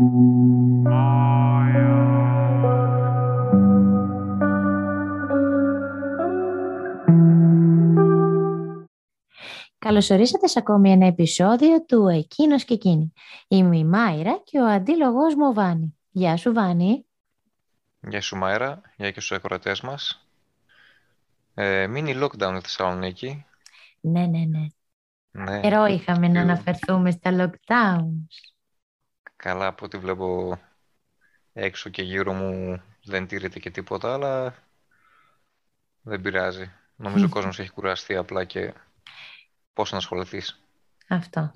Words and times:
Καλωσορίσατε 0.00 0.16
σε 10.46 10.58
ακόμη 10.58 10.90
ένα 10.90 11.06
επεισόδιο 11.06 11.84
του 11.84 12.08
«Εκείνος 12.08 12.64
και 12.64 12.74
εκείνη». 12.74 13.12
Είμαι 13.48 13.78
η 13.78 13.84
Μάιρα 13.84 14.40
και 14.44 14.58
ο 14.58 14.66
αντίλογος 14.66 15.34
μου 15.34 15.46
ο 15.46 15.52
Βάνη. 15.52 15.98
Γεια 16.10 16.36
σου 16.36 16.52
Βάνη. 16.52 17.06
Γεια 18.08 18.20
σου 18.20 18.36
Μάιρα, 18.36 18.80
γεια 18.96 19.10
και 19.10 19.20
στους 19.20 19.36
ακροατές 19.36 19.80
μας. 19.80 20.26
Ε, 21.54 21.86
μίνι 21.86 22.18
lockdown 22.22 22.52
στη 22.52 22.60
Θεσσαλονίκη. 22.60 23.44
Ναι, 24.00 24.26
ναι, 24.26 24.44
ναι. 24.44 24.66
Ναι. 25.30 25.60
Καιρό 25.60 25.86
είχαμε 25.86 26.28
να 26.28 26.40
αναφερθούμε 26.40 27.10
στα 27.10 27.30
lockdowns. 27.30 28.59
Καλά, 29.42 29.66
από 29.66 29.84
ό,τι 29.84 29.98
βλέπω 29.98 30.58
έξω 31.52 31.90
και 31.90 32.02
γύρω 32.02 32.32
μου 32.32 32.82
δεν 33.04 33.26
τηρείται 33.26 33.58
και 33.58 33.70
τίποτα, 33.70 34.12
αλλά 34.12 34.54
δεν 36.00 36.20
πειράζει. 36.20 36.72
Νομίζω 36.96 37.24
ο 37.24 37.28
κόσμος 37.28 37.58
έχει 37.58 37.70
κουραστεί 37.70 38.16
απλά 38.16 38.44
και 38.44 38.74
πώς 39.72 39.90
να 39.90 39.96
ασχοληθείς. 39.96 40.60
Αυτό. 41.08 41.52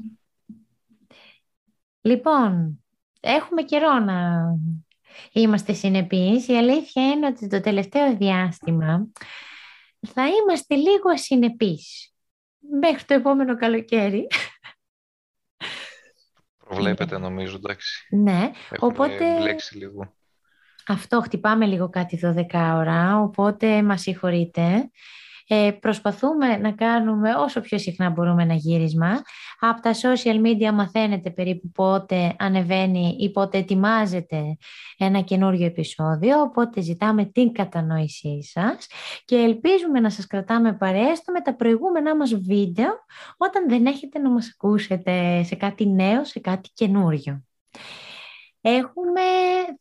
Λοιπόν, 2.01 2.85
έχουμε 3.21 3.63
καιρό 3.63 3.99
να 3.99 4.45
είμαστε 5.33 5.73
συνεπείς. 5.73 6.49
Η 6.49 6.57
αλήθεια 6.57 7.11
είναι 7.11 7.27
ότι 7.27 7.49
το 7.49 7.61
τελευταίο 7.61 8.17
διάστημα 8.17 9.07
θα 10.07 10.27
είμαστε 10.27 10.75
λίγο 10.75 11.11
ασυνεπείς. 11.13 12.13
Μέχρι 12.81 13.05
το 13.05 13.15
επόμενο 13.15 13.57
καλοκαίρι. 13.57 14.27
Προβλέπετε 16.75 17.19
νομίζω, 17.19 17.57
εντάξει. 17.57 18.07
Ναι, 18.11 18.51
Έχουμε 18.71 18.93
οπότε 18.93 19.37
μπλέξει 19.41 19.77
λίγο. 19.77 20.15
αυτό 20.87 21.21
χτυπάμε 21.21 21.67
λίγο 21.67 21.89
κάτι 21.89 22.21
12 22.23 22.45
ώρα, 22.75 23.21
οπότε 23.21 23.83
μας 23.83 24.01
συγχωρείτε. 24.01 24.91
Ε, 25.49 25.71
προσπαθούμε 25.81 26.57
να 26.57 26.73
κάνουμε 26.73 27.35
όσο 27.35 27.61
πιο 27.61 27.79
συχνά 27.79 28.11
μπορούμε 28.11 28.43
ένα 28.43 28.55
γύρισμα. 28.55 29.23
Από 29.59 29.81
τα 29.81 29.93
social 29.93 30.41
media 30.45 30.73
μαθαίνετε 30.73 31.31
περίπου 31.31 31.71
πότε 31.71 32.35
ανεβαίνει 32.39 33.17
ή 33.21 33.31
πότε 33.31 33.59
ετοιμάζεται 33.59 34.57
ένα 34.99 35.21
καινούριο 35.21 35.67
επεισόδιο, 35.67 36.41
οπότε 36.41 36.81
ζητάμε 36.81 37.25
την 37.25 37.53
κατανόησή 37.53 38.43
σας 38.43 38.87
και 39.25 39.37
ελπίζουμε 39.37 40.01
να 40.01 40.11
σας 40.11 40.27
κρατάμε 40.27 40.73
παρέστο 40.73 41.33
με 41.33 41.41
τα 41.41 41.55
προηγούμενά 41.55 42.17
μας 42.17 42.35
βίντεο 42.35 42.91
όταν 43.37 43.69
δεν 43.69 43.87
έχετε 43.87 44.19
να 44.19 44.31
μας 44.31 44.51
ακούσετε 44.55 45.43
σε 45.43 45.55
κάτι 45.55 45.87
νέο, 45.87 46.25
σε 46.25 46.41
κάτι 46.41 46.71
καινούριο. 46.75 47.45
Έχουμε 48.61 49.21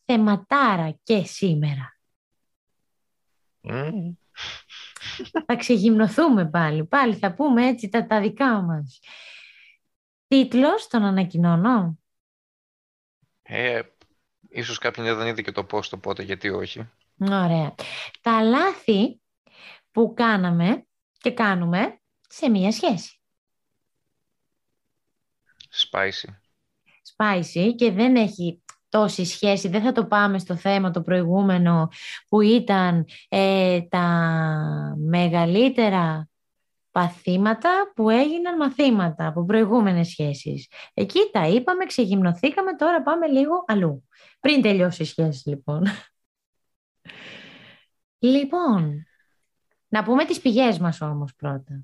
θεματάρα 0.06 1.00
και 1.04 1.24
σήμερα. 1.26 1.98
Μμμ. 3.62 4.14
Θα 5.46 5.56
ξεγυμνοθούμε 5.56 6.50
πάλι. 6.50 6.86
Πάλι 6.86 7.16
θα 7.16 7.34
πούμε 7.34 7.68
έτσι 7.68 7.90
τα, 7.90 8.06
τα 8.06 8.22
δικά 8.22 8.62
μας. 8.62 9.00
Τίτλος, 10.28 10.88
τον 10.88 11.04
ανακοινώνω. 11.04 12.00
Ε, 13.42 13.82
ίσως 14.50 14.78
κάποιοι 14.78 15.12
δεν 15.12 15.28
είδε 15.28 15.42
και 15.42 15.52
το 15.52 15.64
πώς 15.64 15.90
το 15.90 15.98
πότε, 15.98 16.24
γιατί 16.24 16.50
όχι. 16.50 16.90
Ωραία. 17.18 17.76
Τα 18.22 18.42
λάθη 18.42 19.22
που 19.92 20.14
κάναμε 20.16 20.86
και 21.18 21.32
κάνουμε 21.32 22.00
σε 22.30 22.50
μία 22.50 22.72
σχέση. 22.72 23.18
Spicy. 25.92 26.30
Spicy 27.16 27.74
και 27.76 27.92
δεν 27.92 28.16
έχει 28.16 28.63
τόση 28.94 29.26
σχέση. 29.26 29.68
Δεν 29.68 29.82
θα 29.82 29.92
το 29.92 30.06
πάμε 30.06 30.40
στο 30.40 30.56
θέμα 30.56 30.92
το 30.92 31.02
προηγούμενο 31.02 31.90
που 32.28 32.42
ήταν 32.42 33.06
ε, 33.30 33.82
τα 33.82 34.08
μεγαλύτερα 34.98 36.30
παθήματα 36.92 37.92
που 37.96 38.10
έγιναν 38.10 38.58
μαθήματα 38.58 39.28
από 39.28 39.46
προηγούμενες 39.46 40.08
σχέσεις. 40.08 40.68
Εκεί 40.94 41.20
τα 41.32 41.48
είπαμε, 41.48 41.86
ξεγυμνοθήκαμε, 41.86 42.76
τώρα 42.76 43.02
πάμε 43.02 43.28
λίγο 43.28 43.64
αλλού. 43.68 44.08
Πριν 44.40 44.62
τελειώσει 44.62 45.02
η 45.02 45.06
σχέση 45.06 45.50
λοιπόν. 45.50 45.84
Λοιπόν, 48.20 49.06
να 49.88 50.04
πούμε 50.04 50.26
τις 50.26 50.40
πηγές 50.40 50.80
μας 50.80 51.02
όμως 51.02 51.36
πρώτα. 51.36 51.82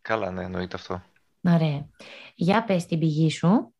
Καλά, 0.00 0.30
ναι, 0.30 0.42
εννοείται 0.42 0.76
αυτό. 0.76 1.02
Ωραία. 1.40 1.88
Για 2.34 2.64
πες 2.64 2.86
την 2.86 2.98
πηγή 2.98 3.30
σου. 3.30 3.74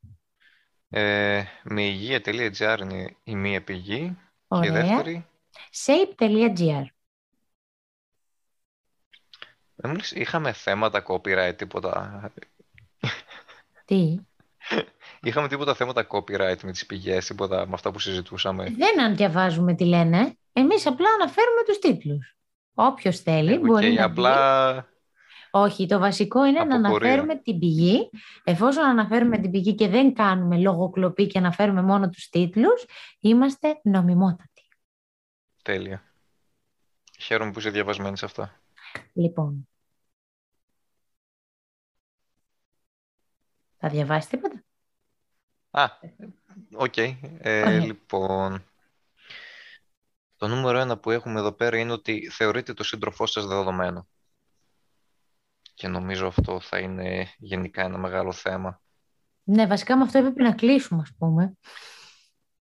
Ε, 0.90 1.42
με 1.62 1.82
υγεία.gr 1.82 2.78
είναι 2.80 3.16
η 3.24 3.34
μία 3.34 3.64
πηγή 3.64 3.98
και 4.48 4.66
η 4.66 4.70
Ωραία. 4.70 4.72
δεύτερη. 4.72 5.26
shape.gr 5.86 6.84
Δεν 9.74 9.90
μου 9.90 9.96
λες, 9.96 10.10
είχαμε 10.10 10.52
θέματα 10.52 11.04
copyright, 11.06 11.52
τίποτα. 11.56 12.32
Τι; 13.84 14.18
Είχαμε 15.22 15.48
τίποτα 15.48 15.74
θέματα 15.74 16.06
copyright 16.10 16.60
με 16.62 16.72
τις 16.72 16.86
πηγές, 16.86 17.26
τίποτα 17.26 17.66
με 17.66 17.74
αυτά 17.74 17.90
που 17.90 17.98
συζητούσαμε. 17.98 18.74
Δεν 18.78 19.00
αν 19.00 19.16
διαβάζουμε 19.16 19.74
τι 19.74 19.84
λένε. 19.84 20.38
Εμείς 20.52 20.86
απλά 20.86 21.08
αναφέρουμε 21.20 21.62
τους 21.66 21.78
τίτλους. 21.78 22.36
Όποιος 22.74 23.20
θέλει 23.20 23.52
Ε, 23.52 23.58
μπορεί 23.58 23.90
οκ, 23.90 23.94
να 23.98 24.04
απλά 24.04 24.72
μπει. 24.72 24.95
Όχι, 25.58 25.86
το 25.86 25.98
βασικό 25.98 26.44
είναι 26.44 26.64
να 26.64 26.76
Απορία. 26.76 27.08
αναφέρουμε 27.08 27.36
την 27.42 27.58
πηγή. 27.58 28.10
Εφόσον 28.44 28.84
αναφέρουμε 28.84 29.38
την 29.38 29.50
πηγή 29.50 29.74
και 29.74 29.88
δεν 29.88 30.14
κάνουμε 30.14 30.58
λογοκλοπή 30.58 31.26
και 31.26 31.38
αναφέρουμε 31.38 31.82
μόνο 31.82 32.08
τους 32.08 32.28
τίτλους, 32.28 32.84
είμαστε 33.20 33.80
νομιμότατοι. 33.82 34.68
τέλεια. 35.62 36.02
Χαίρομαι 37.18 37.50
που 37.52 37.58
είσαι 37.58 37.70
διαβασμένος 37.70 38.18
σε 38.18 38.24
αυτά. 38.24 38.60
Λοιπόν. 39.12 39.68
Θα 43.78 43.88
διαβάσεις 43.88 44.30
τίποτα; 44.30 44.64
Α, 45.70 45.84
οκ. 46.74 46.96
Ε, 46.96 47.16
Ωραία. 47.40 47.84
λοιπόν, 47.84 48.64
το 50.36 50.48
νούμερο 50.48 50.78
ένα 50.78 50.98
που 50.98 51.10
έχουμε 51.10 51.40
εδώ 51.40 51.52
πέρα 51.52 51.78
είναι 51.78 51.92
ότι 51.92 52.28
θεωρείτε 52.30 52.74
το 52.74 52.84
σύντροφό 52.84 53.26
σας 53.26 53.46
δεδομένο. 53.46 54.08
Και 55.76 55.88
νομίζω 55.88 56.26
αυτό 56.26 56.60
θα 56.60 56.78
είναι 56.78 57.28
γενικά 57.38 57.82
ένα 57.82 57.98
μεγάλο 57.98 58.32
θέμα. 58.32 58.80
Ναι, 59.42 59.66
βασικά 59.66 59.96
με 59.96 60.02
αυτό 60.02 60.18
έπρεπε 60.18 60.42
να 60.42 60.52
κλείσουμε, 60.52 61.02
ας 61.02 61.12
πούμε. 61.18 61.56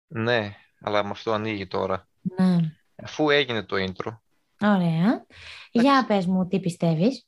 Ναι, 0.08 0.56
αλλά 0.82 1.04
με 1.04 1.10
αυτό 1.10 1.32
ανοίγει 1.32 1.68
τώρα. 1.68 2.08
Ναι. 2.22 2.58
Αφού 2.96 3.30
έγινε 3.30 3.64
το 3.64 3.76
intro, 3.76 4.18
Ωραία. 4.62 5.26
Για 5.72 6.06
πες 6.08 6.26
μου 6.26 6.48
τι 6.48 6.60
πιστεύεις; 6.60 7.28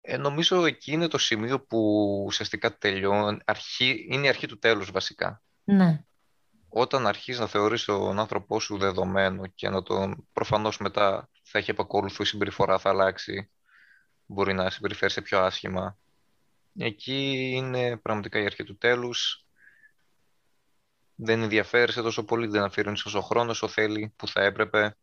ε, 0.00 0.16
νομίζω 0.16 0.64
εκεί 0.64 0.92
είναι 0.92 1.08
το 1.08 1.18
σημείο 1.18 1.60
που 1.60 1.78
ουσιαστικά 2.26 2.78
τελειώνει, 2.78 3.38
αρχή, 3.44 4.06
είναι 4.10 4.26
η 4.26 4.28
αρχή 4.28 4.46
του 4.46 4.58
τέλους 4.58 4.90
βασικά. 4.90 5.42
Ναι. 5.64 6.04
Όταν 6.68 7.06
αρχίζεις 7.06 7.40
να 7.40 7.46
θεωρείς 7.46 7.84
τον 7.84 8.18
άνθρωπό 8.18 8.60
σου 8.60 8.78
δεδομένο 8.78 9.46
και 9.46 9.68
να 9.68 9.82
τον 9.82 10.28
προφανώς 10.32 10.78
μετά 10.78 11.28
θα 11.42 11.58
έχει 11.58 11.70
επακολουθού 11.70 12.22
η 12.22 12.26
συμπεριφορά, 12.26 12.78
θα 12.78 12.90
αλλάξει, 12.90 13.50
μπορεί 14.26 14.54
να 14.54 14.70
συμπεριφέρει 14.70 15.22
πιο 15.22 15.40
άσχημα. 15.40 15.98
Εκεί 16.78 17.52
είναι 17.54 17.96
πραγματικά 17.96 18.40
η 18.40 18.44
αρχή 18.44 18.64
του 18.64 18.76
τέλους. 18.76 19.46
Δεν 21.14 21.42
ενδιαφέρεσαι 21.42 22.02
τόσο 22.02 22.24
πολύ, 22.24 22.46
δεν 22.46 22.62
αφιερώνεις 22.62 23.02
τόσο 23.02 23.20
χρόνο 23.20 23.50
όσο 23.50 23.68
θέλει, 23.68 24.12
που 24.16 24.28
θα 24.28 24.42
έπρεπε. 24.42 24.96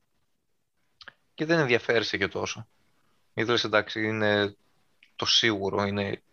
Και 1.34 1.46
δεν 1.46 1.60
ενδιαφέρεσαι 1.60 2.18
και 2.18 2.28
τόσο. 2.28 2.68
Ήθελες 3.34 3.64
εντάξει, 3.64 4.08
είναι 4.08 4.56
το 5.16 5.26
σίγουρο, 5.26 5.84
είναι, 5.84 6.24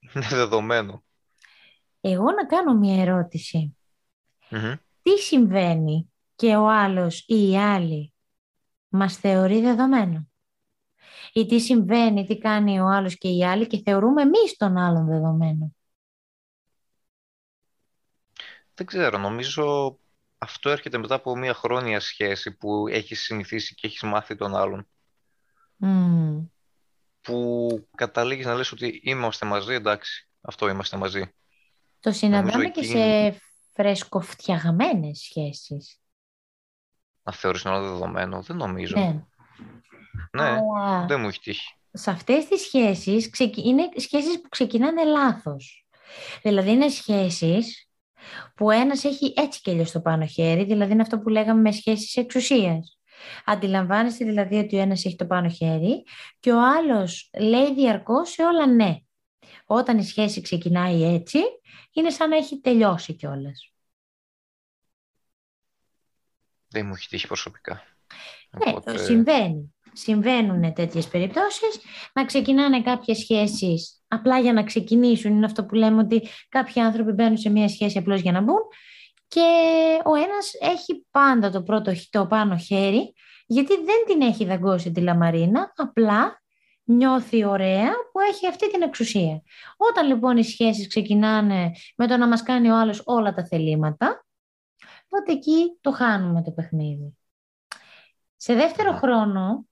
είναι 0.00 0.26
δεδομένο. 0.28 1.04
Εγώ 2.00 2.30
να 2.30 2.46
κάνω 2.46 2.74
μια 2.74 3.02
ερώτηση. 3.02 3.76
Μμμ. 4.48 4.74
Τι 5.02 5.18
συμβαίνει 5.18 6.12
και 6.34 6.56
ο 6.56 6.70
άλλος 6.70 7.24
ή 7.26 7.50
η 7.50 7.58
άλλη 7.58 8.12
μας 8.88 9.16
θεωρεί 9.16 9.60
δεδομένο; 9.60 10.28
Ή 11.32 11.46
τι 11.46 11.60
συμβαίνει, 11.60 12.26
τι 12.26 12.38
κάνει 12.38 12.80
ο 12.80 12.86
άλλος 12.86 13.18
και 13.18 13.28
η 13.28 13.44
άλλη 13.44 13.66
και 13.66 13.82
θεωρούμε 13.84 14.22
εμείς 14.22 14.56
τον 14.56 14.76
άλλον 14.76 15.06
δεδομένο. 15.06 15.74
Δεν 18.74 18.86
ξέρω, 18.86 19.18
νομίζω 19.18 19.96
αυτό 20.38 20.70
έρχεται 20.70 20.98
μετά 20.98 21.14
από 21.14 21.36
μια 21.36 21.54
χρόνια 21.54 22.00
σχέση 22.00 22.52
που 22.52 22.88
έχεις 22.88 23.22
συνηθίσει 23.22 23.74
και 23.74 23.86
έχεις 23.86 24.02
μάθει 24.02 24.36
τον 24.36 24.56
άλλον. 24.56 24.88
Μμμ. 25.76 26.46
Που 27.20 27.88
καταλήγεις 27.94 28.46
να 28.46 28.54
λες 28.54 28.72
ότι 28.72 29.00
είμαστε 29.04 29.46
μαζί, 29.46 29.74
εντάξει, 29.74 30.28
αυτό 30.40 30.68
είμαστε 30.68 30.96
μαζί. 30.96 31.34
Το 32.00 32.12
συναντάμε 32.12 32.64
και 32.64 32.80
εκεί 32.80 32.84
σε 32.88 33.40
φρεσκοφτιαγμένες 33.72 35.18
σχέσεις. 35.18 36.00
Να 37.22 37.32
θεωρείς 37.32 37.62
τον 37.62 37.72
άλλο 37.72 37.90
δεδομένο, 37.90 38.42
δεν 38.42 38.56
νομίζω. 38.56 38.98
Ναι. 38.98 39.24
Ναι, 40.32 40.42
Αλλά 40.42 41.04
δεν 41.08 41.20
μου 41.20 41.28
έχει 41.28 41.40
τύχει. 41.40 41.74
σε 41.92 42.10
αυτές 42.10 42.44
τις 42.46 42.60
σχέσεις 42.60 43.30
ξεκι- 43.30 43.64
είναι 43.64 43.88
σχέσεις 43.96 44.40
που 44.40 44.48
ξεκινάνε 44.48 45.04
λάθος. 45.04 45.86
Δηλαδή 46.42 46.70
είναι 46.70 46.88
σχέσεις 46.88 47.88
που 48.54 48.70
ένας 48.70 49.04
έχει 49.04 49.32
έτσι 49.36 49.60
και 49.60 49.70
αλλιώς 49.70 49.90
το 49.90 50.00
πάνω 50.00 50.26
χέρι, 50.26 50.64
δηλαδή 50.64 50.92
είναι 50.92 51.02
αυτό 51.02 51.18
που 51.18 51.28
λέγαμε 51.28 51.60
με 51.60 51.72
σχέσεις 51.72 52.16
εξουσίας. 52.16 52.98
Αντιλαμβάνεστε 53.44 54.24
δηλαδή 54.24 54.56
ότι 54.56 54.76
ο 54.76 54.80
ένας 54.80 55.04
έχει 55.04 55.16
το 55.16 55.26
πάνω 55.26 55.48
χέρι 55.48 56.04
και 56.40 56.52
ο 56.52 56.60
άλλος 56.62 57.30
λέει 57.38 57.74
διαρκώς 57.74 58.30
σε 58.30 58.42
όλα 58.44 58.66
ναι. 58.66 58.96
Όταν 59.66 59.98
η 59.98 60.04
σχέση 60.04 60.40
ξεκινάει 60.40 61.02
έτσι, 61.14 61.38
είναι 61.92 62.10
σαν 62.10 62.28
να 62.28 62.36
έχει 62.36 62.60
τελειώσει 62.60 63.14
κιόλας. 63.14 63.72
Δεν 66.68 66.86
μου 66.86 66.94
έχει 66.94 67.08
τύχει 67.08 67.26
προσωπικά. 67.26 67.82
Ναι, 68.50 68.96
συμβαίνει. 68.96 69.71
Συμβαίνουν 69.92 70.72
τέτοιες 70.72 71.08
περιπτώσεις, 71.08 71.80
να 72.12 72.24
ξεκινάνε 72.24 72.82
κάποιες 72.82 73.18
σχέσεις 73.18 74.02
απλά 74.08 74.38
για 74.38 74.52
να 74.52 74.62
ξεκινήσουν. 74.62 75.36
Είναι 75.36 75.46
αυτό 75.46 75.64
που 75.64 75.74
λέμε 75.74 76.02
ότι 76.02 76.28
κάποιοι 76.48 76.82
άνθρωποι 76.82 77.12
μπαίνουν 77.12 77.36
σε 77.36 77.50
μια 77.50 77.68
σχέση 77.68 77.98
απλώς 77.98 78.20
για 78.20 78.32
να 78.32 78.40
μπουν 78.40 78.60
και 79.28 79.40
ο 80.04 80.14
ένας 80.14 80.52
έχει 80.60 81.06
πάντα 81.10 81.50
το 81.50 81.62
πρώτο 81.62 81.92
το 82.10 82.26
πάνω 82.26 82.56
χέρι 82.56 83.14
γιατί 83.46 83.74
δεν 83.74 84.04
την 84.06 84.20
έχει 84.20 84.44
δαγκώσει 84.44 84.92
τη 84.92 85.00
λαμαρίνα, 85.00 85.72
απλά 85.76 86.42
νιώθει 86.84 87.44
ωραία 87.44 87.90
που 88.12 88.20
έχει 88.20 88.46
αυτή 88.46 88.70
την 88.70 88.82
εξουσία. 88.82 89.42
Όταν 89.76 90.06
λοιπόν 90.06 90.36
οι 90.36 90.44
σχέσεις 90.44 90.88
ξεκινάνε 90.88 91.70
με 91.96 92.06
το 92.06 92.16
να 92.16 92.28
μας 92.28 92.42
κάνει 92.42 92.70
ο 92.70 92.78
άλλος 92.78 93.02
όλα 93.04 93.34
τα 93.34 93.46
θελήματα, 93.46 94.26
τότε 95.08 95.32
εκεί 95.32 95.78
το 95.80 95.90
χάνουμε 95.90 96.42
το 96.42 96.50
παιχνίδι. 96.50 97.16
Σε 98.36 98.54
δεύτερο 98.54 98.92
χρόνο, 98.92 99.66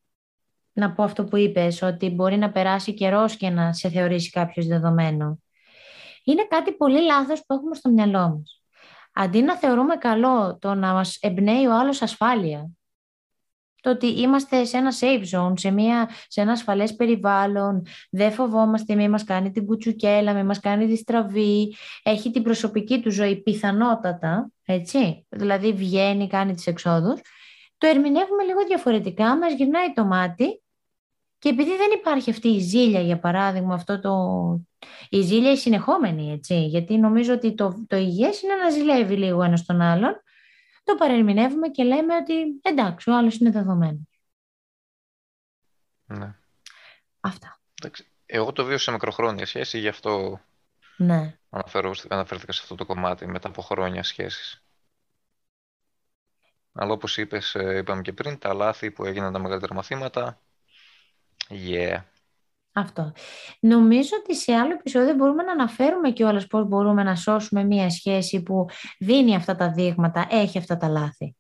να 0.73 0.93
πω 0.93 1.03
αυτό 1.03 1.25
που 1.25 1.37
είπες, 1.37 1.83
ότι 1.83 2.11
μπορεί 2.11 2.37
να 2.37 2.51
περάσει 2.51 2.95
καιρός 2.95 3.37
και 3.37 3.51
να 3.51 3.73
σε 3.73 3.89
θεωρήσει 3.89 4.31
κάποιος 4.31 4.67
δεδομένο. 4.67 5.39
Είναι 6.25 6.47
κάτι 6.51 6.73
πολύ 6.73 7.03
λάθος 7.03 7.45
που 7.47 7.55
έχουμε 7.55 7.75
στο 7.75 7.91
μυαλό 7.91 8.29
μας. 8.29 8.63
Αντί 9.13 9.43
να 9.43 9.57
θεωρούμε 9.57 9.97
καλό 9.97 10.59
το 10.61 10.75
να 10.75 10.93
μας 10.93 11.19
εμπνέει 11.21 11.67
ο 11.67 11.79
άλλος 11.79 12.03
ασφάλεια, 12.03 12.71
το 13.81 13.91
ότι 13.91 14.07
είμαστε 14.07 14.65
σε 14.65 14.77
ένα 14.77 14.93
safe 15.01 15.25
zone, 15.37 15.53
σε, 15.59 15.71
μια, 15.71 16.09
σε 16.29 16.41
ένα 16.41 16.53
ασφαλές 16.53 16.95
περιβάλλον, 16.95 17.87
δεν 18.11 18.33
φοβόμαστε, 18.33 18.95
μη 18.95 19.09
μας 19.09 19.25
κάνει 19.25 19.51
την 19.51 19.67
κουτσουκέλα, 19.67 20.33
μη 20.33 20.43
μας 20.43 20.61
κάνει 20.61 20.87
τη 20.87 20.97
στραβή, 20.97 21.75
έχει 22.03 22.31
την 22.31 22.43
προσωπική 22.43 23.01
του 23.01 23.11
ζωή 23.11 23.43
πιθανότατα, 23.43 24.51
έτσι, 24.65 25.27
δηλαδή 25.29 25.73
βγαίνει, 25.73 26.27
κάνει 26.27 26.55
τις 26.55 26.67
εξόδους, 26.67 27.21
το 27.81 27.87
ερμηνεύουμε 27.87 28.43
λίγο 28.43 28.65
διαφορετικά, 28.67 29.37
μας 29.37 29.53
γυρνάει 29.53 29.93
το 29.93 30.05
μάτι 30.05 30.63
και 31.39 31.49
επειδή 31.49 31.77
δεν 31.77 31.91
υπάρχει 31.91 32.31
αυτή 32.31 32.49
η 32.49 32.59
ζήλια, 32.59 33.01
για 33.01 33.19
παράδειγμα, 33.19 33.75
αυτό 33.75 34.01
το... 34.01 34.15
η 35.09 35.21
ζήλια 35.21 35.51
η 35.51 35.57
συνεχόμενη, 35.57 36.33
έτσι, 36.33 36.67
γιατί 36.67 36.97
νομίζω 36.99 37.33
ότι 37.33 37.55
το, 37.55 37.85
το 37.87 37.97
υγιές 37.97 38.43
είναι 38.43 38.55
να 38.55 38.71
ζηλεύει 38.71 39.17
λίγο 39.17 39.43
ένας 39.43 39.65
τον 39.65 39.81
άλλον, 39.81 40.23
το 40.85 40.95
παρερμηνεύουμε 40.95 41.69
και 41.69 41.85
λέμε 41.85 42.17
ότι 42.17 42.61
εντάξει, 42.63 43.11
ο 43.11 43.17
άλλος 43.17 43.37
είναι 43.37 43.51
δεδομένο. 43.51 44.09
Ναι. 46.07 46.35
Αυτά. 47.21 47.61
Εγώ 48.27 48.53
το 48.53 48.65
βίωσα 48.65 48.85
σε 48.85 48.91
μικροχρόνια 48.91 49.47
σχέση, 49.47 49.79
γι' 49.79 49.89
αυτό 49.89 50.41
ναι. 50.97 51.39
αναφέρω, 51.51 51.95
αναφέρθηκα 52.09 52.53
σε 52.53 52.61
αυτό 52.63 52.75
το 52.75 52.87
κομμάτι 52.87 53.27
μετά 53.27 53.49
από 53.49 53.63
χρόνια 53.63 54.03
σχέσης. 54.03 54.65
Αλλά 56.73 56.93
όπως 56.93 57.19
είπες, 57.19 57.55
ε, 57.55 57.77
είπαμε 57.77 58.03
και 58.03 58.13
πριν, 58.13 58.39
τα 58.39 58.55
λάθη 58.55 58.91
που 58.91 59.05
έγιναν 59.05 59.33
τα 59.33 59.39
μεγαλύτερα 59.39 59.75
μαθήματα, 59.75 60.41
yeah, 61.49 61.99
αυτό. 62.73 63.13
Νομίζω 63.61 64.11
ότι 64.21 64.37
σε 64.37 64.53
άλλο 64.53 64.73
επεισόδιο 64.73 65.15
μπορούμε 65.15 65.43
να 65.43 65.53
αναφέρουμε 65.53 66.11
κιόλας 66.11 66.47
πώς 66.47 66.69
μπορούμε 66.69 67.03
να 67.03 67.17
σώσουμε 67.17 67.65
μία 67.65 67.91
σχέση 67.91 68.43
που 68.43 68.67
δίνει 68.99 69.35
αυτά 69.35 69.57
τα 69.57 69.71
δείγματα, 69.71 70.27
έχει 70.31 70.59
αυτά 70.59 70.77
τα 70.77 70.89
λάθη. 70.89 71.37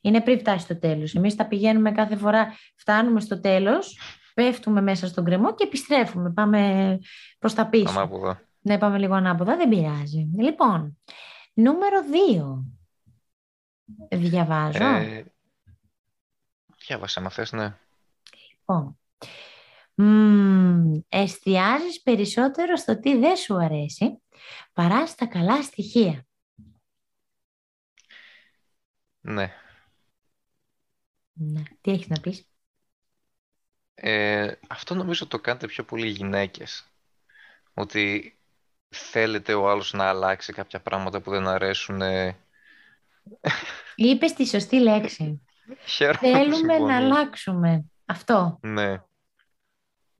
Είναι 0.00 0.20
πριν 0.20 0.38
φτάσει 0.38 0.64
στο 0.64 0.78
τέλος. 0.78 1.14
Εμείς 1.14 1.34
τα 1.34 1.46
πηγαίνουμε 1.46 1.92
κάθε 1.92 2.16
φορά, 2.16 2.54
φτάνουμε 2.76 3.20
στο 3.20 3.40
τέλος, 3.40 3.98
πέφτουμε 4.34 4.80
μέσα 4.80 5.06
στον 5.06 5.24
κρεμό 5.24 5.54
και 5.54 5.64
επιστρέφουμε. 5.64 6.32
Πάμε 6.32 6.98
προς 7.38 7.54
τα 7.54 7.68
πίσω. 7.68 7.98
Ανάποδα. 7.98 8.40
Ναι, 8.60 8.78
πάμε 8.78 8.98
λίγο 8.98 9.14
ανάποδα, 9.14 9.56
δεν 9.56 9.68
πειράζει. 9.68 10.30
Λοιπόν, 10.38 10.98
νούμερο 11.54 12.00
2. 12.36 12.64
Διαβάζω. 14.10 14.84
Ε, 14.84 15.24
διάβασε, 16.86 17.20
μα 17.20 17.30
θες, 17.30 17.52
ναι. 17.52 17.76
Λοιπόν, 18.50 18.98
Μ, 19.94 20.98
εστιάζεις 21.08 22.02
περισσότερο 22.02 22.76
στο 22.76 23.00
τι 23.00 23.16
δεν 23.16 23.36
σου 23.36 23.54
αρέσει 23.56 24.22
παρά 24.72 25.06
στα 25.06 25.26
καλά 25.26 25.62
στοιχεία. 25.62 26.26
Ναι. 29.20 29.52
Ναι. 31.32 31.62
Τι 31.80 31.90
έχεις 31.90 32.08
να 32.08 32.20
πεις; 32.20 32.48
Ε, 33.94 34.52
αυτό 34.68 34.94
νομίζω 34.94 35.26
το 35.26 35.40
κάνετε 35.40 35.66
πιο 35.66 35.84
πολύ 35.84 36.06
οι 36.06 36.10
γυναίκες. 36.10 36.84
Ότι 37.74 38.38
θέλετε 38.88 39.54
ο 39.54 39.70
άλλος 39.70 39.92
να 39.92 40.04
αλλάξει 40.04 40.52
κάποια 40.52 40.80
πράγματα 40.80 41.20
που 41.20 41.30
δεν 41.30 41.46
αρέσουν. 41.48 42.00
Είπες 43.94 44.32
τη 44.32 44.46
σωστή 44.46 44.80
λέξη. 44.80 45.40
Θέλουμε 46.20 46.78
να 46.78 46.96
αλλάξουμε. 46.96 47.84
Αυτό. 48.04 48.58
Ναι 48.62 49.02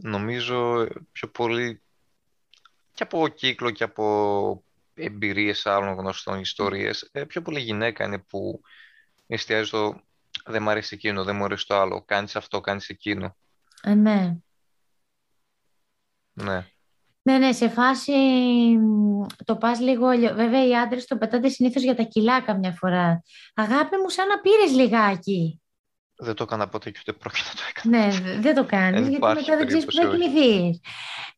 νομίζω 0.02 0.86
πιο 1.12 1.28
πολύ 1.28 1.82
και 2.94 3.02
από 3.02 3.28
κύκλο 3.28 3.70
και 3.70 3.84
από 3.84 4.64
εμπειρίες 4.94 5.66
άλλων 5.66 5.94
γνωστών 5.94 6.40
ιστορίες, 6.40 7.08
ε, 7.12 7.24
πιο 7.24 7.42
πολύ 7.42 7.60
γυναίκα 7.60 8.04
είναι 8.04 8.18
που 8.18 8.60
εστιάζει 9.26 9.66
στο 9.66 10.00
δεν 10.44 10.62
μου 10.62 10.70
αρέσει 10.70 10.94
εκείνο, 10.94 11.24
δεν 11.24 11.36
μου 11.36 11.44
αρέσει 11.44 11.66
το 11.66 11.80
άλλο, 11.80 12.02
κάνεις 12.02 12.36
αυτό, 12.36 12.60
κάνεις 12.60 12.88
εκείνο. 12.88 13.36
Ε, 13.82 13.94
ναι. 13.94 14.36
Ναι. 16.32 16.66
Ναι, 17.22 17.38
ναι, 17.38 17.52
σε 17.52 17.68
φάση 17.68 18.12
το 19.44 19.56
πας 19.56 19.80
λίγο, 19.80 20.06
βέβαια 20.34 20.66
οι 20.66 20.76
άντρες 20.76 21.06
το 21.06 21.16
πετάτε 21.16 21.48
συνήθως 21.48 21.82
για 21.82 21.94
τα 21.94 22.02
κιλά 22.02 22.40
καμιά 22.42 22.72
φορά. 22.72 23.22
Αγάπη 23.54 23.96
μου, 23.96 24.08
σαν 24.08 24.26
να 24.26 24.40
πήρες 24.40 24.72
λιγάκι. 24.72 25.60
Δεν 26.22 26.34
το 26.34 26.42
έκανα 26.42 26.68
ποτέ 26.68 26.90
και 26.90 26.98
ούτε 27.00 27.12
πρόκειται 27.12 27.48
να 27.48 27.54
το 27.54 27.60
έκανα. 27.68 28.06
Ναι, 28.06 28.40
δεν 28.40 28.54
το 28.54 28.64
κάνεις, 28.64 29.08
γιατί 29.08 29.26
μετά 29.26 29.56
δεν 29.56 29.66
ξέρεις 29.66 29.84
που 29.84 29.92
θα 29.92 30.08
κοιμηθείς. 30.08 30.80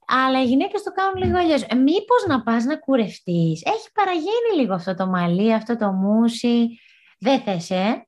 Αλλά 0.06 0.43
οι 0.43 0.44
γυναίκες 0.44 0.82
το 0.82 0.93
κάνουν 0.93 1.23
λίγο 1.23 1.38
αλλιώς. 1.38 1.62
Ε, 1.62 1.75
Μήπως 1.75 2.25
να 2.26 2.43
πας 2.43 2.64
να 2.64 2.76
κουρευτείς. 2.76 3.62
Έχει 3.64 3.93
παραγίνει 3.93 4.61
λίγο 4.61 4.75
αυτό 4.75 4.94
το 4.94 5.06
μαλλί, 5.06 5.55
αυτό 5.55 5.76
το 5.76 5.93
μουσι. 5.93 6.81
Δεν 7.19 7.41
θες, 7.41 7.70
ε; 7.70 8.06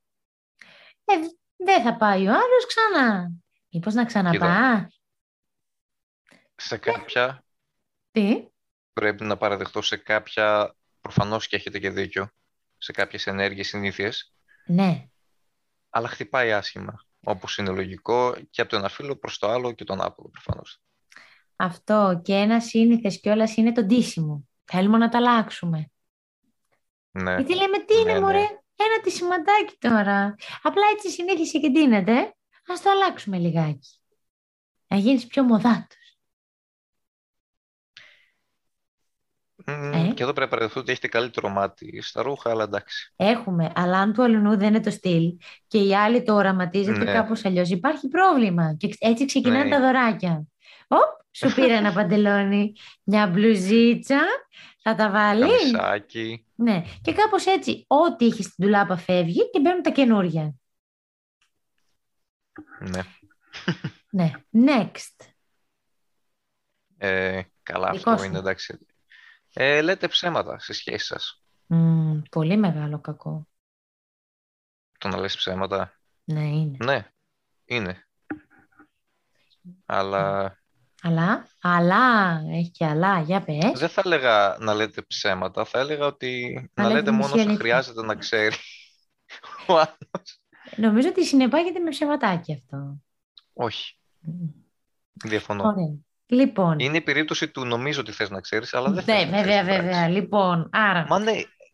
ε 1.04 1.14
δεν 1.56 1.82
θα 1.82 1.96
πάει 1.96 2.26
ο 2.26 2.30
άλλος 2.30 2.66
ξανά. 2.66 3.32
Μήπως 3.70 3.94
να 3.94 4.04
ξαναπά; 4.04 4.88
Σε 6.56 6.76
κάποια. 6.76 7.43
Τι; 8.14 8.48
Πρέπει 8.92 9.24
να 9.24 9.36
παραδεχτώ 9.36 9.82
σε 9.82 9.96
κάποια. 9.96 10.74
Προφανώς 11.00 11.46
και 11.46 11.56
έχετε 11.56 11.78
και 11.78 11.90
δίκιο. 11.90 12.28
Σε 12.78 12.92
κάποιες 12.92 13.26
ενέργειες 13.26 13.66
συνήθειες. 13.66 14.34
Ναι 14.66 15.08
αλλά 15.94 16.08
χτυπάει 16.08 16.52
άσχημα. 16.52 17.04
Όπως 17.24 17.58
είναι 17.58 17.70
λογικό 17.70 18.34
και 18.50 18.60
από 18.60 18.70
το 18.70 18.76
ένα 18.76 18.88
φύλλο 18.88 19.16
προς 19.16 19.38
το 19.38 19.48
άλλο 19.48 19.72
και 19.72 19.84
τον 19.84 20.00
άπλο 20.00 20.28
προφανώς. 20.28 20.80
Αυτό 21.56 22.20
και 22.24 22.34
ένα 22.34 22.60
σύνηθες 22.60 23.20
κιόλας 23.20 23.56
είναι 23.56 23.72
το 23.72 23.84
ντύσιμο. 23.84 24.48
Θέλουμε 24.64 24.98
να 24.98 25.08
τα 25.08 25.18
αλλάξουμε. 25.18 25.90
Ναι. 27.10 27.34
Γιατί 27.34 27.54
λέμε 27.54 27.78
τι 27.78 27.94
είναι, 28.00 28.12
ναι, 28.12 28.20
μωρέ, 28.20 28.38
ναι. 28.38 28.44
ένα 28.76 29.00
τη 29.02 29.10
σηματάκι 29.10 29.76
τώρα. 29.78 30.34
Απλά 30.62 30.82
έτσι 30.92 31.10
συνήθισε 31.10 31.58
και 31.58 31.68
ντύνεται. 31.68 32.18
Α 32.66 32.74
το 32.82 32.90
αλλάξουμε 32.90 33.38
λιγάκι. 33.38 34.00
Να 34.86 34.96
γίνεις 34.96 35.26
πιο 35.26 35.42
μοδάτος. 35.42 36.03
Ε; 39.66 40.12
Και 40.14 40.22
εδώ 40.22 40.32
πρέπει 40.32 40.40
να 40.40 40.48
παραδεχθώ 40.48 40.80
ότι 40.80 40.90
έχετε 40.90 41.08
καλύτερο 41.08 41.48
μάτι 41.48 42.02
στα 42.02 42.22
ρούχα, 42.22 42.50
αλλά 42.50 42.62
εντάξει. 42.62 43.12
Έχουμε, 43.16 43.72
αλλά 43.74 43.98
αν 43.98 44.12
του 44.12 44.22
αλουνού 44.22 44.56
δεν 44.56 44.68
είναι 44.68 44.80
το 44.80 44.90
στυλ 44.90 45.38
και 45.66 45.78
οι 45.78 45.94
άλλοι 45.96 46.22
το 46.22 46.34
οραματίζεται 46.34 47.04
ναι. 47.04 47.12
κάπως 47.12 47.44
αλλιώς, 47.44 47.70
υπάρχει 47.70 48.08
πρόβλημα. 48.08 48.74
Και 48.78 48.96
έτσι 48.98 49.24
ξεκινάνε 49.24 49.64
ναι. 49.64 49.70
τα 49.70 49.80
δωράκια. 49.80 50.44
Οπ, 50.88 51.24
σου 51.30 51.54
πήρε 51.54 51.74
ένα 51.74 51.92
παντελόνι, 51.98 52.72
μια 53.02 53.26
μπλουζίτσα, 53.26 54.20
θα 54.82 54.94
τα 54.94 55.10
βάλεις; 55.10 55.72
Καμισάκι. 55.72 56.46
Ναι, 56.54 56.82
και 57.00 57.12
κάπως 57.12 57.46
έτσι, 57.46 57.84
ό,τι 57.86 58.26
έχεις 58.26 58.44
στην 58.44 58.64
τουλάπα 58.64 58.96
φεύγει 58.96 59.50
και 59.50 59.60
μπαίνουν 59.60 59.82
τα 59.82 59.90
καινούργια. 59.90 60.54
Ναι. 62.78 63.00
ναι, 64.10 64.30
next. 64.66 65.26
Ε, 66.98 67.42
καλά, 67.62 67.88
αυτό 67.88 68.24
είναι 68.24 68.38
εντάξει. 68.38 68.78
Ε, 69.56 69.82
λέτε 69.82 70.08
ψέματα 70.08 70.58
στη 70.58 70.72
σχέση 70.72 71.06
σας. 71.06 71.42
πολύ 72.30 72.56
μεγάλο 72.56 73.00
κακό. 73.00 73.48
Το 74.98 75.08
να 75.08 75.16
λες 75.18 75.36
ψέματα. 75.36 75.92
Ναι, 76.24 76.48
είναι. 76.48 76.76
Ναι, 76.84 77.10
είναι. 77.64 78.08
Αλλά... 79.86 80.56
Αλλά, 81.02 81.48
αλλά, 81.60 82.40
έχει 82.50 82.70
και 82.70 82.86
αλλά, 82.86 83.20
για 83.20 83.44
πες. 83.44 83.78
Δεν 83.78 83.88
θα 83.88 84.02
έλεγα 84.04 84.56
να 84.60 84.74
λέτε 84.74 85.02
ψέματα, 85.02 85.64
θα 85.64 85.78
έλεγα 85.78 86.06
ότι 86.06 86.54
Θα 86.74 86.82
να 86.82 86.88
λέτε 86.88 86.98
λέτε 87.00 87.10
μόνος 87.10 87.32
μισή 87.32 87.34
όσα 87.34 87.48
αλήθεια. 87.48 87.56
χρειάζεται 87.56 88.02
να 88.02 88.14
ξέρει 88.14 88.56
ο 89.68 89.72
άλλος. 89.72 90.40
Νομίζω 90.76 91.08
ότι 91.08 91.24
συνεπάγεται 91.24 91.78
με 91.78 91.90
ψεματάκι 91.90 92.52
αυτό. 92.52 92.96
Όχι, 93.52 93.98
διαφωνώ. 95.24 95.64
Ωραία. 95.64 95.94
Λοιπόν, 96.26 96.78
Είναι 96.78 96.96
η 96.96 97.00
περίπτωση 97.00 97.48
του 97.50 97.64
νομίζω 97.64 98.00
ότι 98.00 98.12
θες 98.12 98.30
να 98.30 98.40
ξέρεις, 98.40 98.74
αλλά 98.74 98.90
δεν 98.90 99.02
θες 99.04 99.24
ναι, 99.24 99.30
να 99.30 99.42
ξέρεις 99.42 99.44
βέβαια, 99.44 99.64
την 99.64 99.66
πράξη. 99.74 99.86
βέβαια. 99.88 100.08
Λοιπόν, 100.08 100.68
άρα, 100.72 101.06
Μα 101.08 101.18
ναι, 101.18 101.32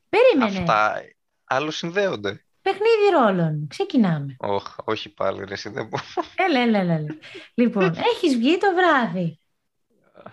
περίμενε. 0.08 0.58
αυτά 0.58 1.00
άλλο 1.44 1.70
συνδέονται. 1.70 2.44
Παιχνίδι 2.62 3.10
ρόλων. 3.12 3.66
Ξεκινάμε. 3.68 4.36
Όχ, 4.38 4.76
όχι 4.84 5.08
πάλι, 5.14 5.44
ρε, 5.44 5.52
εσύ 5.52 5.68
δεν 5.68 5.86
μπορώ. 5.86 6.04
Έλα, 6.34 6.60
έλα, 6.60 6.78
έλα. 6.78 6.92
έλα. 6.94 7.16
Λοιπόν, 7.54 7.94
έχεις 8.14 8.36
βγει 8.36 8.58
το 8.58 8.66
βράδυ. 8.74 9.38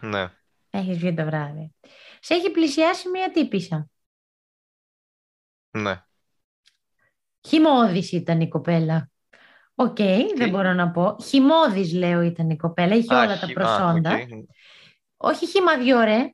Ναι, 0.01 0.31
Έχεις 0.69 0.97
βγει 0.97 1.13
το 1.13 1.25
βράδυ. 1.25 1.73
Σε 2.19 2.33
έχει 2.33 2.49
πλησιάσει 2.51 3.09
μία 3.09 3.31
τύπησα. 3.31 3.89
ναι. 5.71 6.01
Χυμώδης 7.47 8.11
ήταν 8.11 8.41
η 8.41 8.47
κοπέλα. 8.47 9.09
Οκ, 9.79 9.97
δεν 10.35 10.49
μπορώ 10.49 10.73
να 10.73 10.91
πω. 10.91 11.17
Χυμώδης, 11.23 11.93
λέω, 11.93 12.21
ήταν 12.21 12.49
η 12.49 12.55
κοπέλα. 12.55 12.95
Είχε 12.95 13.15
Α, 13.15 13.21
όλα 13.23 13.39
τα 13.39 13.45
χι- 13.47 13.59
α, 13.59 13.61
προσόντα. 13.61 14.11
οκ. 14.13 14.45
Όχι 15.17 15.47
χυμαδιό, 15.47 15.99
ρε. 15.99 16.31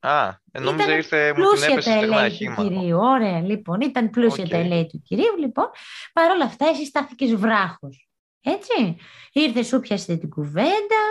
Α, 0.00 0.28
ε, 0.52 0.60
νόμιζα 0.60 0.84
Ήταν 0.84 0.96
ήρθε, 0.96 1.26
μου 1.28 1.34
την 1.34 1.42
Πλούσια 1.42 1.68
έπεσε 1.72 1.90
τα 1.90 1.96
στεγνά 1.96 2.16
ελέη 2.16 2.28
του 2.28 2.34
χήμα. 2.36 2.54
κυρίου. 2.56 2.98
Ωραία, 2.98 3.40
λοιπόν. 3.40 3.80
Ήταν 3.80 4.10
πλούσια 4.10 4.44
Οκ. 4.44 4.50
τα 4.50 4.56
ελέη 4.56 4.86
του 4.86 5.02
κυρίου, 5.04 5.36
λοιπόν. 5.38 5.70
Παρ' 6.12 6.30
όλα 6.30 6.44
αυτά, 6.44 6.68
εσύ 6.68 6.84
στάθηκες 6.86 7.34
βράχος. 7.34 8.08
Έτσι. 8.40 8.96
Ήρθες, 9.32 9.66
σου 9.66 9.80
πιάσε 9.80 10.16
την 10.16 10.28
κουβέντα. 10.28 11.02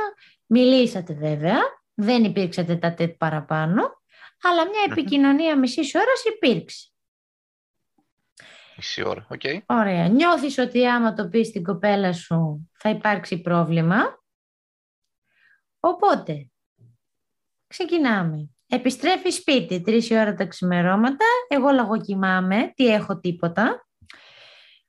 Μιλήσατε 0.46 1.14
βέβαια. 1.14 1.58
Δεν 1.94 2.24
υπήρξε 2.24 2.55
τετ 2.55 2.70
α 2.70 2.76
τετ 2.76 3.16
παραπάνω. 3.18 3.82
Αλλά 4.44 4.62
μια 4.70 4.82
Μμμ. 4.88 4.92
επικοινωνία 4.92 5.58
μισής 5.58 5.96
ώρας 5.96 6.24
υπήρξε. 6.36 6.88
Μισή 8.78 9.04
ώρα, 9.08 9.28
οκ. 9.30 9.42
Ωραία. 9.66 10.08
Νιώθεις 10.08 10.58
ότι 10.58 10.88
άμα 10.88 11.14
το 11.14 11.28
πεις 11.28 11.48
στην 11.48 11.64
κοπέλα 11.64 12.14
σου 12.14 12.70
θα 12.78 12.90
υπάρξει 12.90 13.42
πρόβλημα; 13.42 13.98
Οπότε, 15.80 16.50
ξεκινάμε. 17.68 18.50
Επιστρέφει 18.68 19.30
σπίτι, 19.30 19.82
τρεις 19.82 20.10
η 20.10 20.18
ώρα 20.18 20.34
τα 20.34 20.46
ξημερώματα. 20.46 21.26
Εγώ 21.48 21.70
λαγοκοιμάμαι, 21.70 22.72
τι 22.76 22.88
έχω 22.88 23.20
τίποτα. 23.20 23.88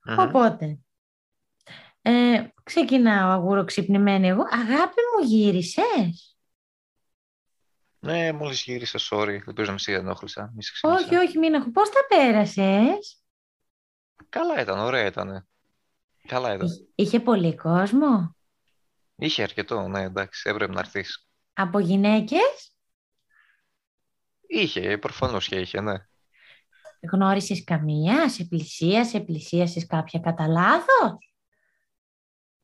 Μμμ. 0.05 0.19
Οπότε, 0.19 0.79
ε, 2.01 2.43
ξεκινάω 2.63 3.29
αγουροξυπνημένη 3.29 4.27
εγώ. 4.27 4.41
Αγάπη 4.49 5.01
μου 5.17 5.25
γύρισες; 5.27 6.37
Ναι, 7.99 8.31
μόλις 8.31 8.63
γύρισα, 8.63 8.99
sorry. 9.11 9.39
Ελπίζω 9.47 9.65
να 9.65 9.69
μην 9.69 9.77
σε 9.77 9.93
ενόχλησα. 9.93 10.51
Μη 10.55 10.63
σε 10.63 10.71
ξύπνησα. 10.71 11.05
Όχι, 11.05 11.15
όχι, 11.15 11.37
μην 11.37 11.53
έχω. 11.53 11.71
Πώς 11.71 11.89
τα 11.89 12.15
πέρασες; 12.15 13.23
Καλά 14.29 14.61
ήταν, 14.61 14.79
ωραία 14.79 15.05
ήταν. 15.05 15.47
Καλά 16.27 16.53
ήταν. 16.53 16.67
Είχε- 16.67 16.87
Είχε 16.95 17.19
πολύ 17.19 17.55
κόσμο. 17.55 18.35
Είχε 19.15 19.43
αρκετό, 19.43 19.87
ναι, 19.87 20.01
εντάξει, 20.01 20.49
έπρεπε 20.49 20.73
να 20.73 20.79
έρθεις. 20.79 21.27
Από 21.53 21.79
γυναίκες; 21.79 22.73
Είχε, 24.47 24.97
προφανώς 24.97 25.47
και 25.47 25.59
είχε, 25.59 25.81
ναι. 25.81 25.93
Γνώρισες 27.11 27.63
καμία, 27.63 28.29
σε 28.29 28.43
πλησίασε, 28.45 29.19
πλησίασες 29.19 29.85
κάποια 29.85 30.19
κατά 30.19 30.47
λάθος; 30.47 31.33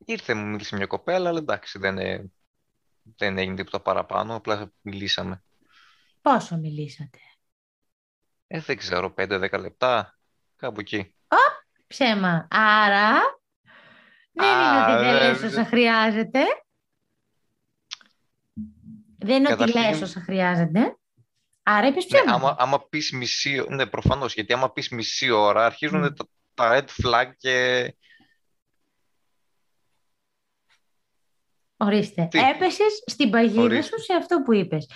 Ήρθε, 0.06 0.34
μου 0.34 0.46
μίλησε 0.46 0.76
μια 0.76 0.86
κοπέλα, 0.86 1.30
αλλά 1.30 1.40
εντάξει, 1.40 1.80
δεν, 1.80 1.98
ε, 1.98 2.32
δεν 3.18 3.38
έγινε 3.38 3.56
τίποτα 3.56 3.82
παραπάνω, 3.82 4.36
απλά 4.36 4.72
μιλήσαμε. 4.82 5.44
Πόσο 6.22 6.58
μιλήσατε; 6.58 7.20
Ε, 8.48 8.60
δεν 8.60 8.78
ξέρω, 8.78 9.14
5-10 9.14 9.60
λεπτά, 9.60 10.18
κάπου 10.56 10.80
εκεί. 10.80 11.16
Ψέμα. 11.88 12.48
Άρα, 12.50 13.12
δεν 14.32 14.48
είναι 14.48 14.56
Α, 14.66 14.84
ότι 14.96 15.04
δεν 15.06 15.18
δεν- 15.20 15.32
λες 15.32 15.42
όσα 15.44 15.66
χρειάζεται. 15.66 16.40
Δεν 19.18 19.36
είναι 19.38 19.48
ότι 19.54 19.58
Καταρχήν- 19.64 19.92
λες 19.92 20.02
όσα 20.02 20.22
χρειάζεται. 20.22 20.98
Άρα 21.64 21.88
είπες 21.88 22.06
Ναι, 22.12 22.18
ψέματα. 22.20 22.34
άμα, 22.38 22.56
άμα 22.60 22.88
πεις 22.88 23.12
μισή, 23.12 23.66
ναι, 23.70 23.86
προφανώς, 23.86 24.34
γιατί 24.34 24.54
άμα 24.54 24.72
πεις 24.72 24.90
μισή 24.90 25.30
ώρα 25.30 25.66
αρχίζουν 25.66 26.00
Μμ. 26.00 26.14
τα, 26.14 26.28
τα 26.54 26.78
red 26.80 27.04
flag 27.06 27.32
και 27.38 27.96
Ορίστε. 31.78 32.28
Τι; 32.32 32.40
Έπεσες 32.40 33.04
στην 33.06 33.30
παγίδα 33.30 33.62
Ορίστε. 33.62 33.98
σου 33.98 34.04
σε 34.04 34.14
αυτό 34.14 34.42
που 34.42 34.54
είπες. 34.54 34.90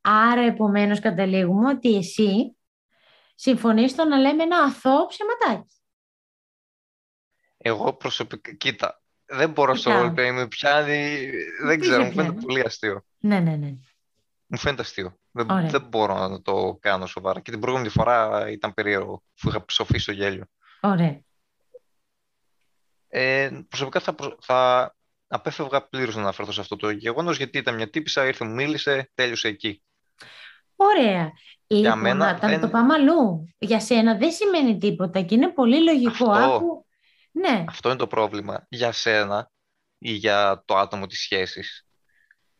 Άρα, 0.00 0.40
επομένως, 0.40 1.00
καταλήγουμε 1.00 1.68
ότι 1.70 1.96
εσύ 1.96 2.56
συμφωνείς 3.34 3.90
στο 3.90 4.04
να 4.04 4.16
λέμε 4.18 4.42
ένα 4.42 4.58
αθώο 4.58 5.06
ψεματάκι. 5.06 5.75
Εγώ 7.66 7.92
προσωπικά, 7.92 8.52
κοίτα, 8.52 9.02
δεν 9.26 9.50
μπορώ 9.50 9.74
στο 9.74 9.90
Κοιτάω. 9.90 10.06
roleplay, 10.08 10.32
με 10.32 10.46
πιάνει, 10.46 11.30
δεν 11.62 11.74
Τι 11.74 11.78
ξέρω, 11.80 12.02
σε 12.02 12.06
μου 12.08 12.14
φαίνεται 12.14 12.32
πιάνει; 12.32 12.44
πολύ 12.46 12.60
αστείο. 12.60 13.04
Ναι, 13.18 13.40
ναι, 13.40 13.56
ναι. 13.56 13.74
Μου 14.46 14.58
φαίνεται 14.58 14.82
αστείο. 14.82 15.18
Δεν, 15.30 15.50
Ωραία. 15.50 15.68
δεν 15.68 15.82
μπορώ 15.82 16.28
να 16.28 16.42
το 16.42 16.78
κάνω 16.80 17.06
σοβαρά. 17.06 17.40
Και 17.40 17.50
την 17.50 17.60
προηγούμενη 17.60 17.90
φορά 17.90 18.48
ήταν 18.50 18.74
περίεργο, 18.74 19.22
που 19.40 19.48
είχα 19.48 19.64
ψοφήσει 19.64 20.02
στο 20.02 20.12
γέλιο. 20.12 20.44
Ωραία. 20.80 21.20
Ε, 23.08 23.50
προσωπικά 23.68 24.00
θα, 24.00 24.14
προ- 24.14 24.38
θα 24.40 24.90
απέφευγα 25.28 25.82
πλήρως 25.88 26.14
να 26.14 26.20
αναφερθώ 26.20 26.52
σε 26.52 26.60
αυτό 26.60 26.76
το 26.76 26.90
γεγονός, 26.90 27.36
γιατί 27.36 27.58
ήταν 27.58 27.74
μια 27.74 27.90
τύπησα, 27.90 28.26
ήρθε, 28.26 28.44
μου 28.44 28.54
μίλησε, 28.54 29.10
τέλειωσε 29.14 29.48
εκεί. 29.48 29.82
Ωραία. 30.76 31.32
Λοιπόν, 31.66 31.98
μένα 31.98 32.32
να 32.32 32.38
τα 32.38 32.48
δεν- 32.48 32.60
το 32.60 32.68
πάμε 32.68 32.94
αλλού. 32.94 33.48
Για 33.58 33.80
σένα 33.80 34.16
δεν 34.16 34.30
σημαίνει 34.32 34.78
τίποτα 34.78 35.20
και 35.20 35.34
είναι 35.34 35.48
πολύ 35.48 35.82
λογικό. 35.82 36.30
Αυτό. 36.30 36.54
Άκου. 36.54 36.85
Ναι. 37.38 37.64
Αυτό 37.68 37.88
είναι 37.88 37.98
το 37.98 38.06
πρόβλημα. 38.06 38.66
Για 38.68 38.92
σένα 38.92 39.50
ή 39.98 40.12
για 40.12 40.62
το 40.64 40.76
άτομο 40.76 41.06
της 41.06 41.20
σχέσης. 41.20 41.86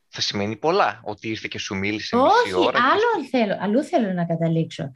Θα 0.08 0.20
σημαίνει 0.20 0.56
πολλά. 0.56 1.00
Ότι 1.04 1.28
ήρθε 1.28 1.48
και 1.50 1.58
σου 1.58 1.74
μίλησε 1.76 2.16
Όχι, 2.16 2.30
μισή 2.44 2.54
ώρα. 2.54 2.70
και 2.78 2.84
άλλο 2.84 3.28
θέλω, 3.30 3.56
αλλού 3.60 3.84
θέλω 3.84 4.12
να 4.12 4.24
καταλήξω. 4.24 4.90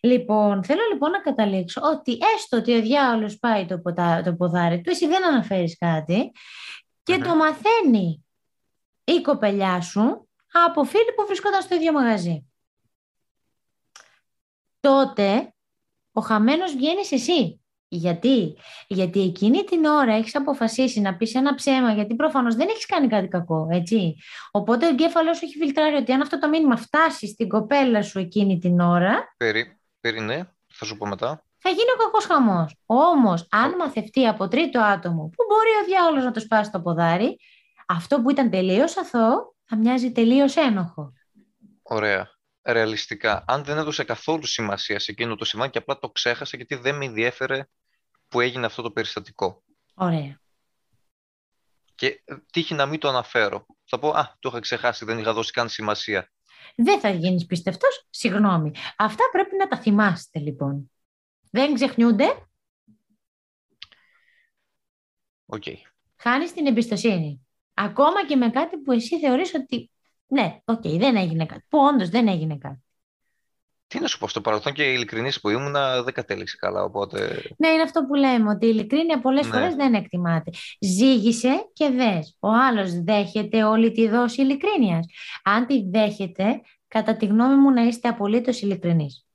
Λοιπόν, 0.00 0.64
θέλω 0.64 0.80
λοιπόν 0.92 1.10
να 1.10 1.20
καταλήξω 1.20 1.80
ότι 1.84 2.18
έστω 2.36 2.56
ότι 2.56 2.76
ο 2.76 2.80
διάολος 2.82 3.38
πάει 3.38 3.66
το, 3.66 3.78
ποτα, 3.78 4.22
το 4.22 4.34
ποδάρι 4.34 4.80
του, 4.80 4.90
εσύ 4.90 5.06
δεν 5.06 5.26
αναφέρεις 5.26 5.76
κάτι 5.78 6.32
και 7.02 7.16
Μμμ. 7.16 7.22
το 7.22 7.34
μαθαίνει 7.36 8.24
η 9.04 9.20
κοπελιά 9.20 9.80
σου 9.80 10.28
από 10.66 10.84
φίλοι 10.84 11.12
που 11.16 11.26
βρισκόταν 11.26 11.62
στο 11.62 11.74
ίδιο 11.74 11.92
μαγαζί. 11.92 12.46
Τότε 14.80 15.54
ο 16.12 16.20
χαμένος 16.20 16.74
βγαίνεις 16.74 17.12
εσύ. 17.12 17.61
Γιατί; 17.94 18.56
Γιατί 18.88 19.20
εκείνη 19.22 19.64
την 19.64 19.84
ώρα 19.84 20.12
έχεις 20.14 20.36
αποφασίσει 20.36 21.00
να 21.00 21.16
πεις 21.16 21.34
ένα 21.34 21.54
ψέμα, 21.54 21.92
γιατί 21.92 22.14
προφανώς 22.14 22.54
δεν 22.54 22.68
έχεις 22.70 22.86
κάνει 22.86 23.08
κάτι 23.08 23.28
κακό, 23.28 23.68
έτσι. 23.70 24.16
Οπότε 24.50 24.86
ο 24.86 24.88
εγκέφαλος 24.88 25.36
σου 25.36 25.44
έχει 25.44 25.56
φιλτράρει 25.58 25.94
ότι 25.94 26.12
αν 26.12 26.20
αυτό 26.20 26.38
το 26.38 26.48
μήνυμα 26.48 26.76
φτάσει 26.76 27.26
στην 27.26 27.48
κοπέλα 27.48 28.02
σου 28.02 28.18
εκείνη 28.18 28.58
την 28.58 28.80
ώρα, 28.80 29.34
Περί, 29.36 29.78
περί, 30.00 30.20
ναι, 30.20 30.40
θα 30.72 30.84
σου 30.84 30.96
πω 30.96 31.06
μετά. 31.06 31.44
θα 31.58 31.68
γίνει 31.70 31.90
ο 31.94 32.02
κακός 32.02 32.24
χαμός. 32.24 32.76
Όμως, 32.86 33.46
αν 33.50 33.74
μαθευτεί 33.78 34.26
από 34.26 34.48
τρίτο 34.48 34.80
άτομο, 34.80 35.22
που 35.36 35.44
μπορεί 35.48 35.70
ο 35.82 35.84
διάολος 35.86 36.24
να 36.24 36.30
το 36.30 36.40
σπάσει 36.40 36.70
το 36.70 36.80
ποδάρι, 36.80 37.38
αυτό 37.88 38.20
που 38.20 38.30
ήταν 38.30 38.50
τελείως 38.50 38.96
αθώο, 38.96 39.54
θα 39.64 39.76
μοιάζει 39.76 40.12
τελείως 40.12 40.56
ένοχο. 40.56 41.12
Ωραία. 41.82 42.30
Ρεαλιστικά, 42.64 43.44
αν 43.46 43.64
δεν 43.64 43.76
έδωσε 43.78 44.04
καθόλου 44.04 44.46
σημασία 44.46 44.98
σε 44.98 45.10
εκείνο 45.10 45.34
το 45.34 45.44
συμβάν 45.44 45.70
και 45.70 45.78
απλά 45.78 45.98
το 45.98 46.10
ξέχασα 46.10 46.56
γιατί 46.56 46.74
δεν 46.74 46.96
με 46.96 47.04
ενδιέφερε 47.04 47.66
που 48.32 48.40
έγινε 48.40 48.66
αυτό 48.66 48.82
το 48.82 48.90
περιστατικό. 48.90 49.62
Ωραία. 49.94 50.40
Και 51.94 52.22
ε, 52.24 52.36
τύχει 52.52 52.74
να 52.74 52.86
μην 52.86 53.00
το 53.00 53.08
αναφέρω. 53.08 53.66
Θα 53.84 53.98
πω, 53.98 54.08
Α, 54.08 54.36
το 54.38 54.48
είχα 54.48 54.60
ξεχάσει, 54.60 55.04
δεν 55.04 55.18
είχα 55.18 55.32
δώσει 55.32 55.52
καν 55.52 55.68
σημασία. 55.68 56.30
Δεν 56.76 57.00
θα 57.00 57.10
γίνεις 57.10 57.46
πιστευτός, 57.46 58.06
συγγνώμη. 58.10 58.72
Αυτά 58.96 59.24
πρέπει 59.32 59.56
να 59.56 59.68
τα 59.68 59.78
θυμάστε 59.78 60.38
λοιπόν. 60.38 60.90
Δεν 61.50 61.74
ξεχνιούνται, 61.74 62.46
Οκ. 65.46 65.64
χάνεις 66.16 66.52
την 66.52 66.66
εμπιστοσύνη. 66.66 67.46
Ακόμα 67.74 68.26
και 68.26 68.36
με 68.36 68.50
κάτι 68.50 68.78
που 68.78 68.92
εσύ 68.92 69.18
θεωρείς 69.20 69.54
ότι 69.54 69.90
ναι, 70.26 70.60
οκ, 70.64 70.82
δεν 70.82 71.16
έγινε 71.16 71.46
κάτι. 71.46 71.64
Που 71.68 71.78
όντως 71.78 72.08
δεν 72.08 72.28
έγινε 72.28 72.58
κάτι. 72.58 72.81
Τι 73.92 74.00
να 74.00 74.06
σου 74.06 74.18
πω, 74.18 74.28
στο 74.28 74.40
παρελθόν 74.40 74.72
και 74.72 74.92
ειλικρινής 74.92 75.40
που 75.40 75.48
ήμουνα 75.48 76.02
δεν 76.02 76.14
κατέληξε 76.14 76.56
καλά, 76.56 76.82
οπότε 76.82 77.42
Ναι, 77.56 77.68
είναι 77.68 77.82
αυτό 77.82 78.04
που 78.04 78.14
λέμε, 78.14 78.50
ότι 78.50 78.66
η 78.66 78.70
ειλικρίνεια 78.72 79.20
πολλές 79.20 79.46
Ναι. 79.46 79.52
φορές 79.52 79.74
δεν 79.74 79.94
εκτιμάται. 79.94 80.50
Ζύγισε 80.80 81.70
και 81.72 81.88
δες. 81.88 82.36
Ο 82.40 82.48
άλλος 82.48 83.02
δέχεται 83.02 83.64
όλη 83.64 83.92
τη 83.92 84.08
δόση 84.08 84.42
ειλικρίνειας. 84.42 85.06
Αν 85.44 85.66
τη 85.66 85.88
δέχεται, 85.90 86.60
κατά 86.88 87.16
τη 87.16 87.26
γνώμη 87.26 87.54
μου 87.54 87.70
να 87.70 87.82
είστε 87.82 88.08
απολύτως 88.08 88.60
ειλικρινείς. 88.60 89.26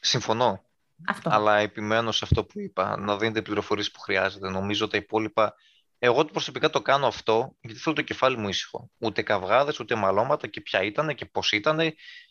συμφωνώ. 0.00 0.64
Αυτό. 1.08 1.30
Αλλά 1.32 1.56
επιμένω 1.58 2.12
σε 2.12 2.24
αυτό 2.24 2.44
που 2.44 2.60
είπα, 2.60 2.96
να 2.96 3.16
δίνετε 3.16 3.42
πληροφορίες 3.42 3.90
που 3.90 4.00
χρειάζεται. 4.00 4.50
Νομίζω 4.50 4.88
τα 4.88 4.96
υπόλοιπα 4.96 5.54
Εγώ 6.02 6.24
προσωπικά 6.24 6.70
το 6.70 6.82
κάνω 6.82 7.06
αυτό 7.06 7.56
γιατί 7.60 7.78
θέλω 7.78 7.94
το 7.94 8.02
κεφάλι 8.02 8.36
μου 8.36 8.48
ήσυχο. 8.48 8.90
Ούτε 8.98 9.22
καυγάδες, 9.22 9.80
ούτε 9.80 9.94
μαλώματα 9.94 10.46
και 10.46 10.60
ποια 10.60 10.82
ήταν 10.82 11.14
και 11.14 11.24
πώς 11.24 11.52
ήταν 11.52 11.80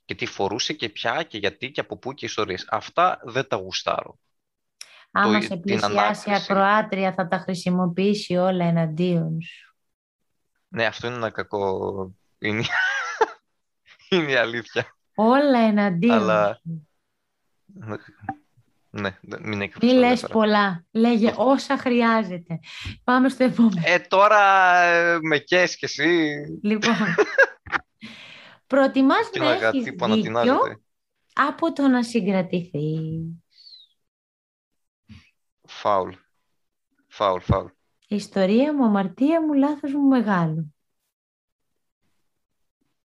και 0.05 0.15
τι 0.15 0.25
φορούσε 0.25 0.73
και 0.73 0.89
ποια 0.89 1.23
και 1.23 1.37
γιατί 1.37 1.71
και 1.71 1.79
από 1.79 1.97
πού 1.97 2.13
και 2.13 2.25
ιστορίες. 2.25 2.67
Αυτά 2.69 3.19
δεν 3.23 3.47
τα 3.47 3.55
γουστάρω. 3.55 4.19
Άμα 5.11 5.41
σε 5.41 5.57
πλησιάσει 5.57 6.33
ακροάτρια 6.33 7.13
θα 7.13 7.27
τα 7.27 7.37
χρησιμοποιήσει 7.37 8.35
όλα 8.35 8.65
εναντίον 8.65 9.41
σου. 9.41 9.75
Ναι, 10.67 10.85
αυτό 10.85 11.07
είναι 11.07 11.15
ένα 11.15 11.29
κακό... 11.29 12.11
Είναι, 12.39 12.63
είναι 14.09 14.31
η 14.31 14.35
αλήθεια. 14.35 14.97
Όλα 15.15 15.59
εναντίον 15.59 16.13
Αλλά... 16.13 16.61
Ναι, 18.99 19.17
μην 19.41 19.61
έκρυψε. 19.61 19.85
Μην 19.85 19.97
λες 19.97 20.27
πολλά. 20.31 20.85
Λέγε 20.91 21.33
όσα 21.35 21.77
χρειάζεται. 21.77 22.59
Πάμε 23.03 23.29
στο 23.29 23.43
επόμενο. 23.43 23.81
Ε, 23.85 23.99
τώρα 23.99 24.81
ε, 24.81 25.17
με 25.21 25.37
κες 25.37 25.77
και 25.77 25.85
εσύ. 25.85 26.29
Λοιπόν, 26.63 26.95
προτιμάς 28.67 29.29
να 29.37 29.51
έχεις 29.51 29.83
δίκιο 29.83 30.59
από 31.33 31.73
το 31.73 31.87
να 31.87 32.03
συγκρατηθείς. 32.03 33.43
Φάουλ. 35.67 36.11
Φάουλ, 37.07 37.39
φάουλ. 37.39 37.67
Ιστορία 38.07 38.73
μου, 38.73 38.85
αμαρτία 38.85 39.41
μου, 39.41 39.53
λάθος 39.53 39.93
μου 39.93 40.07
μεγάλο. 40.07 40.73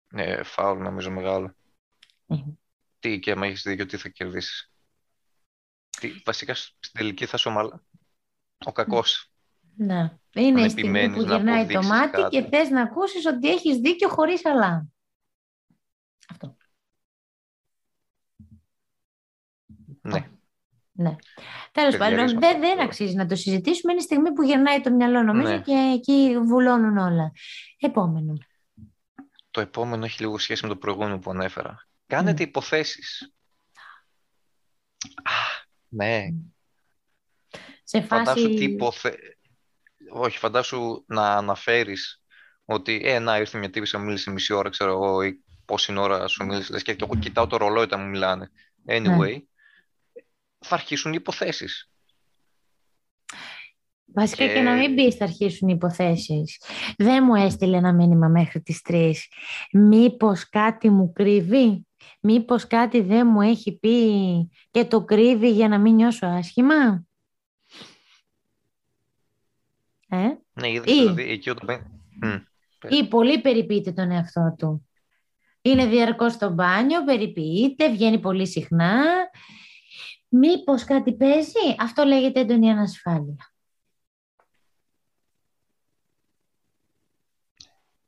Ναι, 0.08 0.42
φάουλ 0.42 0.82
νομίζω 0.82 1.10
μεγάλο. 1.10 1.54
Ε. 2.26 2.36
Τι 2.98 3.18
και 3.18 3.30
άμα 3.30 3.46
έχεις 3.46 3.62
δίκιο, 3.62 3.86
τι 3.86 3.96
θα 3.96 4.08
κερδίσεις; 4.08 4.71
Τι, 6.00 6.22
βασικά 6.24 6.54
στην 6.54 6.92
τελική 6.92 7.26
θα 7.26 7.36
σου 7.36 7.50
μαλα... 7.50 7.82
ο 8.64 8.72
κακός. 8.72 9.32
Ναι. 9.76 10.16
Είναι 10.34 10.60
η 10.62 10.68
στιγμή 10.68 11.10
που 11.12 11.20
γυρνάει 11.20 11.66
το 11.66 11.82
μάτι 11.82 12.22
και 12.30 12.42
θες 12.42 12.70
να 12.70 12.82
ακούσεις 12.82 13.26
ότι 13.26 13.50
έχεις 13.50 13.76
δίκιο 13.76 14.08
χωρίς 14.08 14.46
αλλά. 14.46 14.86
Αυτό. 16.28 16.56
Ναι. 20.02 20.30
Ναι. 20.92 21.16
Τέλος 21.72 21.96
πάντων, 21.96 22.38
δεν, 22.38 22.60
δεν 22.60 22.80
αξίζει 22.80 23.14
να 23.14 23.26
το 23.26 23.36
συζητήσουμε. 23.36 23.92
Είναι 23.92 24.00
η 24.00 24.04
στιγμή 24.04 24.32
που 24.32 24.42
γυρνάει 24.42 24.80
το 24.80 24.90
μυαλό, 24.90 25.22
νομίζω, 25.22 25.52
ναι. 25.52 25.60
και 25.60 25.92
εκεί 25.94 26.38
βουλώνουν 26.44 26.96
όλα. 26.96 27.32
Επόμενο. 27.78 28.36
Το 29.50 29.60
επόμενο 29.60 30.04
έχει 30.04 30.22
λίγο 30.22 30.38
σχέση 30.38 30.62
με 30.62 30.68
το 30.68 30.76
προηγούμενο 30.76 31.18
που 31.18 31.30
ανέφερα. 31.30 31.88
Κάνετε 32.06 32.42
mm. 32.42 32.46
υποθέσεις. 32.46 33.34
Α, 35.22 35.61
ναι. 35.92 36.26
Σε 37.84 38.00
φάση... 38.00 38.24
Φαντάσου 38.24 38.48
τι 38.48 38.64
υποθε... 38.64 39.18
Όχι, 40.12 40.38
φαντάσου 40.38 41.04
να 41.06 41.36
αναφέρεις 41.36 42.22
ότι 42.64 43.00
ε, 43.04 43.18
να 43.18 43.36
ήρθε 43.36 43.58
μια 43.58 43.70
τύπη 43.70 43.96
μου 43.96 44.04
μίλησε 44.04 44.30
μισή 44.30 44.52
ώρα, 44.52 44.68
ξέρω 44.68 44.90
εγώ, 44.90 45.22
ή 45.22 45.42
πόση 45.64 45.96
ώρα 45.96 46.28
σου 46.28 46.44
μίλησε, 46.44 46.80
και 46.80 46.96
εγώ 47.00 47.16
κοιτάω 47.18 47.46
το 47.46 47.56
ρολόι 47.56 47.82
όταν 47.82 48.00
μου 48.00 48.08
μιλάνε. 48.08 48.50
Anyway, 48.86 49.18
ναι 49.18 49.38
θα 50.62 50.74
αρχίσουν 50.74 51.12
οι 51.12 51.16
υποθέσεις. 51.20 51.90
Βασικά 54.14 54.46
και... 54.46 54.60
να 54.60 54.74
μην 54.74 54.94
πεις 54.94 55.14
θα 55.14 55.24
αρχίσουν 55.24 55.68
οι 55.68 55.72
υποθέσεις. 55.76 56.62
Δεν 56.96 57.24
μου 57.24 57.34
έστειλε 57.34 57.76
ένα 57.76 57.92
μήνυμα 57.92 58.28
μέχρι 58.28 58.62
τις 58.62 58.82
τρεις. 58.82 59.28
Μήπως 59.72 60.48
κάτι 60.48 60.90
μου 60.90 61.12
κρύβει; 61.12 61.86
Μήπως 62.20 62.66
κάτι 62.66 63.00
δεν 63.00 63.26
μου 63.26 63.40
έχει 63.40 63.78
πει 63.78 64.50
και 64.70 64.84
το 64.84 65.04
κρύβει 65.04 65.50
για 65.50 65.68
να 65.68 65.78
μην 65.78 65.94
νιώσω 65.94 66.26
άσχημα; 66.26 67.04
Ε; 70.08 70.28
Ναι, 70.52 70.68
ή... 70.68 70.80
δηλαδή 70.80 71.30
εκεί 71.30 71.50
όταν... 71.50 71.86
Ή 72.88 73.08
πολύ 73.08 73.40
περιποιείται 73.40 73.92
τον 73.92 74.10
εαυτό 74.10 74.54
του. 74.58 74.88
Είναι 75.62 75.86
διαρκώς 75.86 76.32
στο 76.32 76.50
μπάνιο, 76.50 77.04
περιποιείται, 77.04 77.90
βγαίνει 77.90 78.18
πολύ 78.20 78.46
συχνά 78.46 79.04
Μήπως 80.34 80.84
κάτι 80.84 81.12
παίζει, 81.12 81.76
αυτό 81.78 82.04
λέγεται 82.04 82.40
έντονη 82.40 82.70
ανασφάλεια. 82.70 83.54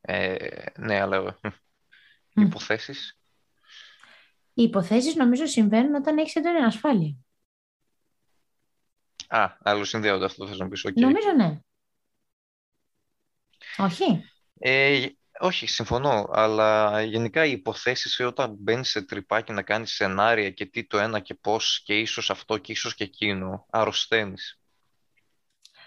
Ε, 0.01 0.37
ναι, 0.77 1.01
αλλά 1.01 1.39
οι 2.35 2.43
υποθέσεις. 2.43 3.19
Οι 4.55 4.63
υποθέσεις 4.63 5.15
νομίζω 5.15 5.47
συμβαίνουν 5.47 5.95
όταν 5.95 6.19
έχεις 6.19 6.35
έντονη 6.35 6.59
ανασφάλεια. 6.59 7.17
Α, 9.29 9.57
άλλο 9.63 9.85
συνδέονται 9.85 10.25
αυτό 10.25 10.47
θες 10.47 10.59
να 10.59 10.69
πεις. 10.69 10.87
Okay. 10.87 10.93
Νομίζω 10.95 11.33
ναι. 11.37 11.59
Όχι. 13.77 14.25
Ε, 14.59 15.07
όχι, 15.41 15.67
συμφωνώ, 15.67 16.29
αλλά 16.33 17.03
γενικά 17.03 17.45
οι 17.45 17.51
υποθέσεις 17.51 18.21
όταν 18.21 18.55
μπαίνεις 18.59 18.89
σε 18.89 19.03
τρυπάκι 19.03 19.53
να 19.53 19.63
κάνεις 19.63 19.93
σενάρια 19.93 20.51
και 20.51 20.67
τι 20.67 20.87
το 20.87 20.99
ένα 20.99 21.21
και 21.21 21.35
πώς 21.35 21.83
και 21.85 21.99
ίσως 21.99 22.31
αυτό 22.31 22.59
και 22.59 22.73
ίσως 22.73 22.95
και 22.95 23.05
εκείνο, 23.05 23.67
αρρωσταίνεις. 23.71 24.59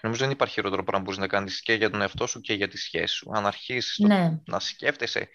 Νομίζω 0.02 0.22
δεν 0.24 0.30
υπάρχει 0.30 0.54
χειρότερο 0.54 0.82
πράγμα 0.82 0.98
που 0.98 1.04
μπορείς 1.04 1.28
να 1.30 1.36
κάνεις 1.36 1.62
και 1.62 1.72
για 1.72 1.90
τον 1.90 2.00
εαυτό 2.00 2.26
σου 2.26 2.40
και 2.40 2.52
για 2.52 2.68
τη 2.68 2.76
σχέση 2.76 3.14
σου. 3.14 3.30
Αν 3.34 3.46
αρχίσεις 3.46 3.98
ναι. 3.98 4.40
να 4.44 4.60
σκέφτεσαι 4.60 5.28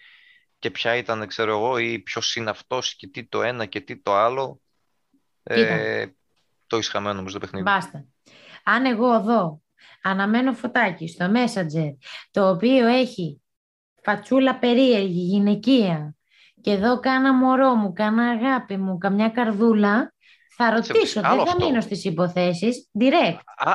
και 0.64 0.70
ποια 0.70 0.96
ήταν, 0.96 1.26
ξέρω 1.26 1.50
εγώ, 1.50 1.78
ή 1.78 1.98
ποιος 1.98 2.36
είναι 2.36 2.50
αυτός 2.50 2.96
και 2.96 3.06
τι 3.06 3.24
το 3.24 3.42
ένα 3.42 3.66
και 3.66 3.80
τι 3.80 3.96
το 3.96 4.14
άλλο, 4.14 4.60
ε, 5.42 6.06
το 6.66 6.76
ισχαμένο 6.76 7.14
νομίζω 7.14 7.34
το 7.34 7.40
παιχνίδι. 7.40 7.64
Μπάστα. 7.64 8.04
Αν 8.64 8.84
εγώ 8.84 9.14
εδώ 9.14 9.62
αναμένω 10.02 10.52
φωτάκι 10.52 11.08
στο 11.08 11.32
Messenger, 11.34 11.96
το 12.30 12.48
οποίο 12.48 12.86
έχει 12.86 13.40
φατσούλα 14.02 14.58
περίεργη, 14.58 15.20
γυναικεία, 15.20 16.14
και 16.60 16.70
εδώ 16.70 17.00
κάνα 17.00 17.34
μωρό 17.34 17.74
μου, 17.74 17.92
κάνα 17.92 18.28
αγάπη 18.28 18.76
μου, 18.76 18.98
καμιά 18.98 19.28
καρδούλα, 19.28 20.14
θα 20.56 20.70
ρωτήσω, 20.70 21.20
δεν 21.20 21.46
θα 21.46 21.56
μείνω 21.58 21.80
στις 21.80 22.04
υποθέσεις, 22.04 22.90
direct. 22.98 23.38
Α, 23.56 23.72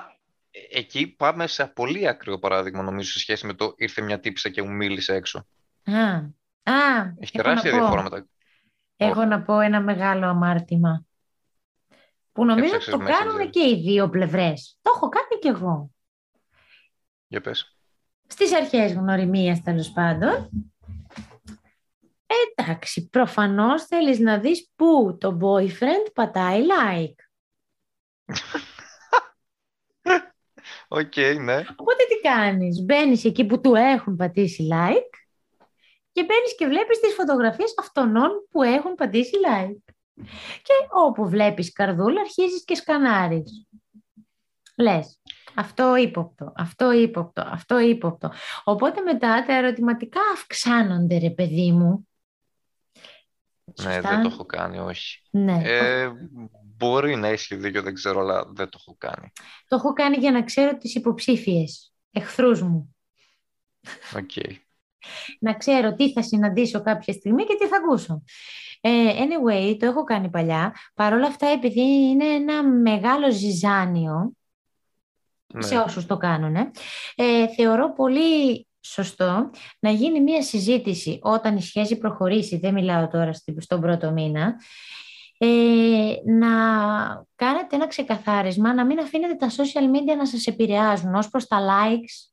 εκεί 0.72 1.08
πάμε 1.08 1.48
σε 1.48 1.66
πολύ 1.66 2.08
ακραίο 2.08 2.40
παράδειγμα, 2.40 2.84
νομίζω, 2.84 3.12
σε 3.12 3.20
σχέση 3.20 3.46
με 3.46 3.54
το 3.54 3.74
ήρθε 3.78 4.02
μια 4.02 4.20
τύψα 4.20 4.50
και 4.50 4.62
μου 4.62 4.72
μίλησε 4.72 5.14
έξω. 5.14 5.48
Α, 5.84 6.38
α 6.70 7.14
Έχει 7.20 7.32
τεράστια 7.32 7.72
διαφορά 7.72 8.04
μετά. 8.04 8.28
Έχω 8.98 9.26
να 9.26 9.42
πω 9.42 9.60
ένα 9.60 9.82
μεγάλο 9.82 10.28
αμάρτημα. 10.28 11.06
Που 12.32 12.46
νομίζω 12.46 12.76
ότι 12.76 12.92
το 12.92 12.98
κάνουν 12.98 13.50
και 13.50 13.70
οι 13.70 13.82
δύο 13.82 14.10
πλευρές. 14.10 14.78
Το 14.82 14.92
έχω 14.96 15.10
κάνει 15.10 15.42
κι 15.42 15.48
εγώ. 15.48 15.92
Για 17.28 17.42
πες 17.42 17.80
στις 18.30 18.54
αρχές 18.54 18.94
γνωριμίας 18.94 19.62
τέλος 19.62 19.92
πάντων. 19.92 20.50
Εντάξει, 22.56 23.10
προφανώς 23.10 23.86
θέλεις 23.86 24.20
να 24.20 24.40
δεις 24.40 24.70
πού 24.76 25.18
το 25.20 25.38
boyfriend 25.42 26.12
πατάει 26.14 26.62
like. 26.62 27.16
Okay, 30.88 31.38
ναι. 31.40 31.56
Οπότε 31.56 32.04
τι 32.10 32.20
κάνεις, 32.22 32.82
μπαίνεις 32.82 33.26
εκεί 33.26 33.46
που 33.46 33.62
του 33.62 33.76
έχουν 33.76 34.16
πατήσει 34.16 34.68
like 34.72 35.29
και 36.20 36.26
μπαίνεις 36.26 36.56
και 36.58 36.68
βλέπεις 36.68 37.00
τις 37.00 37.14
φωτογραφίες 37.14 37.74
αυτών 37.80 38.14
που 38.52 38.64
έχουν 38.64 38.96
πατήσει 38.96 39.36
like. 39.46 39.94
Και 40.62 40.74
όπου 40.90 41.30
βλέπεις 41.30 41.72
καρδούλα 41.72 42.22
αρχίζεις 42.22 42.64
και 42.66 42.76
σκανάρεις. 42.76 43.68
Λες, 44.78 45.22
αυτό 45.56 45.96
ύποπτο, 45.96 46.54
αυτό 46.56 46.92
ύποπτο, 46.92 47.44
αυτό 47.46 47.80
ύποπτο. 47.80 48.32
Οπότε 48.64 49.02
μετά 49.02 49.46
τα 49.48 49.54
ερωτηματικά 49.54 50.20
αυξάνονται, 50.34 51.18
ρε 51.18 51.30
παιδί 51.30 51.72
μου. 51.72 52.08
Ναι, 53.82 54.02
δεν 54.02 54.22
το 54.22 54.30
έχω 54.32 54.46
κάνει, 54.46 54.80
όχι. 54.80 55.22
Ναι. 55.30 55.62
Ε, 55.64 56.12
μπορεί 56.78 57.16
να 57.16 57.28
έχει 57.28 57.56
δίκιο, 57.56 57.82
δεν 57.82 57.94
ξέρω, 57.94 58.20
αλλά 58.20 58.46
δεν 58.50 58.70
το 58.70 58.78
έχω 58.82 58.96
κάνει. 58.98 59.32
Το 59.68 59.76
έχω 59.76 59.94
κάνει 59.94 60.18
για 60.18 60.32
να 60.32 60.44
ξέρω 60.44 60.78
τις 60.78 60.96
υποψήφιες, 60.96 61.94
εχθρούς 62.12 62.62
μου. 62.62 62.96
Okay. 64.14 64.56
Να 65.40 65.54
ξέρω 65.54 65.94
τι 65.94 66.12
θα 66.12 66.22
συναντήσω 66.22 66.82
κάποια 66.82 67.14
στιγμή 67.14 67.44
και 67.44 67.56
τι 67.60 67.68
θα 67.68 67.78
ακούσω. 67.78 68.24
Ε, 68.82 69.12
anyway, 69.14 69.76
το 69.80 69.86
έχω 69.86 70.04
κάνει 70.04 70.30
παλιά. 70.30 70.76
Παρ' 70.94 71.14
όλα 71.14 71.28
αυτά, 71.28 71.48
επειδή 71.48 71.82
είναι 71.82 72.26
ένα 72.26 72.64
μεγάλο 72.64 73.32
ζυζάνιο, 73.32 74.32
ναι. 75.54 75.62
σε 75.62 75.78
όσους 75.78 76.06
το 76.06 76.18
κάνουν. 76.18 76.56
Ε, 77.16 77.48
θεωρώ 77.56 77.94
πολύ 77.94 78.68
σωστό 78.82 79.50
να 79.80 79.90
γίνει 79.90 80.22
μία 80.22 80.42
συζήτηση 80.42 81.20
όταν 81.22 81.58
η 81.58 81.62
σχέση 81.62 81.98
προχωρήσει, 81.98 82.58
δεν 82.58 82.74
μιλάω 82.74 83.08
τώρα 83.08 83.32
στον 83.58 83.82
πρώτο 83.82 84.12
μήνα, 84.12 84.56
ε, 85.38 85.48
να 86.26 86.50
κάνετε 87.36 87.76
ένα 87.76 87.88
ξεκαθάρισμα, 87.88 88.74
να 88.74 88.86
μην 88.86 89.00
αφήνετε 89.00 89.36
τα 89.36 89.50
social 89.50 89.96
media 89.96 90.18
να 90.18 90.26
σας 90.26 90.48
επηρεάζουν 90.48 91.16
ως 91.16 91.30
προς 91.30 91.48
τα 91.48 91.58
likes. 91.60 92.29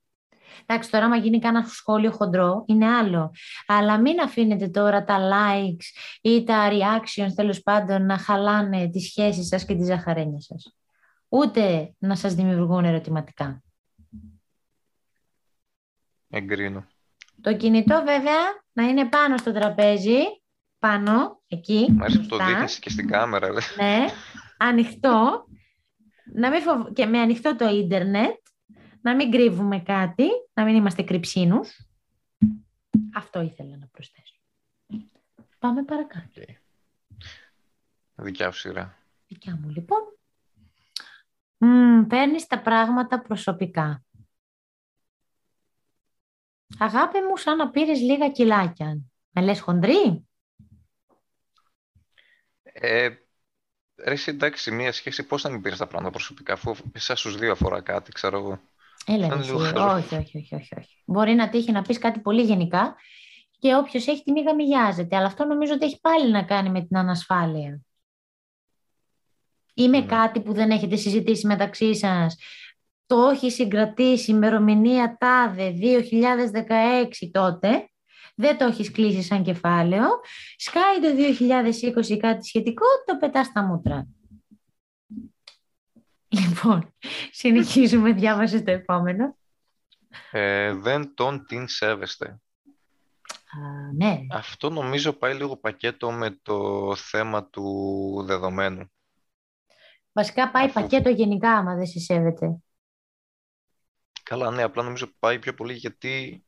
Εντάξει, 0.67 0.91
τώρα 0.91 1.05
άμα 1.05 1.17
γίνει 1.17 1.39
κάνα 1.39 1.65
σχόλιο 1.65 2.11
χοντρό, 2.11 2.65
είναι 2.67 2.87
άλλο. 2.87 3.33
Αλλά 3.67 4.01
μην 4.01 4.21
αφήνετε 4.21 4.69
τώρα 4.69 5.05
τα 5.05 5.19
likes 5.19 5.85
ή 6.21 6.45
τα 6.45 6.69
reactions, 6.71 7.33
τέλος 7.35 7.63
πάντων, 7.63 8.07
να 8.07 8.19
χαλάνε 8.19 8.89
τις 8.89 9.07
σχέσεις 9.07 9.47
σας 9.47 9.65
και 9.65 9.75
τη 9.75 9.85
ζαχαρένια 9.85 10.41
σας 10.41 10.77
ούτε 11.29 11.95
να 11.99 12.17
σας 12.17 12.35
δημιουργούν 12.35 12.85
ερωτηματικά. 12.85 13.63
Εγκρίνω. 16.29 16.87
Το 17.41 17.57
κινητό 17.57 18.03
βέβαια 18.05 18.65
να 18.73 18.83
είναι 18.83 19.09
πάνω 19.09 19.37
στο 19.37 19.53
τραπέζι, 19.53 20.19
πάνω, 20.79 21.41
εκεί. 21.47 21.87
Μ' 21.91 22.03
αρέσει 22.03 22.21
που 22.21 22.27
το 22.27 22.37
δείχνεις 22.37 22.79
και 22.79 22.91
στην 22.91 23.09
κάμερα. 23.09 23.53
Δε. 23.53 23.61
Ναι, 23.77 24.07
ανοιχτό. 24.59 25.47
Να 26.35 26.51
μην 26.51 26.61
φοβ... 26.61 26.93
Και 26.93 27.07
με 27.07 27.21
ανοιχτό 27.21 27.57
το 27.57 27.69
ίντερνετ, 27.69 28.37
να 29.07 29.15
μην 29.15 29.31
κρύβουμε 29.31 29.81
κάτι, 29.81 30.27
να 30.55 30.65
μην 30.65 30.75
είμαστε 30.75 31.03
κρυψίνους. 31.03 31.89
Αυτό 33.15 33.41
ήθελα 33.41 33.77
να 33.77 33.87
προσθέσω. 33.87 34.35
Πάμε 35.59 35.85
παρακάτω. 35.85 36.29
Okay. 36.35 36.55
Δικιά 38.15 38.51
σου 38.51 38.59
σειρά. 38.59 38.99
Δικιά 39.27 39.59
μου 39.61 39.69
λοιπόν. 39.69 39.99
Μ, 41.57 42.07
παίρνεις 42.07 42.47
τα 42.47 42.61
πράγματα 42.61 43.21
προσωπικά. 43.21 44.05
Αγάπη 46.79 47.21
μου, 47.21 47.37
σαν 47.37 47.57
να 47.57 47.71
πήρες 47.71 48.01
λίγα 48.01 48.31
κιλάκια. 48.31 48.99
Με 49.31 49.43
λες 49.43 49.61
χοντρή; 49.61 50.29
Ε, 52.63 53.09
ρε, 53.97 54.13
εσύ 54.13 54.31
εντάξει, 54.31 54.71
μία 54.71 54.93
σχέση 54.93 55.23
πώς 55.23 55.43
να 55.43 55.51
μην 55.51 55.63
πήρες 55.63 55.79
τα 55.79 55.87
πράγματα 55.87 56.11
προσωπικά, 56.11 56.53
αφού 56.53 56.77
εσάς 56.93 57.19
στους 57.19 57.37
δύο 57.37 57.53
αφορά 57.53 57.81
κάτι, 57.81 58.13
ξέρω 58.13 58.39
εγώ. 58.39 58.61
Έλα, 59.07 59.35
εσύ. 59.39 59.53
όχι, 59.53 60.15
όχι, 60.15 60.17
όχι, 60.17 60.55
όχι, 60.55 60.55
όχι. 60.55 61.03
Μπορεί 61.05 61.35
να 61.35 61.49
τύχει 61.49 61.73
να 61.73 61.83
πεις 61.83 61.99
κάτι 61.99 62.21
πολύ 62.21 62.43
γενικά 62.43 62.97
και 63.59 63.75
όποιος 63.75 64.07
έχει 64.07 64.23
τη 64.23 64.33
μήγα 64.33 64.55
μοιάζεται, 64.55 65.17
αλλά 65.17 65.27
αυτό 65.27 65.45
νομίζω 65.45 65.73
ότι 65.73 65.85
έχει 65.85 66.01
πάλι 66.01 66.31
να 66.31 66.43
κάνει 66.43 66.71
με 66.71 66.81
την 66.85 66.97
ανασφάλεια. 66.97 67.81
Ή 69.75 69.89
με 69.89 70.03
κάτι 70.03 70.41
που 70.41 70.53
δεν 70.53 70.71
έχετε 70.71 70.97
συζητήσει 70.97 71.47
μεταξύ 71.47 71.95
σας 71.95 72.37
το 73.07 73.29
έχει 73.29 73.51
συγκρατήσει 73.51 74.31
ημερομηνία 74.31 75.17
τάδε 75.19 75.75
2016 75.81 77.31
τότε, 77.33 77.91
δεν 78.35 78.59
το 78.59 78.65
έχεις 78.65 78.91
κλείσει 78.91 79.23
σαν 79.23 79.43
κεφάλαιο, 79.43 80.07
σκάει 80.57 81.01
το 81.01 81.09
2020 82.13 82.17
κάτι 82.17 82.47
σχετικό, 82.47 82.85
το 83.07 83.17
πετάς 83.17 83.47
στα 83.47 83.63
μούτρα. 83.63 84.09
Λοιπόν, 86.57 86.95
συνεχίζουμε, 87.31 88.13
διάβασε 88.13 88.63
το 88.63 88.71
επόμενο. 88.71 89.37
Ε, 90.31 90.73
δεν 90.73 91.15
τον 91.15 91.47
την 91.47 91.69
σέβεστε. 91.69 92.27
Α, 92.27 93.93
ναι. 93.95 94.19
Αυτό 94.31 94.71
νομίζω 94.71 95.13
πάει 95.13 95.35
λίγο 95.35 95.57
πακέτο 95.57 96.13
με 96.13 96.39
το 96.43 96.95
θέμα 96.97 97.49
του 97.49 98.25
δεδομένου. 98.27 98.91
Βασικά 100.13 100.51
πάει 100.51 100.69
πακέτο 100.69 101.09
γενικά 101.09 101.53
άμα 101.53 101.75
δεν 101.75 101.87
σε 101.87 101.99
σέβεται. 101.99 102.59
Καλά, 104.23 104.51
ναι, 104.51 104.63
απλά 104.63 104.83
νομίζω 104.83 105.07
πάει 105.19 105.39
πιο 105.39 105.55
πολύ 105.55 105.73
γιατί 105.73 106.45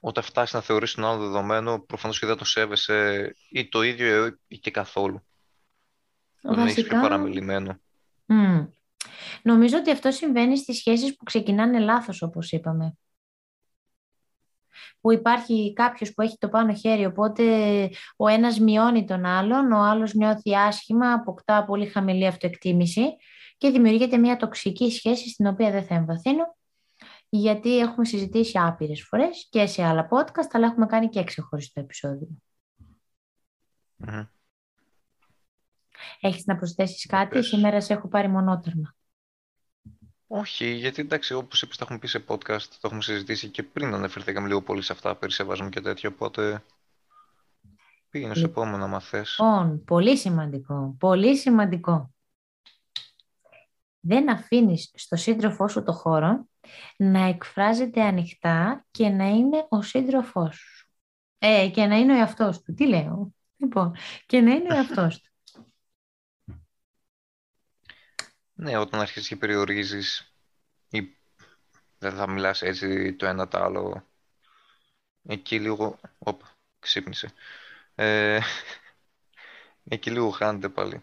όταν 0.00 0.24
φτάσεις 0.24 0.54
να 0.54 0.60
θεωρήσεις 0.60 0.94
τον 0.94 1.04
άλλο 1.04 1.20
δεδομένο, 1.20 1.80
προφανώς 1.80 2.18
και 2.18 2.26
δεν 2.26 2.36
το 2.36 2.44
σέβεσαι 2.44 3.32
ή 3.50 3.68
το 3.68 3.82
ίδιο 3.82 4.38
ή 4.46 4.58
και 4.58 4.70
καθόλου. 4.70 5.24
Βασικά... 6.42 6.62
Δεν 6.62 6.66
έχεις 6.66 6.86
πιο 6.86 7.00
παραμελημένο. 7.00 7.80
Mm. 8.26 8.68
Νομίζω 9.42 9.78
ότι 9.78 9.90
αυτό 9.90 10.10
συμβαίνει 10.10 10.58
στις 10.58 10.76
σχέσεις 10.76 11.16
που 11.16 11.24
ξεκινάνε 11.24 11.78
λάθος, 11.78 12.22
όπως 12.22 12.52
είπαμε. 12.52 12.94
Που 15.00 15.12
υπάρχει 15.12 15.72
κάποιος 15.72 16.12
που 16.14 16.22
έχει 16.22 16.36
το 16.38 16.48
πάνω 16.48 16.74
χέρι, 16.74 17.04
οπότε 17.04 17.44
ο 18.16 18.28
ένας 18.28 18.58
μειώνει 18.58 19.04
τον 19.04 19.24
άλλον, 19.24 19.72
ο 19.72 19.82
άλλος 19.82 20.14
νιώθει 20.14 20.56
άσχημα, 20.56 21.12
αποκτά 21.12 21.64
πολύ 21.64 21.86
χαμηλή 21.86 22.26
αυτοεκτίμηση 22.26 23.16
και 23.56 23.70
δημιουργείται 23.70 24.16
μια 24.16 24.36
τοξική 24.36 24.90
σχέση 24.90 25.28
στην 25.28 25.46
οποία 25.46 25.70
δεν 25.70 25.84
θα 25.84 25.94
εμβαθύνω 25.94 26.58
γιατί 27.30 27.78
έχουμε 27.78 28.04
συζητήσει 28.04 28.58
άπειρες 28.58 29.02
φορές 29.02 29.46
και 29.50 29.66
σε 29.66 29.84
άλλα 29.84 30.08
podcast, 30.10 30.48
αλλά 30.50 30.66
έχουμε 30.66 30.86
κάνει 30.86 31.08
και 31.08 31.24
ξεχωριστό 31.24 31.80
επεισόδιο. 31.80 32.28
Mm. 34.06 34.26
Έχεις 36.20 36.46
να 36.46 36.56
προσθέσεις 36.56 37.06
κάτι, 37.06 37.34
Πες. 37.34 37.46
σήμερα 37.46 37.80
σε 37.80 37.92
έχω 37.92 38.08
πάρει 38.08 38.28
μονότερμα. 38.28 38.94
Όχι, 40.32 40.66
γιατί 40.70 41.00
εντάξει, 41.00 41.34
όπως 41.34 41.62
είπες, 41.62 41.76
τα 41.76 41.84
έχουμε 41.84 41.98
πει 41.98 42.06
σε 42.06 42.24
podcast, 42.26 42.62
το 42.62 42.80
έχουμε 42.82 43.02
συζητήσει 43.02 43.48
και 43.48 43.62
πριν 43.62 43.94
αναφερθήκαμε 43.94 44.48
λίγο 44.48 44.62
πολύ 44.62 44.82
σε 44.82 44.92
αυτά, 44.92 45.16
περί 45.16 45.32
σεβασμού 45.32 45.68
και 45.68 45.80
τέτοιο. 45.80 46.10
Οπότε 46.14 46.64
πήγαινε 48.10 48.34
στο 48.34 48.46
λοιπόν, 48.46 48.68
επόμενο, 48.68 48.94
αν 48.94 49.00
θες. 49.00 49.36
Λοιπόν, 49.38 49.84
πολύ 49.84 50.16
σημαντικό. 50.16 50.96
Πολύ 50.98 51.36
σημαντικό. 51.36 52.14
Δεν 54.00 54.30
αφήνεις 54.30 54.90
στο 54.94 55.16
σύντροφό 55.16 55.68
σου 55.68 55.82
το 55.82 55.92
χώρο 55.92 56.48
να 56.96 57.24
εκφράζεται 57.24 58.02
ανοιχτά 58.02 58.86
και 58.90 59.08
να 59.08 59.28
είναι 59.28 59.66
ο 59.68 59.82
σύντροφός 59.82 60.56
σου. 60.56 60.88
Ε, 61.38 61.68
και 61.68 61.86
να 61.86 61.96
είναι 61.96 62.12
ο 62.12 62.16
εαυτός 62.16 62.62
του. 62.62 62.74
Τι 62.74 62.86
λέω; 62.86 63.34
Λοιπόν, 63.56 63.94
και 64.26 64.40
να 64.40 64.52
είναι 64.52 64.72
ο 64.72 64.76
εαυτός 64.76 65.20
του. 65.20 65.29
Ναι, 68.60 68.76
όταν 68.76 69.00
αρχίσεις 69.00 69.28
και 69.28 69.36
περιορίζεις 69.36 70.34
ή 70.90 71.16
δεν 71.98 72.12
θα 72.12 72.30
μιλάς 72.30 72.62
έτσι 72.62 73.14
το 73.14 73.26
ένα 73.26 73.48
το 73.48 73.58
άλλο, 73.58 74.06
εκεί 75.22 75.60
λίγο... 75.60 75.98
Όπα, 76.18 76.58
ξύπνησε. 76.78 77.32
Ε, 77.94 78.40
εκεί 79.94 80.10
λίγο 80.10 80.30
χάνεται 80.30 80.68
πάλι 80.68 81.02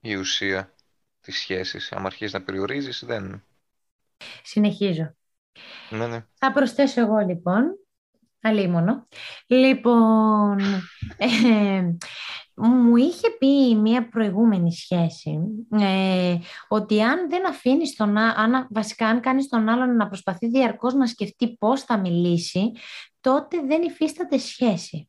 η 0.00 0.14
ουσία 0.14 0.74
της 1.20 1.38
σχέσης. 1.38 1.92
Αν 1.92 2.06
αρχίσεις 2.06 2.32
να 2.32 2.42
περιορίζεις, 2.42 3.04
δεν, 3.04 3.44
Συνεχίζω. 4.42 5.14
Ναι, 5.90 6.06
ναι. 6.06 6.26
Θα 6.34 6.52
προσθέσω 6.52 7.00
εγώ 7.00 7.18
λοιπόν, 7.18 7.78
αλίμονο. 8.42 9.06
Λοιπόν, 9.46 10.58
ε, 11.16 11.96
μου 12.54 12.96
είχε 12.96 13.30
πει 13.38 13.74
μια 13.74 14.08
προηγούμενη 14.08 14.72
σχέση 14.72 15.38
ε, 15.70 16.36
ότι 16.68 17.02
αν 17.02 17.28
δεν 17.30 17.48
αφήνεις 17.48 17.96
τον 17.96 18.16
αν, 18.16 18.66
βασικά 18.70 19.06
αν 19.06 19.20
κάνεις 19.20 19.48
τον 19.48 19.68
άλλον 19.68 19.96
να 19.96 20.08
προσπαθεί 20.08 20.48
διαρκώς 20.48 20.94
να 20.94 21.06
σκεφτεί 21.06 21.56
πώς 21.56 21.82
θα 21.82 21.98
μιλήσει, 21.98 22.72
τότε 23.20 23.60
δεν 23.66 23.82
υφίσταται 23.82 24.38
σχέση. 24.38 25.08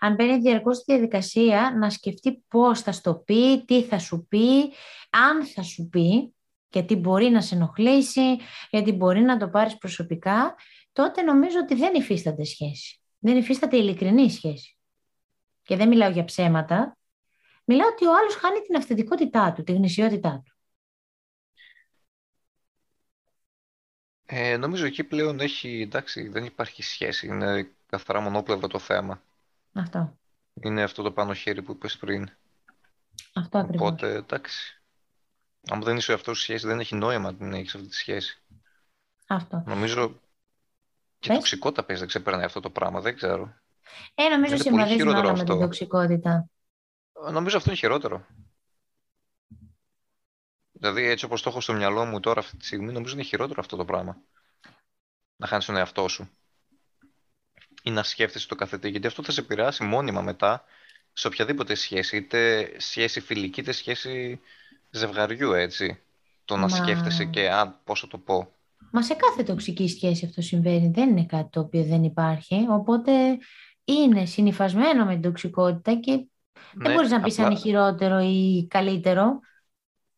Αν 0.00 0.14
μπαίνει 0.14 0.38
διαρκώς 0.38 0.76
στη 0.76 0.92
διαδικασία 0.92 1.74
να 1.78 1.90
σκεφτεί 1.90 2.44
πώς 2.48 2.80
θα 2.80 2.92
στο 2.92 3.14
πει, 3.14 3.64
τι 3.64 3.82
θα 3.82 3.98
σου 3.98 4.26
πει, 4.28 4.72
αν 5.10 5.44
θα 5.54 5.62
σου 5.62 5.88
πει, 5.88 6.34
γιατί 6.72 6.96
μπορεί 6.96 7.28
να 7.28 7.40
σε 7.40 7.54
ενοχλήσει, 7.54 8.38
γιατί 8.70 8.92
μπορεί 8.92 9.20
να 9.20 9.36
το 9.36 9.48
πάρεις 9.48 9.76
προσωπικά, 9.76 10.54
τότε 10.92 11.22
νομίζω 11.22 11.58
ότι 11.58 11.74
δεν 11.74 11.94
υφίσταται 11.94 12.44
σχέση. 12.44 13.00
Δεν 13.18 13.36
υφίσταται 13.36 13.76
ειλικρινή 13.76 14.30
σχέση. 14.30 14.76
Και 15.62 15.76
δεν 15.76 15.88
μιλάω 15.88 16.10
για 16.10 16.24
ψέματα. 16.24 16.96
Μιλάω 17.64 17.88
ότι 17.88 18.06
ο 18.06 18.16
άλλος 18.16 18.34
χάνει 18.34 18.60
την 18.60 18.76
αυθεντικότητά 18.76 19.52
του, 19.52 19.62
τη 19.62 19.72
γνησιότητά 19.72 20.42
του. 20.44 20.56
Ε, 24.26 24.56
νομίζω 24.56 24.86
εκεί 24.86 25.04
πλέον 25.04 25.40
έχει, 25.40 25.80
εντάξει, 25.80 26.28
δεν 26.28 26.44
υπάρχει 26.44 26.82
σχέση. 26.82 27.26
Είναι 27.26 27.70
καθαρά 27.86 28.20
μονόπλευρο 28.20 28.66
το 28.66 28.78
θέμα. 28.78 29.22
Αυτό. 29.72 30.18
Είναι 30.54 30.82
αυτό 30.82 31.02
το 31.02 31.12
πάνω 31.12 31.34
χέρι 31.34 31.62
που 31.62 31.72
είπες 31.72 31.96
πριν. 31.96 32.30
Αυτό 33.34 33.58
ακριβώς. 33.58 33.88
Οπότε, 33.88 34.14
εντάξει. 34.14 34.82
Αν 35.70 35.82
δεν 35.82 35.96
είσαι 35.96 36.12
αυτός 36.12 36.40
σχέσης, 36.40 36.68
δεν 36.68 36.80
έχει 36.80 36.94
νόημα 36.94 37.32
να 37.38 37.56
έχεις 37.56 37.74
αυτή 37.74 37.88
τη 37.88 37.94
σχέση. 37.94 38.42
Αυτό. 39.26 39.62
Νομίζω 39.66 40.20
και 41.22 41.28
Πες; 41.28 41.36
τοξικότητα 41.36 41.84
παίζει, 41.84 42.00
δεν 42.00 42.08
ξεπερνάει 42.08 42.44
αυτό 42.44 42.60
το 42.60 42.70
πράγμα, 42.70 43.00
δεν 43.00 43.16
ξέρω. 43.16 43.54
Ε, 44.14 44.28
νομίζω 44.28 44.56
συμβαδίζουν 44.56 45.08
όλα 45.08 45.18
αυτό. 45.18 45.36
με 45.36 45.44
την 45.44 45.58
τοξικότητα. 45.58 46.50
Νομίζω 47.30 47.56
αυτό 47.56 47.70
είναι 47.70 47.78
χειρότερο. 47.78 48.26
Δηλαδή, 50.72 51.02
έτσι 51.02 51.24
όπως 51.24 51.42
το 51.42 51.48
έχω 51.50 51.60
στο 51.60 51.72
μυαλό 51.72 52.04
μου 52.04 52.20
τώρα 52.20 52.40
αυτή 52.40 52.56
τη 52.56 52.64
στιγμή, 52.64 52.92
νομίζω 52.92 53.14
είναι 53.14 53.22
χειρότερο 53.22 53.60
αυτό 53.60 53.76
το 53.76 53.84
πράγμα. 53.84 54.16
Να 55.36 55.46
χάνεις 55.46 55.64
τον 55.64 55.76
εαυτό 55.76 56.08
σου. 56.08 56.30
Ή 57.82 57.90
να 57.90 58.02
σκέφτεσαι 58.02 58.48
το 58.48 58.54
καθετή, 58.54 58.88
γιατί 58.88 59.06
αυτό 59.06 59.22
θα 59.22 59.32
σε 59.32 59.40
επηρεάσει 59.40 59.84
μόνιμα 59.84 60.20
μετά 60.22 60.64
σε 61.12 61.26
οποιαδήποτε 61.26 61.74
σχέση. 61.74 62.16
Είτε 62.16 62.72
σχέση 62.78 63.20
φιλική, 63.20 63.60
είτε 63.60 63.72
σχέση 63.72 64.40
ζευγαριού, 64.90 65.52
έτσι. 65.52 66.02
Το 66.44 66.56
να 66.56 66.68
Μα... 66.68 66.76
σκέφτεσαι 66.76 67.24
και 67.24 67.50
αν, 67.50 67.78
πώς 67.84 68.00
θα 68.00 68.08
το 68.08 68.18
πω. 68.18 68.52
Μα 68.90 69.02
σε 69.02 69.14
κάθε 69.14 69.42
τοξική 69.42 69.88
σχέση 69.88 70.24
αυτό 70.24 70.42
συμβαίνει. 70.42 70.90
Δεν 70.94 71.10
είναι 71.10 71.26
κάτι 71.26 71.48
το 71.50 71.60
οποίο 71.60 71.84
δεν 71.84 72.04
υπάρχει. 72.04 72.66
Οπότε 72.70 73.12
είναι 73.84 74.24
συνυφασμένο 74.24 75.04
με 75.04 75.12
την 75.12 75.22
τοξικότητα 75.22 75.94
και 75.94 76.12
ναι, 76.12 76.26
δεν 76.74 76.94
μπορείς 76.94 77.10
να 77.10 77.20
πεις 77.20 77.32
απλά... 77.32 77.46
αν 77.46 77.50
είναι 77.50 77.60
χειρότερο 77.60 78.18
ή 78.18 78.66
καλύτερο. 78.70 79.40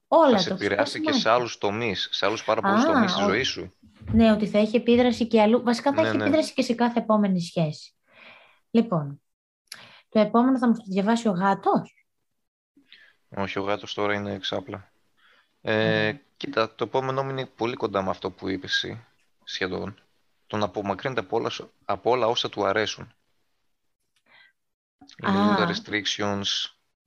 Όλα 0.09 0.31
θα 0.31 0.38
σε 0.38 0.53
επηρεάσει 0.53 1.00
και 1.00 1.12
σε 1.12 1.31
άλλους 1.31 1.59
τομείς, 1.59 2.09
σε 2.12 2.27
άλλους 2.27 2.44
πάρα 2.44 2.61
πολλούς 2.61 2.85
τομείς 2.85 3.14
της 3.14 3.22
ζωής 3.22 3.48
σου. 3.48 3.72
Ναι, 4.12 4.33
ότι 4.33 4.46
θα 4.46 4.59
έχει 4.59 4.77
επίδραση 4.77 5.27
και 5.27 5.40
αλλού. 5.40 5.62
Βασικά 5.62 5.92
θα 5.92 6.03
ναι, 6.03 6.09
έχει 6.09 6.16
ναι. 6.16 6.22
επίδραση 6.24 6.55
και 6.55 6.62
σε 6.62 6.74
κάθε 6.74 6.98
επόμενη 6.98 7.40
σχέση. 7.40 7.94
Λοιπόν, 8.70 9.22
το 10.09 10.20
επόμενο 10.20 10.59
θα 10.59 10.66
μου 10.68 10.74
το 10.74 10.85
διαβάσει 10.87 11.29
ο 11.29 11.33
γάτος; 11.33 12.07
Όχι, 13.29 13.59
ο 13.59 13.62
γάτος 13.62 13.94
τώρα 13.94 14.14
είναι 14.14 14.33
εξάπλα. 14.33 14.92
Ε, 15.61 16.12
Κοίτα, 16.44 16.74
το 16.74 16.85
επόμενό 16.85 17.22
μου 17.22 17.30
είναι 17.30 17.46
πολύ 17.46 17.74
κοντά 17.74 18.02
με 18.02 18.11
αυτό 18.11 18.30
που 18.30 18.48
είπες 18.48 18.72
εσύ, 18.72 19.04
σχεδόν. 19.44 19.94
τον 20.46 20.62
απομακρύνεται 20.62 21.20
από 21.20 21.37
όλα, 21.37 21.50
από 21.85 22.11
όλα 22.11 22.26
όσα 22.26 22.48
του 22.48 22.64
αρέσουν. 22.64 23.12
Είναι 25.22 25.54
τα 25.57 25.70
restrictions. 25.72 26.42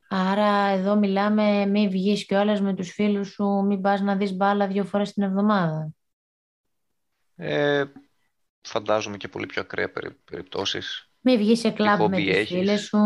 Άρα 0.09 0.67
εδώ 0.67 0.95
μιλάμε 0.95 1.65
μη 1.65 1.87
βγεις 1.87 2.25
κιόλας 2.25 2.61
με 2.61 2.73
τους 2.73 2.91
φίλους 2.91 3.29
σου, 3.29 3.45
μην 3.45 3.81
πας 3.81 4.01
να 4.01 4.15
δεις 4.15 4.33
μπάλα 4.33 4.67
δύο 4.67 4.83
φορές 4.83 5.13
την 5.13 5.23
εβδομάδα. 5.23 5.89
Ε, 7.35 7.83
φαντάζομαι 8.61 9.17
και 9.17 9.27
πολύ 9.27 9.45
πιο 9.45 9.61
ακραία 9.61 9.91
περι, 9.91 10.11
περιπτώσεις. 10.11 11.09
Μη 11.21 11.37
βγεις 11.37 11.59
σε 11.59 11.71
κλαμπ 11.71 12.09
με 12.09 12.21
τους 12.21 12.47
φίλους 12.47 12.81
σου. 12.81 12.97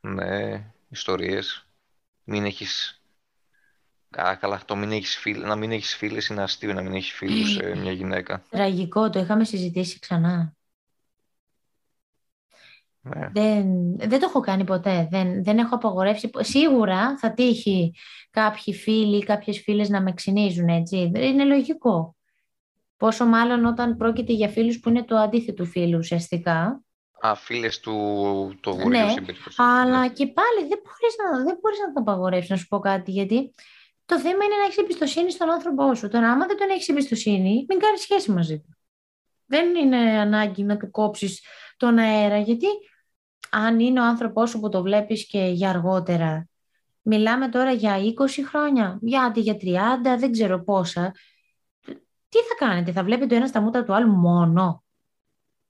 Ναι, 0.00 0.64
ιστορίες. 0.88 1.66
Μην 2.24 2.44
έχεις... 2.44 2.97
Α, 4.10 4.36
καλά, 4.36 4.54
αυτό 4.54 4.76
μην 4.76 4.92
έχεις 4.92 5.16
φίλ... 5.16 5.40
να 5.40 5.56
μην 5.56 5.72
έχεις 5.72 5.96
φίλες 5.96 6.26
είναι 6.26 6.42
αστείο 6.42 6.72
να 6.72 6.82
μην 6.82 6.94
έχεις 6.94 7.12
φίλους 7.12 7.58
ε, 7.58 7.74
μια 7.76 7.92
γυναίκα. 7.92 8.42
Τραγικό, 8.50 9.10
το 9.10 9.18
είχαμε 9.18 9.44
συζητήσει 9.44 9.98
ξανά. 9.98 10.52
Ναι. 13.00 13.28
Δεν, 13.32 13.96
δεν 13.96 14.20
το 14.20 14.26
έχω 14.28 14.40
κάνει 14.40 14.64
ποτέ. 14.64 15.08
Δεν, 15.10 15.44
δεν 15.44 15.58
έχω 15.58 15.74
απαγορεύσει. 15.74 16.30
Σίγουρα 16.38 17.18
θα 17.18 17.32
τύχει 17.32 17.94
κάποιοι 18.30 18.74
φίλοι 18.74 19.16
ή 19.16 19.24
κάποιες 19.24 19.60
φίλες 19.60 19.88
να 19.88 20.02
με 20.02 20.12
ξυνίζουν, 20.12 20.68
έτσι. 20.68 21.10
Είναι 21.14 21.44
λογικό. 21.44 22.16
Πόσο 22.96 23.26
μάλλον 23.26 23.64
όταν 23.64 23.96
πρόκειται 23.96 24.32
για 24.32 24.48
φίλους 24.48 24.80
που 24.80 24.88
είναι 24.88 25.04
το 25.04 25.16
αντίθετο 25.16 25.64
φίλου 25.64 25.98
ουσιαστικά. 25.98 26.82
Α, 27.20 27.34
φίλες 27.34 27.80
του 27.80 27.92
το 28.60 28.74
βορείου 28.74 28.88
ναι, 28.88 29.14
αλλά 29.56 30.00
ναι. 30.00 30.08
και 30.08 30.26
πάλι 30.26 30.68
δεν 30.68 30.78
μπορείς, 30.84 31.16
να, 31.22 31.44
δεν 31.44 31.58
μπορείς 31.60 31.78
να 31.78 31.92
το 31.92 32.00
απαγορεύσεις, 32.00 32.50
να 32.50 32.56
σου 32.56 32.68
πω 32.68 32.78
κάτι, 32.78 33.10
γιατί 33.10 33.54
το 34.08 34.20
θέμα 34.20 34.44
είναι 34.44 34.56
να 34.56 34.64
έχεις 34.64 34.76
εμπιστοσύνη 34.76 35.30
στον 35.30 35.50
άνθρωπό 35.50 35.94
σου. 35.94 36.08
Τώρα, 36.08 36.30
άμα 36.30 36.46
δεν 36.46 36.56
τον 36.56 36.70
έχεις 36.70 36.88
εμπιστοσύνη, 36.88 37.64
μην 37.68 37.78
κάνεις 37.78 38.00
σχέση 38.00 38.30
μαζί 38.30 38.60
του. 38.60 38.76
Δεν 39.46 39.74
είναι 39.74 39.96
ανάγκη 39.96 40.62
να 40.62 40.76
του 40.76 40.90
κόψεις 40.90 41.42
τον 41.76 41.98
αέρα, 41.98 42.38
γιατί 42.38 42.66
αν 43.50 43.80
είναι 43.80 44.00
ο 44.00 44.04
άνθρωπός 44.04 44.50
σου 44.50 44.60
που 44.60 44.68
το 44.68 44.82
βλέπεις 44.82 45.26
και 45.26 45.38
για 45.38 45.68
αργότερα, 45.68 46.48
μιλάμε 47.02 47.48
τώρα 47.48 47.72
για 47.72 47.96
20 47.98 48.44
χρόνια, 48.48 48.98
γιατί 49.02 49.40
για 49.40 49.56
30, 49.56 50.18
δεν 50.18 50.32
ξέρω 50.32 50.64
πόσα, 50.64 51.12
τι 52.28 52.38
θα 52.38 52.54
κάνετε, 52.58 52.92
θα 52.92 53.04
βλέπετε 53.04 53.26
το 53.26 53.34
ένας 53.34 53.48
στα 53.48 53.60
μούτρα 53.60 53.84
του 53.84 53.94
άλλου 53.94 54.12
μόνο. 54.12 54.84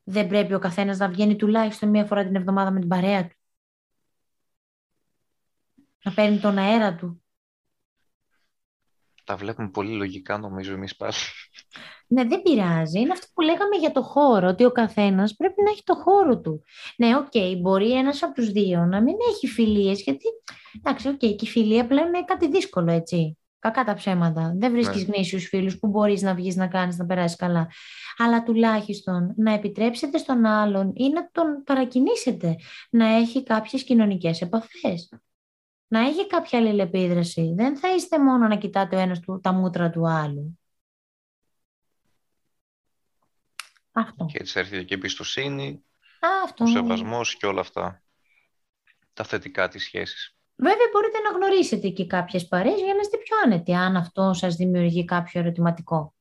Δεν 0.02 0.26
πρέπει 0.26 0.54
ο 0.54 0.58
καθένας 0.58 0.98
να 0.98 1.08
βγαίνει 1.08 1.36
τουλάχιστον 1.36 1.88
μία 1.88 2.04
φορά 2.04 2.24
την 2.24 2.36
εβδομάδα 2.36 2.70
με 2.70 2.78
την 2.80 2.88
παρέα 2.88 3.26
του. 3.26 3.36
Να 6.02 6.12
παίρνει 6.12 6.38
τον 6.38 6.58
αέρα 6.58 6.94
του 6.94 7.22
τα 9.28 9.36
βλέπουμε 9.36 9.68
πολύ 9.68 9.90
λογικά 9.90 10.38
νομίζω 10.38 10.72
εμείς 10.72 10.96
πάλι. 10.96 11.12
Ναι, 12.06 12.24
δεν 12.24 12.42
πειράζει. 12.42 13.00
Είναι 13.00 13.12
αυτό 13.12 13.26
που 13.34 13.40
λέγαμε 13.40 13.76
για 13.76 13.92
το 13.92 14.02
χώρο, 14.02 14.48
ότι 14.48 14.64
ο 14.64 14.70
καθένας 14.70 15.34
πρέπει 15.36 15.62
να 15.62 15.70
έχει 15.70 15.82
το 15.84 15.94
χώρο 15.94 16.40
του. 16.40 16.62
Ναι, 16.96 17.16
okay, 17.16 17.56
μπορεί 17.60 17.92
ένας 17.92 18.22
από 18.22 18.34
τους 18.34 18.50
δύο 18.50 18.84
να 18.84 19.02
μην 19.02 19.14
έχει 19.30 19.46
φιλίες, 19.46 20.02
γιατί, 20.02 20.24
εντάξει, 20.76 21.08
okay, 21.08 21.36
και 21.36 21.44
η 21.44 21.46
φιλία 21.46 21.86
πλέον 21.86 22.06
είναι 22.06 22.24
κάτι 22.24 22.48
δύσκολο, 22.48 22.92
έτσι. 22.92 23.38
Κακά 23.58 23.84
τα 23.84 23.94
ψέματα. 23.94 24.52
Δεν 24.56 24.72
βρίσκεις 24.72 25.06
ναι. 25.06 25.14
γνήσιους 25.14 25.48
φίλους 25.48 25.78
που 25.78 25.88
μπορείς 25.88 26.22
να 26.22 26.34
βγεις 26.34 26.56
να 26.56 26.66
κάνεις, 26.66 26.96
να 26.96 27.06
περάσεις 27.06 27.36
καλά. 27.36 27.70
Αλλά 28.16 28.42
τουλάχιστον 28.42 29.34
να 29.36 29.52
επιτρέψετε 29.52 30.18
στον 30.18 30.44
άλλον 30.44 30.92
ή 30.94 31.08
να 31.08 31.30
τον 31.32 31.62
παρακινήσετε 31.64 32.56
να 32.90 33.06
έχει 33.06 33.42
κάποιες 33.42 33.84
κοινωνικές 33.84 34.40
επαφές 34.40 35.08
να 35.88 36.00
έχει 36.00 36.26
κάποια 36.26 36.58
αλληλεπίδραση. 36.58 37.52
Δεν 37.56 37.78
θα 37.78 37.94
είστε 37.94 38.18
μόνο 38.18 38.46
να 38.46 38.56
κοιτάτε 38.56 38.96
ο 38.96 38.98
ένας 38.98 39.20
του, 39.20 39.40
τα 39.42 39.52
μούτρα 39.52 39.90
του 39.90 40.08
άλλου. 40.08 40.58
Αυτό. 43.92 44.24
Και 44.24 44.38
έτσι 44.40 44.58
έρχεται 44.58 44.82
και 44.82 44.94
η 44.94 44.96
εμπιστοσύνη, 44.96 45.84
Αυτό. 46.44 46.64
ο 46.64 46.66
σεβασμός 46.66 47.36
και 47.36 47.46
όλα 47.46 47.60
αυτά. 47.60 48.02
Τα 49.12 49.24
θετικά 49.24 49.68
της 49.68 49.82
σχέσης. 49.82 50.36
Βέβαια 50.56 50.88
μπορείτε 50.92 51.18
να 51.18 51.36
γνωρίσετε 51.36 51.88
και 51.88 52.06
κάποιες 52.06 52.48
παρέες 52.48 52.80
για 52.80 52.94
να 52.94 53.00
είστε 53.00 53.16
πιο 53.16 53.36
άνετοι, 53.44 53.74
αν 53.74 53.96
αυτό 53.96 54.32
σας 54.32 54.56
δημιουργεί 54.56 55.04
κάποιο 55.04 55.40
ερωτηματικό. 55.40 56.14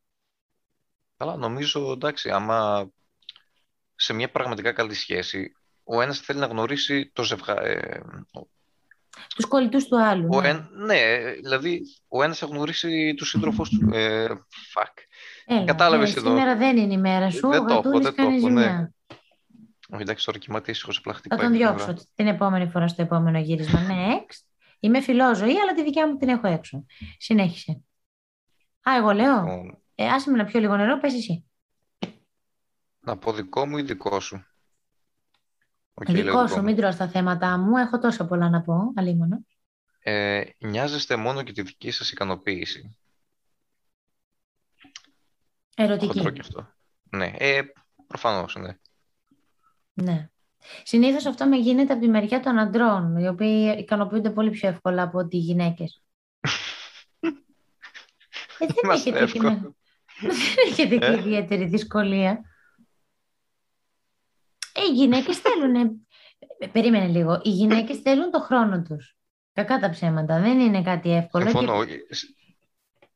Καλά, 1.17 1.35
νομίζω, 1.35 1.91
εντάξει, 1.91 2.29
άμα 2.29 2.89
σε 3.95 4.13
μια 4.13 4.31
πραγματικά 4.31 4.71
καλή 4.71 4.93
σχέση, 4.93 5.55
ο 5.83 6.01
ένας 6.01 6.19
θέλει 6.19 6.39
να 6.39 6.45
γνωρίσει 6.45 7.11
το 7.13 7.23
ζευγά, 7.23 7.55
ε, 9.17 9.25
τους 9.35 9.45
κολλητούς 9.45 9.87
του 9.87 10.01
άλλου. 10.01 10.27
Ο 10.31 10.41
ναι. 10.41 10.47
Εν, 10.47 10.69
ναι, 10.85 11.31
δηλαδή 11.41 11.81
ο 12.07 12.23
ένας 12.23 12.37
θα 12.37 12.45
γνωρίσει 12.45 13.13
τους 13.17 13.29
σύντροφους 13.29 13.69
του. 13.69 13.89
Ε, 13.93 14.27
fuck. 14.73 14.93
Κατάλαβες 15.65 16.13
ναι, 16.13 16.19
εδώ. 16.19 16.29
Σήμερα 16.29 16.55
δεν 16.55 16.77
είναι 16.77 16.93
η 16.93 16.97
μέρα 16.97 17.31
σου. 17.31 17.49
Δεν 17.49 17.65
το 17.65 17.73
έχω, 17.73 17.99
δεν 17.99 18.15
το 18.15 18.23
έχω. 18.23 18.49
Ναι. 18.49 18.89
Όχι, 19.89 20.01
εντάξει, 20.01 20.25
τώρα 20.25 20.37
κοιμάται 20.37 20.71
ήσυχος 20.71 20.95
σε 20.95 21.01
πλαχτικό. 21.01 21.35
Θα 21.35 21.41
τον 21.41 21.51
διώξω 21.51 21.93
την 22.15 22.27
επόμενη 22.27 22.69
φορά 22.69 22.87
στο 22.87 23.01
επόμενο 23.01 23.39
γύρισμα. 23.39 23.79
Next. 23.89 24.41
Είμαι 24.79 25.01
φιλόζωη, 25.01 25.59
αλλά 25.59 25.73
τη 25.73 25.83
δικιά 25.83 26.07
μου 26.07 26.17
την 26.17 26.29
έχω 26.29 26.47
έξω. 26.47 26.85
Συνέχισε. 27.17 27.81
Α, 28.89 28.95
εγώ 28.97 29.11
λέω. 29.11 29.45
Ε, 29.95 30.07
άσε 30.07 30.31
με 30.31 30.37
να 30.37 30.45
πιω 30.45 30.59
λίγο 30.59 30.75
νερό, 30.75 30.99
πες 30.99 31.13
εσύ. 31.13 31.45
Να 32.99 33.17
πω 33.17 33.33
δικό 33.33 33.67
μου 33.67 33.77
ή 33.77 33.81
δικό 33.81 34.19
σου; 34.19 34.45
Okay, 36.01 36.13
Δικό 36.13 36.47
σου, 36.47 36.63
μην 36.63 36.75
τρως 36.75 36.95
τα 36.95 37.07
θέματα 37.07 37.57
μου. 37.57 37.77
Έχω 37.77 37.99
τόσα 37.99 38.25
πολλά 38.25 38.49
να 38.49 38.61
πω, 38.61 38.91
αλίμονο. 38.95 39.45
Ε, 39.99 40.43
νοιάζεστε 40.59 41.15
μόνο 41.15 41.41
για 41.41 41.53
τη 41.53 41.61
δική 41.61 41.91
σας 41.91 42.11
ικανοποίηση. 42.11 42.97
Ερωτική. 45.75 46.17
Χοντρό 46.17 46.29
και 46.29 46.41
αυτό. 46.41 46.73
Ναι, 47.09 47.33
ε, 47.37 47.61
προφανώς, 48.07 48.55
ναι. 48.55 48.77
Ναι. 49.93 50.29
Συνήθως 50.83 51.25
αυτό 51.25 51.45
με 51.45 51.57
γίνεται 51.57 51.93
από 51.93 52.01
τη 52.01 52.07
μεριά 52.07 52.39
των 52.39 52.57
αντρών, 52.59 53.17
οι 53.17 53.27
οποίοι 53.27 53.75
ικανοποιούνται 53.79 54.29
πολύ 54.29 54.49
πιο 54.49 54.69
εύκολα 54.69 55.01
από 55.01 55.17
ότι 55.17 55.37
οι 55.37 55.39
γυναίκες. 55.39 56.03
ε, 58.59 58.65
δεν 58.81 58.89
έχετε, 58.91 59.25
και, 59.25 59.39
δεν 59.39 59.67
έχετε 60.67 60.97
και 60.97 61.11
ιδιαίτερη 61.11 61.65
δυσκολία. 61.65 62.41
Ε, 64.77 64.81
οι 64.91 64.93
γυναίκες 64.93 65.37
θέλουν. 65.37 66.07
Περίμενε 66.71 67.07
λίγο. 67.07 67.41
Οι 67.43 67.49
γυναίκες 67.49 67.97
θέλουν 67.97 68.31
το 68.31 68.39
χρόνο 68.39 68.81
τους. 68.81 69.15
Κακά 69.53 69.79
τα 69.79 69.89
ψέματα. 69.89 70.39
Δεν 70.39 70.59
είναι 70.59 70.81
κάτι 70.81 71.11
εύκολο. 71.11 71.43
Συμφωνώ. 71.43 71.85
Και, 71.85 71.95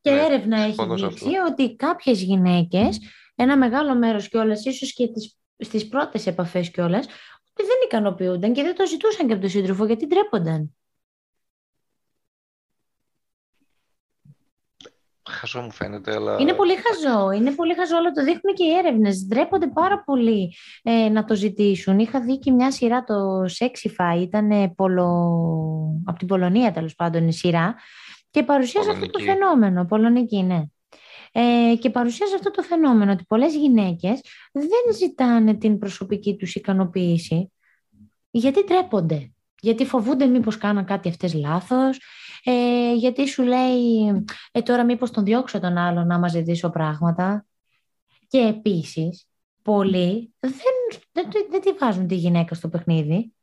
και 0.02 0.12
ναι, 0.12 0.21
έρευνα 0.21 0.62
έχει 0.62 0.86
δείξει 0.95 1.36
ότι 1.50 1.76
κάποιες 1.76 2.21
γυναίκες, 2.21 3.00
ένα 3.36 3.58
μεγάλο 3.58 3.95
μέρος 3.95 4.30
κιόλας, 4.30 4.65
ίσως 4.65 4.93
και 4.93 5.10
στις 5.58 5.88
πρώτες 5.88 6.28
επαφές 6.28 6.71
κιόλας, 6.71 7.06
ότι 7.54 7.67
δεν 7.67 7.78
ικανοποιούνταν 7.86 8.54
και 8.54 8.63
δεν 8.63 8.76
το 8.76 8.86
ζητούσαν 8.88 9.28
και 9.28 9.34
από 9.34 9.41
τον 9.41 9.50
σύντροφο 9.50 9.86
γιατί 9.86 10.08
ντρέπονταν. 10.08 10.76
Χαζό 15.41 15.62
μου 15.62 15.71
φαίνεται, 15.71 16.15
αλλά... 16.15 16.38
Είναι 16.39 16.54
πολύ 16.54 16.73
χαζό, 16.75 17.32
είναι 17.32 17.51
πολύ 17.51 17.73
χαζό, 17.73 17.97
αλλά 17.97 18.12
το 18.12 18.23
δείχνουν 18.23 18.56
και 18.56 18.63
οι 18.63 18.71
έρευνες. 18.71 19.25
Ντρέπονται 19.27 19.67
πάρα 19.67 20.04
πολύ 20.04 20.54
ε, 20.84 21.10
να 21.10 21.23
το 21.23 21.36
ζητήσουν. 21.36 21.99
Είχα 21.99 22.21
δει 22.21 22.39
και 22.39 22.51
μια 22.51 22.71
σειρά, 22.71 23.04
το 23.04 23.41
Sexify, 23.41 24.21
ήταν 24.21 24.75
πολο... 24.75 25.08
από 26.06 26.17
την 26.17 26.27
Πολωνία 26.27 26.71
τέλος 26.71 26.95
πάντων 26.95 27.27
η 27.27 27.34
σειρά 27.34 27.75
και 28.30 28.43
παρουσίασε 28.43 28.91
αυτό 28.91 29.10
το 29.10 29.19
φαινόμενο, 29.19 29.86
πολωνική, 29.86 30.43
ναι. 30.43 30.63
Ε, 31.32 31.75
και 31.75 31.89
παρουσίασε 31.89 32.36
αυτό 32.36 32.51
το 32.51 32.62
φαινόμενο 32.62 33.12
ότι 33.12 33.23
πολλές 33.27 33.56
γυναίκες 33.56 34.21
δεν 34.51 34.95
ζητάνε 34.97 35.54
την 35.54 35.77
προσωπική 35.77 36.36
τους 36.36 36.56
ικανοποίηση 36.56 37.51
γιατί 38.32 38.63
τρέπονται. 38.63 39.32
Γιατί 39.63 39.86
φοβούνται 39.86 40.26
μήπως 40.26 40.58
κάναν 40.58 40.86
κάτι 40.86 41.10
αυτές 41.10 41.34
λάθος, 41.34 42.00
ε, 42.43 42.93
γιατί 42.93 43.28
σου 43.28 43.43
λέει 43.43 44.08
ε, 44.52 44.62
τώρα 44.62 44.84
μήπως 44.84 45.12
τον 45.12 45.24
διώξω 45.24 45.60
τον 45.60 45.78
άλλο 45.78 46.04
να 46.04 46.19
μας 46.19 46.32
ζητήσω 46.32 46.69
πράγματα. 46.69 47.45
Και 48.28 48.38
επίσης, 48.38 49.28
πολλοί 49.62 50.34
δεν, 50.39 50.54
δεν, 51.12 51.30
δεν 51.50 51.62
τη 51.62 51.71
βάζουν 51.71 52.08
τη 52.08 52.15
γυναίκα 52.15 52.56
στο 52.56 52.69
παιχνίδι. 52.69 53.34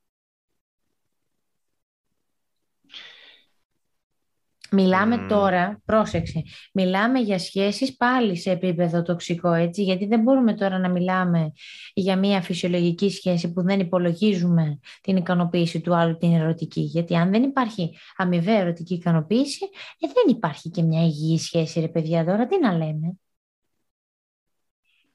Μιλάμε 4.70 5.26
τώρα, 5.28 5.83
πρόσεξε, 5.85 6.42
μιλάμε 6.72 7.18
για 7.18 7.38
σχέσεις 7.38 7.96
πάλι 7.96 8.37
σε 8.37 8.50
επίπεδο 8.50 9.02
τοξικό, 9.02 9.52
έτσι, 9.52 9.83
γιατί 9.83 10.07
δεν 10.07 10.20
μπορούμε 10.20 10.54
τώρα 10.54 10.78
να 10.78 10.88
μιλάμε 10.90 11.52
για 11.94 12.16
μια 12.16 12.42
φυσιολογική 12.42 13.11
σχέση 13.11 13.52
που 13.52 13.62
δεν 13.62 13.81
υπολογίζουμε 13.81 14.78
την 15.00 15.16
ικανοποίηση 15.16 15.81
του 15.81 15.94
άλλου, 15.94 16.16
την 16.16 16.35
ερωτική. 16.35 16.81
Γιατί 16.81 17.16
αν 17.16 17.31
δεν 17.31 17.42
υπάρχει 17.42 17.98
αμοιβαία 18.16 18.59
ερωτική 18.59 18.94
ικανοποίηση, 18.94 19.64
ε, 19.98 20.07
δεν 20.07 20.37
υπάρχει 20.37 20.70
και 20.70 20.83
μια 20.83 21.02
υγιή 21.02 21.38
σχέση, 21.38 21.81
ρε 21.81 21.88
παιδιά, 21.88 22.24
τώρα 22.24 22.46
τι 22.46 22.61
να 22.61 22.72
λέμε. 22.72 23.18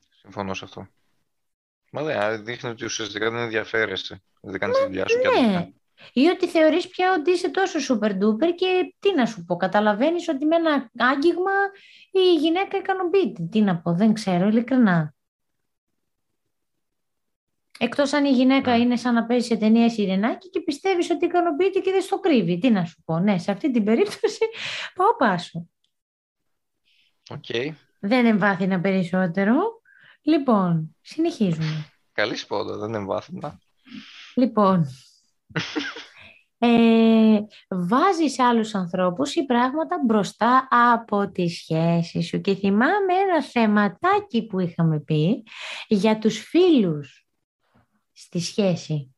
Συμφωνώ 0.09 0.53
σε 0.53 0.65
αυτό. 0.65 0.87
Μα 1.91 2.03
δεν, 2.03 2.45
δείχνει 2.45 2.69
ότι 2.69 2.85
ουσιαστικά 2.85 3.31
δεν 3.31 3.39
ενδιαφέρεσαι. 3.39 4.23
Δεν 4.41 4.59
κάνεις 4.59 4.77
τη 4.77 4.83
δουλειά 4.83 5.07
σου 5.07 5.17
ναι. 5.17 5.69
Ή 6.13 6.27
ότι 6.27 6.47
θεωρείς 6.47 6.87
πια 6.87 7.15
ότι 7.19 7.31
είσαι 7.31 7.49
τόσο 7.49 7.79
super 7.95 8.09
duper 8.11 8.55
και 8.55 8.95
τι 8.99 9.13
να 9.13 9.25
σου 9.25 9.43
πω, 9.43 9.55
καταλαβαίνεις 9.55 10.27
ότι 10.27 10.45
με 10.45 10.55
ένα 10.55 10.91
άγγιγμα 10.97 11.51
η 12.11 12.33
γυναίκα 12.39 12.77
ικανοποιείται. 12.77 13.47
Τι 13.51 13.61
να 13.61 13.77
πω, 13.77 13.93
δεν 13.93 14.13
ξέρω, 14.13 14.47
ειλικρινά. 14.47 15.13
Εκτός 17.79 18.13
αν 18.13 18.25
η 18.25 18.29
γυναίκα 18.31 18.71
Ναι. 18.71 18.83
είναι 18.83 18.95
σαν 18.95 19.13
να 19.13 19.25
παίζει 19.25 19.47
σε 19.47 19.55
ταινία 19.57 19.89
σιρενάκι 19.89 20.49
και 20.49 20.59
πιστεύεις 20.59 21.09
ότι 21.09 21.25
ικανοποιείται 21.25 21.79
και 21.79 21.91
δεν 21.91 22.01
στο 22.01 22.19
κρύβει. 22.19 22.57
Τι 22.57 22.69
να 22.69 22.85
σου 22.85 23.01
πω. 23.05 23.19
Ναι, 23.19 23.37
σε 23.37 23.51
αυτή 23.51 23.71
την 23.71 23.83
περίπτωση 23.83 24.45
πάω 24.95 25.15
πάσο. 25.17 25.67
Οκ. 27.29 27.73
Δεν 27.99 28.25
εμβάθυνα 28.25 28.79
περισσότερο. 28.79 29.81
Λοιπόν, 30.21 30.95
συνεχίζουμε. 31.01 31.91
Καλή 32.11 32.35
σπόντα, 32.35 32.77
δεν 32.77 32.93
εμβάθυνα. 32.93 33.59
Λοιπόν, 34.35 34.87
ε, 36.57 37.39
βάζεις 37.67 38.39
άλλους 38.39 38.75
ανθρώπους 38.75 39.35
ή 39.35 39.45
πράγματα 39.45 40.01
μπροστά 40.05 40.67
από 40.69 41.31
τη 41.31 41.49
σχέση 41.49 42.21
σου. 42.21 42.41
Και 42.41 42.55
θυμάμαι 42.55 43.13
ένα 43.27 43.43
θεματάκι 43.43 44.45
που 44.45 44.59
είχαμε 44.59 44.99
πει 44.99 45.43
για 45.87 46.17
τους 46.17 46.39
φίλους 46.39 47.27
στη 48.13 48.39
σχέση. 48.39 49.15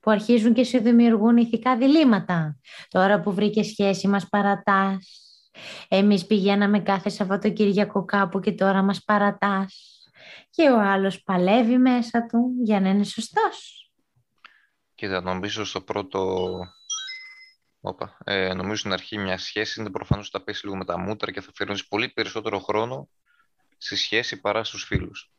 Που 0.00 0.10
αρχίζουν 0.10 0.54
και 0.54 0.64
σου 0.64 0.82
δημιουργούν 0.82 1.36
ηθικά 1.36 1.76
διλήμματα. 1.76 2.58
Τώρα 2.88 3.20
που 3.20 3.32
βρήκε 3.32 3.62
σχέση 3.62 4.08
μας 4.08 4.28
παρατάς. 4.28 5.18
Εμείς 5.88 6.26
πηγαίναμε 6.26 6.80
κάθε 6.80 7.08
Σαββατοκύριακο 7.08 8.04
κάπου 8.04 8.40
και 8.40 8.52
τώρα 8.52 8.82
μας 8.82 9.04
παρατάς. 9.04 10.02
Και 10.50 10.70
ο 10.70 10.80
άλλος 10.80 11.22
παλεύει 11.22 11.78
μέσα 11.78 12.26
του 12.26 12.52
για 12.62 12.80
να 12.80 12.88
είναι 12.88 13.04
σωστός. 13.04 13.83
Κοίτα, 14.94 15.20
νομίζω 15.20 15.64
στο 15.64 15.80
πρώτο. 15.80 16.48
Όπα. 17.80 18.18
Ε, 18.24 18.54
νομίζω 18.54 18.76
στην 18.76 18.92
αρχή 18.92 19.18
μια 19.18 19.38
σχέση 19.38 19.80
είναι 19.80 19.90
προφανώς 19.90 20.26
ότι 20.28 20.38
θα 20.38 20.44
πέσει 20.44 20.64
λίγο 20.64 20.76
με 20.76 20.84
τα 20.84 20.98
μούτρα 20.98 21.32
και 21.32 21.40
θα 21.40 21.48
αφιερώνεις 21.50 21.88
πολύ 21.88 22.08
περισσότερο 22.08 22.58
χρόνο 22.58 23.08
στη 23.76 23.96
σχέση 23.96 24.40
παρά 24.40 24.64
στους 24.64 24.84
φίλους. 24.84 25.30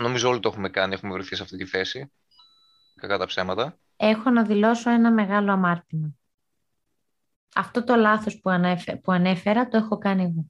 Νομίζω 0.00 0.28
όλοι 0.28 0.40
το 0.40 0.48
έχουμε 0.48 0.68
κάνει, 0.68 0.94
έχουμε 0.94 1.12
βρεθεί 1.12 1.36
σε 1.36 1.42
αυτή 1.42 1.56
τη 1.56 1.66
θέση. 1.66 2.12
Κακά 2.94 3.18
τα 3.18 3.26
ψέματα. 3.26 3.78
Έχω 3.96 4.30
να 4.30 4.44
δηλώσω 4.44 4.90
ένα 4.90 5.12
μεγάλο 5.12 5.52
αμάρτημα. 5.52 6.10
Αυτό 7.54 7.84
το 7.84 7.96
λάθος 7.96 8.40
που, 8.40 8.50
ανέφε- 8.50 9.00
που 9.00 9.12
ανέφερα 9.12 9.68
το 9.68 9.76
έχω 9.76 9.98
κάνει 9.98 10.22
εγώ. 10.22 10.46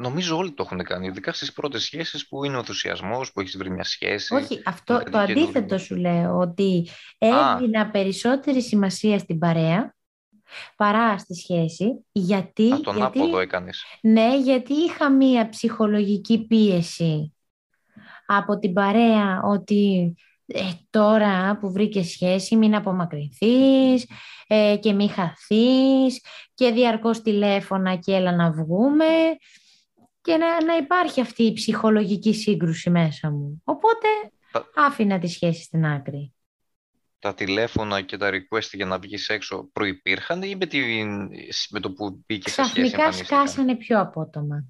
Νομίζω 0.00 0.36
όλοι 0.36 0.52
το 0.52 0.62
έχουν 0.66 0.82
κάνει, 0.84 1.06
ειδικά 1.06 1.32
στις 1.32 1.52
πρώτες 1.52 1.82
σχέσεις 1.82 2.28
που 2.28 2.44
είναι 2.44 2.54
ο 2.54 2.58
ενθουσιασμός, 2.58 3.32
που 3.32 3.40
έχεις 3.40 3.56
βρει 3.56 3.70
μια 3.70 3.84
σχέση. 3.84 4.34
Όχι, 4.34 4.62
αυτό 4.64 4.96
κάτι 4.96 5.10
το 5.10 5.18
αντίθετο 5.18 5.52
καινούριο. 5.52 5.78
σου 5.78 5.96
λέω, 5.96 6.38
ότι 6.38 6.88
Α. 7.18 7.54
έδινα 7.56 7.90
περισσότερη 7.90 8.62
σημασία 8.62 9.18
στην 9.18 9.38
παρέα 9.38 9.94
παρά 10.76 11.18
στη 11.18 11.34
σχέση. 11.34 12.04
Γιατί, 12.12 12.72
Α, 12.72 12.80
τον 12.80 12.96
γιατί, 12.96 13.18
άποδο 13.18 13.38
έκανες. 13.38 13.84
ναι, 14.00 14.36
γιατί 14.36 14.72
είχα 14.72 15.10
μία 15.10 15.48
ψυχολογική 15.48 16.46
πίεση 16.46 17.34
από 18.26 18.58
την 18.58 18.72
παρέα 18.72 19.42
ότι 19.44 20.14
ε, 20.46 20.60
τώρα 20.90 21.58
που 21.60 21.72
βρήκες 21.72 22.06
σχέση 22.06 22.56
μην 22.56 22.74
απομακρυνθείς 22.74 24.06
ε, 24.46 24.76
και 24.80 24.92
μην 24.92 25.10
χαθείς 25.10 26.24
και 26.54 26.70
διαρκώς 26.70 27.22
τηλέφωνα 27.22 27.96
και 27.96 28.14
έλα 28.14 28.32
να 28.32 28.50
βγούμε 28.50 29.06
και 30.20 30.36
να, 30.36 30.64
να 30.64 30.76
υπάρχει 30.76 31.20
αυτή 31.20 31.42
η 31.42 31.52
ψυχολογική 31.52 32.34
σύγκρουση 32.34 32.90
μέσα 32.90 33.30
μου. 33.30 33.62
Οπότε 33.64 34.08
Τα- 34.52 34.70
άφηνα 34.74 35.18
τη 35.18 35.26
σχέση 35.26 35.62
στην 35.62 35.86
άκρη. 35.86 36.34
Τα 37.18 37.34
τηλέφωνα 37.34 38.00
και 38.00 38.16
τα 38.16 38.30
request 38.32 38.70
για 38.72 38.86
να 38.86 38.98
βγεις 38.98 39.28
έξω 39.28 39.68
προπήρχαν 39.72 40.42
ή 40.42 40.56
με, 40.56 40.66
τη, 40.66 41.04
με 41.70 41.80
το 41.80 41.92
που 41.92 42.22
μπήκε 42.26 42.50
σε 42.50 42.54
σχέση 42.54 42.72
Ξαφνικά 42.72 42.96
εμφανίστηκαν; 42.96 43.46
σκάσανε 43.46 43.76
πιο 43.76 44.00
απότομα. 44.00 44.64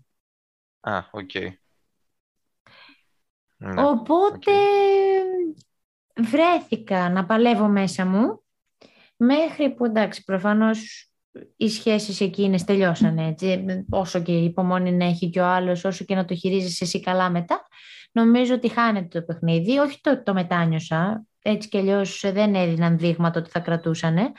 Α, 0.80 0.98
οκ. 1.10 1.34
Ναι. 3.56 3.82
Οπότε 3.82 4.52
βρέθηκα 6.14 7.10
να 7.10 7.26
παλεύω 7.26 7.68
μέσα 7.68 8.06
μου 8.06 8.42
μέχρι 9.16 9.74
που 9.74 9.84
εντάξει 9.84 10.24
προφανώς 10.24 11.09
οι 11.56 11.68
σχέσεις 11.68 12.20
εκείνες 12.20 12.64
τελειώσανε 12.64 13.26
έτσι. 13.26 13.64
Όσο 13.90 14.22
και 14.22 14.32
υπομονή 14.32 14.92
να 14.92 15.04
έχει 15.04 15.30
και 15.30 15.40
ο 15.40 15.46
άλλος 15.46 15.84
όσο 15.84 16.04
και 16.04 16.14
να 16.14 16.24
το 16.24 16.34
χειρίζεσαι 16.34 16.84
εσύ 16.84 17.00
καλά 17.00 17.30
μετά 17.30 17.66
νομίζω 18.12 18.54
ότι 18.54 18.68
χάνεται 18.68 19.20
το 19.20 19.26
παιχνίδι. 19.26 19.78
Όχι 19.78 19.98
το, 20.00 20.22
το 20.22 20.32
μετάνιωσα 20.32 21.24
έτσι 21.42 21.68
κι 21.68 21.78
αλλιώς 21.78 22.20
δεν 22.32 22.54
έδιναν 22.54 22.98
δείγματα 22.98 23.40
ότι 23.40 23.50
θα 23.50 23.60
κρατούσανε. 23.60 24.32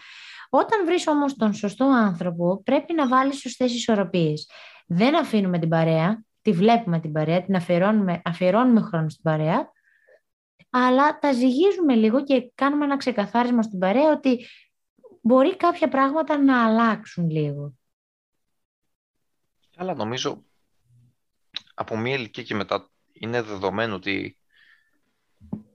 Όταν 0.50 0.86
βρεις 0.86 1.08
όμως 1.08 1.36
τον 1.36 1.54
σωστό 1.54 1.86
άνθρωπο 1.86 2.62
πρέπει 2.64 2.94
να 2.94 3.08
βάλεις 3.08 3.40
σωστές 3.40 3.74
ισορροπίες. 3.74 4.50
Δεν 4.88 5.18
αφήνουμε 5.18 5.60
την 5.60 5.70
παρέα 5.70 6.24
τη 6.42 6.52
βλέπουμε 6.52 7.00
την 7.00 7.12
παρέα, 7.12 7.42
την 7.44 7.56
αφιερώνουμε, 7.56 8.22
αφιερώνουμε 8.24 8.82
χρόνο 8.82 9.10
στην 9.10 9.24
παρέα, 9.24 9.72
αλλά 10.70 11.20
τα 11.20 11.32
ζυγίζουμε 11.32 11.96
λίγο 11.96 12.24
και 12.24 12.52
κάνουμε 12.56 12.86
ένα 12.86 12.98
ξεκαθάρισμα 12.98 13.62
στην 13.62 13.80
παρέα 13.80 14.12
ότι 14.12 14.46
μπορεί 15.22 15.56
κάποια 15.56 15.90
πράγματα 15.90 16.38
να 16.38 16.66
αλλάξουν 16.66 17.30
λίγο. 17.30 17.74
Αλλά 19.76 19.94
νομίζω 19.94 20.44
από 21.74 21.98
μία 21.98 22.16
ηλικία 22.16 22.44
και 22.44 22.56
μετά 22.56 22.90
είναι 23.12 23.42
δεδομένο 23.42 23.96
ότι 23.96 24.38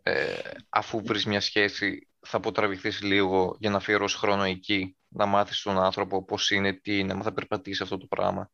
ε, 0.03 0.41
αφού 0.69 1.03
βρεις 1.03 1.27
μια 1.27 1.41
σχέση 1.41 2.09
θα 2.21 2.37
αποτραβηχθείς 2.37 3.03
λίγο 3.03 3.57
για 3.61 3.71
να 3.71 3.77
αφιερώσεις 3.77 4.19
χρόνο 4.19 4.43
εκεί, 4.43 4.97
να 5.09 5.27
μάθεις 5.27 5.63
τον 5.63 5.79
άνθρωπο 5.79 6.25
πώς 6.25 6.51
είναι, 6.51 6.73
τι 6.73 6.99
είναι, 6.99 7.15
μα 7.15 7.23
θα 7.23 7.33
περπατήσεις 7.33 7.81
αυτό 7.81 7.97
το 7.97 8.07
πράγμα. 8.07 8.51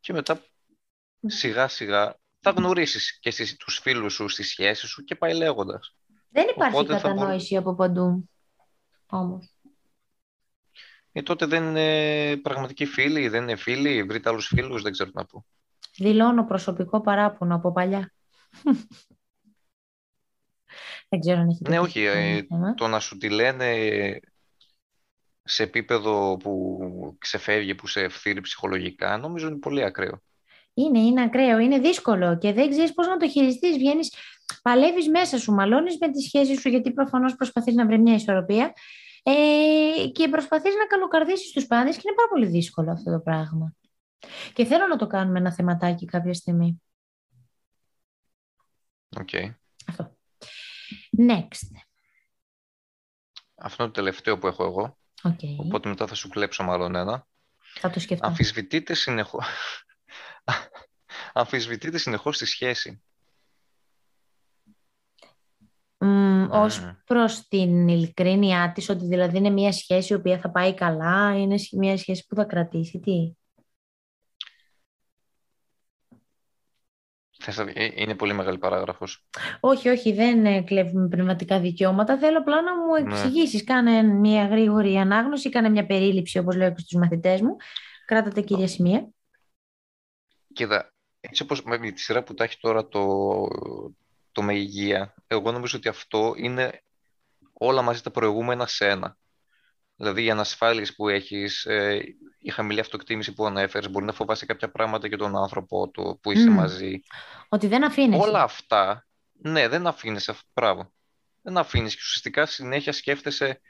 Και 0.00 0.12
μετά 0.12 0.40
σιγά 1.26 1.68
σιγά 1.68 2.18
θα 2.40 2.50
γνωρίσεις 2.50 3.18
και 3.18 3.30
στις, 3.30 3.56
τους 3.56 3.78
φίλους 3.78 4.14
σου, 4.14 4.28
στις 4.28 4.48
σχέσεις 4.48 4.88
σου 4.88 5.04
και 5.04 5.14
πάει 5.14 5.34
λέγοντας. 5.34 5.96
Δεν 6.28 6.48
υπάρχει 6.54 6.76
Οπότε 6.76 6.98
θα 6.98 7.08
κατανόηση 7.08 7.56
από 7.56 7.74
παντού, 7.74 8.30
όμως. 9.06 9.55
Ε, 11.18 11.22
τότε 11.22 11.46
δεν 11.46 11.62
είναι 11.64 12.36
πραγματικοί 12.36 12.86
φίλοι, 12.86 13.28
δεν 13.28 13.42
είναι 13.42 13.56
φίλοι, 13.56 14.02
βρείτε 14.02 14.28
άλλους 14.28 14.46
φίλους, 14.46 14.82
δεν 14.82 14.92
ξέρω 14.92 15.10
τι 15.10 15.16
να 15.16 15.24
πω. 15.24 15.44
Δηλώνω 15.96 16.44
προσωπικό 16.44 17.00
παράπονο 17.00 17.54
από 17.54 17.72
παλιά. 17.72 18.12
δεν 21.08 21.20
ξέρω 21.20 21.40
αν 21.40 21.48
έχετε 21.48 21.70
Ναι, 21.70 21.76
πει 21.76 21.82
όχι, 21.82 22.06
αυτό 22.06 22.18
ε, 22.18 22.40
το 22.42 22.46
θέμα. 22.50 22.74
το 22.74 22.88
να 22.88 23.00
σου 23.00 23.16
τη 23.16 23.28
λένε 23.28 23.74
σε 25.42 25.62
επίπεδο 25.62 26.36
που 26.36 26.78
ξεφεύγει, 27.18 27.74
που 27.74 27.86
σε 27.86 28.00
ευθύρει 28.00 28.40
ψυχολογικά, 28.40 29.16
νομίζω 29.16 29.46
είναι 29.48 29.58
πολύ 29.58 29.82
ακραίο. 29.82 30.22
Είναι, 30.74 30.98
είναι 30.98 31.22
ακραίο, 31.22 31.58
είναι 31.58 31.78
δύσκολο 31.78 32.38
και 32.38 32.52
δεν 32.52 32.70
ξέρεις 32.70 32.92
πώς 32.94 33.06
να 33.06 33.16
το 33.16 33.28
χειριστείς. 33.28 33.76
Βγαίνεις, 33.76 34.14
παλεύεις 34.62 35.08
μέσα 35.08 35.38
σου, 35.38 35.52
μαλώνεις 35.52 35.96
με 36.00 36.10
τη 36.10 36.20
σχέση 36.20 36.56
σου 36.56 36.68
γιατί 36.68 36.92
προφανώς 36.92 37.36
προσπαθείς 37.36 37.74
να 37.74 37.86
βρει 37.86 37.98
μια 37.98 38.14
ισορροπία 38.14 38.72
ε, 39.28 40.08
και 40.12 40.28
προσπαθείς 40.28 40.74
να 40.74 40.86
καλοκαρδίσεις 40.86 41.52
τους 41.52 41.66
πάντες 41.66 41.96
και 41.96 42.02
είναι 42.04 42.16
πάρα 42.16 42.28
πολύ 42.28 42.46
δύσκολο 42.46 42.90
αυτό 42.90 43.10
το 43.10 43.20
πράγμα. 43.20 43.74
Και 44.52 44.64
θέλω 44.64 44.86
να 44.86 44.96
το 44.96 45.06
κάνουμε 45.06 45.38
ένα 45.38 45.52
θεματάκι 45.52 46.04
κάποια 46.04 46.34
στιγμή. 46.34 46.82
Οκ. 49.18 49.28
Αυτό. 49.86 50.16
Next. 51.18 51.68
Αυτό 53.54 53.82
είναι 53.82 53.92
το 53.92 54.00
τελευταίο 54.00 54.38
που 54.38 54.46
έχω 54.46 54.64
εγώ, 54.64 54.98
Okay. 55.22 55.56
οπότε 55.58 55.88
μετά 55.88 56.06
θα 56.06 56.14
σου 56.14 56.28
κλέψω 56.28 56.62
μάλλον 56.62 56.94
ένα. 56.94 57.26
Θα 57.74 57.90
το 57.90 58.00
σκεφτώ. 58.00 58.26
Αμφισβητείτε 58.26 58.94
συνεχώς... 58.94 59.46
Αμφισβητείτε 61.32 61.98
συνεχώς 61.98 62.38
τη 62.38 62.44
σχέση. 62.44 63.02
Mm, 65.98 66.48
ως 66.50 66.80
Μμμ. 66.80 66.90
προς 67.04 67.48
την 67.48 67.88
ειλικρίνειά 67.88 68.72
της, 68.74 68.88
ότι 68.88 69.04
δηλαδή 69.06 69.36
είναι 69.38 69.50
μια 69.50 69.72
σχέση 69.72 70.12
η 70.12 70.16
οποία 70.16 70.38
θα 70.38 70.50
πάει 70.50 70.74
καλά, 70.74 71.38
είναι 71.38 71.56
σχ- 71.58 71.72
μια 71.76 71.96
σχέση 71.98 72.26
που 72.28 72.34
θα 72.34 72.44
κρατήσει, 72.44 73.00
τι; 73.00 73.32
Θες 77.38 77.56
να- 77.56 77.72
ε, 77.74 77.92
Είναι 77.94 78.14
πολύ 78.14 78.32
μεγάλη 78.32 78.58
παράγραφος. 78.58 79.26
Όχι, 79.60 79.88
όχι, 79.88 80.12
δεν 80.12 80.46
ε, 80.46 80.62
κλέβουμε 80.62 81.08
πνευματικά 81.08 81.60
δικαιώματα. 81.60 82.18
Θέλω 82.18 82.38
απλά 82.38 82.62
να 82.62 82.76
μου 82.76 82.92
Ναι. 82.92 83.14
εξηγήσεις. 83.14 83.64
Κάνε 83.64 84.02
μια 84.02 84.46
γρήγορη 84.46 84.96
ανάγνωση, 84.96 85.48
κάνε 85.48 85.68
μια 85.68 85.86
περίληψη, 85.86 86.38
όπως 86.38 86.56
λέω 86.56 86.68
και 86.72 86.80
στους 86.80 86.98
μαθητές 87.00 87.40
μου. 87.40 87.56
Κράτα 88.06 88.30
τα 88.30 88.40
κύρια 88.40 88.68
σημεία. 88.68 89.08
Κοίτα, 90.52 90.92
έτσι 91.20 91.42
όπως 91.42 91.62
με 91.62 91.78
τη 91.92 92.00
σειρά 92.00 92.22
που 92.22 92.34
τα 92.34 92.44
έχει 92.44 92.56
τώρα 92.60 92.88
το, 92.88 93.00
το 94.36 94.42
με 94.42 94.54
υγεία, 94.54 95.14
εγώ 95.26 95.52
νομίζω 95.52 95.78
ότι 95.78 95.88
αυτό 95.88 96.34
είναι 96.36 96.82
όλα 97.52 97.82
μαζί 97.82 98.02
τα 98.02 98.10
προηγούμενα 98.10 98.66
σε 98.66 98.88
ένα. 98.88 99.16
Δηλαδή 99.96 100.24
οι 100.24 100.30
ανασφάλειες 100.30 100.94
που 100.94 101.08
έχεις, 101.08 101.64
ε, 101.64 102.00
η 102.38 102.50
χαμηλή 102.50 102.80
αυτοκτίμηση 102.80 103.32
που 103.32 103.46
ανέφερες, 103.46 103.90
μπορεί 103.90 104.04
να 104.04 104.12
φοβάσαι 104.12 104.46
κάποια 104.46 104.70
πράγματα 104.70 105.06
για 105.06 105.16
τον 105.18 105.36
άνθρωπό 105.36 105.88
του 105.88 106.18
που 106.22 106.32
είσαι 106.32 106.50
Μμ. 106.50 106.54
μαζί. 106.54 107.00
Ότι 107.48 107.66
δεν 107.66 107.84
αφήνεσαι. 107.84 108.22
Όλα 108.22 108.42
αυτά, 108.42 109.06
ναι, 109.32 109.68
δεν 109.68 109.86
αφήνεις 109.86 110.28
αυτό. 110.28 110.48
Μπράβο. 110.54 110.92
Δεν 111.42 111.56
αφήνεις 111.58 111.94
και 111.94 112.00
ουσιαστικά 112.04 112.46
συνέχεια 112.46 112.92
σκέφτεσαι 112.92 113.60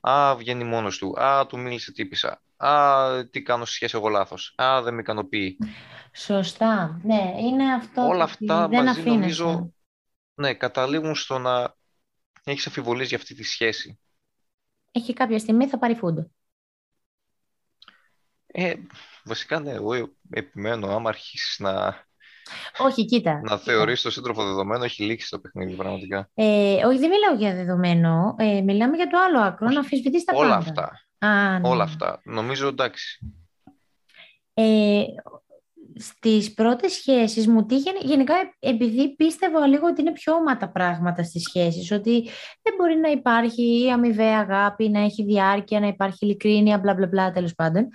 «Α, 0.00 0.36
βγαίνει 0.36 0.64
μόνος 0.64 0.98
του. 0.98 1.20
Α, 1.20 1.46
του 1.46 1.58
μίλησε 1.58 1.92
τύπησα. 1.92 2.42
Α, 2.56 3.26
τι 3.30 3.42
κάνω 3.42 3.64
στη 3.64 3.74
σχέση 3.74 3.96
εγώ 3.96 4.08
λάθος. 4.08 4.54
Α, 4.56 4.82
δεν 4.82 4.94
με 4.94 5.00
ικανοποιεί. 5.00 5.58
Σωστά. 6.12 7.00
Ναι, 7.02 7.32
είναι 7.40 7.74
αυτό 7.74 8.02
Όλα 8.06 8.16
το 8.16 8.22
αυτά 8.22 8.64
ότι 8.64 8.74
δεν 8.74 8.84
μαζί 8.84 9.00
αφήνεσαι. 9.00 9.42
νομίζω 9.42 9.72
ναι, 10.38 10.54
καταλήγουν 10.54 11.14
στο 11.14 11.38
να 11.38 11.74
έχεις 12.44 12.66
αμφιβολίες 12.66 13.08
για 13.08 13.16
αυτή 13.16 13.34
τη 13.34 13.42
σχέση. 13.42 13.98
Έχει 14.92 15.12
κάποια 15.12 15.38
στιγμή 15.38 15.68
θα 15.68 15.78
πάρει 15.78 15.94
φούντο. 15.94 16.30
Ε, 18.46 18.74
βασικά 19.24 19.60
ναι, 19.60 19.70
εγώ 19.70 19.92
επιμένω 20.30 20.86
άμα 20.88 21.08
αρχίσεις 21.08 21.58
να, 21.58 22.04
Όχι, 22.78 23.04
κοίτα. 23.04 23.32
να 23.32 23.40
κοίτα. 23.40 23.58
θεωρείς 23.58 24.02
το 24.02 24.10
σύντροφο 24.10 24.44
δεδομένο 24.44 24.84
έχει 24.84 25.02
λήξει 25.04 25.30
το 25.30 25.38
παιχνίδι 25.38 25.76
πραγματικά. 25.76 26.30
Ε, 26.34 26.84
όχι, 26.86 26.98
δεν 26.98 27.10
μιλάω 27.10 27.34
για 27.34 27.54
δεδομένο. 27.54 28.34
Ε, 28.38 28.60
μιλάμε 28.60 28.96
για 28.96 29.06
το 29.08 29.18
άλλο 29.18 29.40
άκρο, 29.40 29.68
να 29.68 29.78
αμφισβητείς 29.78 30.24
τα 30.24 30.32
Όλα 30.36 30.48
πάντα. 30.48 30.70
αυτά, 30.70 31.00
Α, 31.26 31.58
ναι. 31.58 31.68
όλα 31.68 31.82
αυτά. 31.82 32.20
Νομίζω 32.24 32.68
εντάξει. 32.68 33.32
Ε, 34.54 35.02
στις 35.98 36.54
πρώτες 36.54 36.92
σχέσεις 36.92 37.46
μου 37.46 37.66
τύχαινε, 37.66 37.98
γενικά 38.02 38.34
ε- 38.34 38.68
επειδή 38.68 39.14
πίστευα 39.14 39.66
λίγο 39.66 39.86
ότι 39.86 40.00
είναι 40.00 40.12
πιο 40.12 40.34
όματα 40.34 40.58
τα 40.58 40.72
πράγματα 40.72 41.22
στις 41.22 41.42
σχέσεις, 41.42 41.90
ότι 41.90 42.22
δεν 42.62 42.74
μπορεί 42.78 42.96
να 42.96 43.08
υπάρχει 43.08 43.84
η 43.84 43.90
αμοιβαία 43.90 44.38
αγάπη, 44.38 44.88
να 44.88 45.00
έχει 45.00 45.24
διάρκεια, 45.24 45.80
να 45.80 45.86
υπάρχει 45.86 46.18
ειλικρίνεια, 46.20 46.78
μπλα 46.78 46.94
μπλα 46.94 47.06
μπλα 47.06 47.30
τέλος 47.30 47.54
πάντων. 47.54 47.88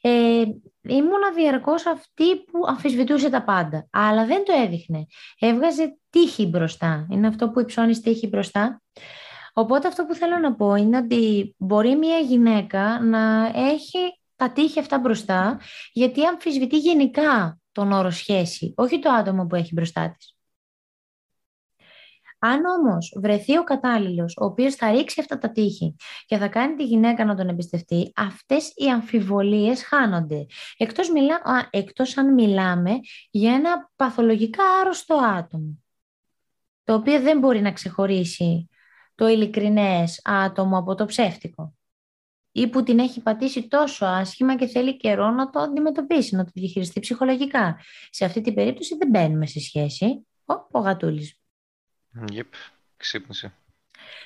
Ε, 0.00 0.42
ήμουνα 0.82 1.32
διαρκώς 1.34 1.86
αυτή 1.86 2.36
που 2.36 2.58
αμφισβητούσε 2.66 3.30
τα 3.30 3.42
πάντα, 3.42 3.88
αλλά 3.90 4.26
δεν 4.26 4.44
το 4.44 4.52
έδειχνε. 4.64 5.06
Έβγαζε 5.38 5.98
τύχη 6.10 6.46
μπροστά. 6.46 7.06
Είναι 7.10 7.26
αυτό 7.26 7.50
που 7.50 7.60
υψώνεις 7.60 8.00
τύχη 8.00 8.26
μπροστά. 8.26 8.82
Οπότε 9.52 9.88
αυτό 9.88 10.04
που 10.04 10.14
θέλω 10.14 10.38
να 10.38 10.54
πω 10.54 10.74
είναι 10.74 10.96
ότι 10.96 11.54
μπορεί 11.58 11.96
μια 11.96 12.18
γυναίκα 12.18 13.00
να 13.02 13.52
έχει 13.54 13.98
τα 14.38 14.52
τύχη 14.52 14.78
αυτά 14.78 14.98
μπροστά, 14.98 15.60
γιατί 15.92 16.24
αμφισβητεί 16.24 16.76
γενικά 16.78 17.58
τον 17.72 17.92
όρο 17.92 18.10
σχέση, 18.10 18.72
όχι 18.76 18.98
το 18.98 19.10
άτομο 19.10 19.46
που 19.46 19.54
έχει 19.54 19.72
μπροστά 19.74 20.14
της. 20.18 20.36
Αν 22.38 22.64
όμως 22.64 23.16
βρεθεί 23.20 23.58
ο 23.58 23.64
κατάλληλος, 23.64 24.36
ο 24.40 24.44
οποίος 24.44 24.74
θα 24.74 24.90
ρίξει 24.90 25.20
αυτά 25.20 25.38
τα 25.38 25.50
τείχη 25.50 25.96
και 26.26 26.36
θα 26.36 26.48
κάνει 26.48 26.74
τη 26.74 26.84
γυναίκα 26.84 27.24
να 27.24 27.34
τον 27.34 27.48
εμπιστευτεί, 27.48 28.12
αυτές 28.16 28.72
οι 28.74 28.90
αμφιβολίες 28.90 29.84
χάνονται. 29.84 30.46
Εκτός, 30.76 31.10
μιλά, 31.10 31.34
α, 31.34 31.68
εκτός 31.70 32.16
αν 32.16 32.34
μιλάμε 32.34 32.90
για 33.30 33.54
ένα 33.54 33.90
παθολογικά 33.96 34.62
άρρωστο 34.80 35.14
άτομο, 35.14 35.82
το 36.84 36.94
οποίο 36.94 37.20
δεν 37.20 37.38
μπορεί 37.38 37.60
να 37.60 37.72
ξεχωρίσει 37.72 38.68
το 39.14 39.28
ειλικρινές 39.28 40.20
άτομο 40.24 40.78
από 40.78 40.94
το 40.94 41.04
ψεύτικο 41.04 41.77
ή 42.60 42.68
που 42.68 42.82
την 42.82 42.98
έχει 42.98 43.20
πατήσει 43.20 43.68
τόσο 43.68 44.06
άσχημα 44.06 44.56
και 44.56 44.66
θέλει 44.66 44.96
καιρό 44.96 45.30
να 45.30 45.50
το 45.50 45.60
αντιμετωπίσει, 45.60 46.36
να 46.36 46.44
το 46.44 46.50
διαχειριστεί 46.54 47.00
ψυχολογικά. 47.00 47.80
Σε 48.10 48.24
αυτή 48.24 48.40
την 48.40 48.54
περίπτωση 48.54 48.96
δεν 48.96 49.08
μπαίνουμε 49.08 49.46
στη 49.46 49.60
σχέση. 49.60 50.26
Ο, 50.44 50.54
ο 50.70 50.78
γατούλης. 50.78 51.40
Yep, 52.32 52.42
ξύπνησε. 52.96 53.52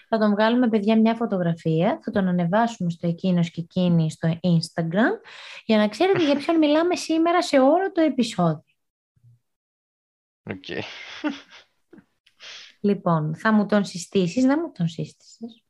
Θα 0.09 0.19
τον 0.19 0.31
βγάλουμε, 0.31 0.69
παιδιά, 0.69 1.01
μια 1.01 1.15
φωτογραφία, 1.15 2.01
θα 2.05 2.11
τον 2.11 2.29
ανεβάσουμε 2.29 2.91
στο 2.91 3.09
εκείνος 3.09 3.51
και 3.51 3.61
εκείνη 3.61 4.11
στο 4.11 4.39
Instagram, 4.43 5.21
για 5.65 5.77
να 5.77 5.89
ξέρετε 5.89 6.25
για 6.25 6.37
ποιον 6.37 6.59
μιλάμε 6.59 6.97
σήμερα 6.97 7.43
σε 7.43 7.59
όλο 7.59 7.93
το 7.93 8.01
επεισόδιο. 8.01 8.65
Οκ. 10.43 10.65
Λοιπόν, 12.85 13.37
θα 13.37 13.53
μου 13.53 13.67
τον 13.67 13.85
συστήσεις, 13.85 14.45
να 14.45 14.59
μου 14.61 14.73
τον 14.73 14.89
σύστησες. 14.89 15.63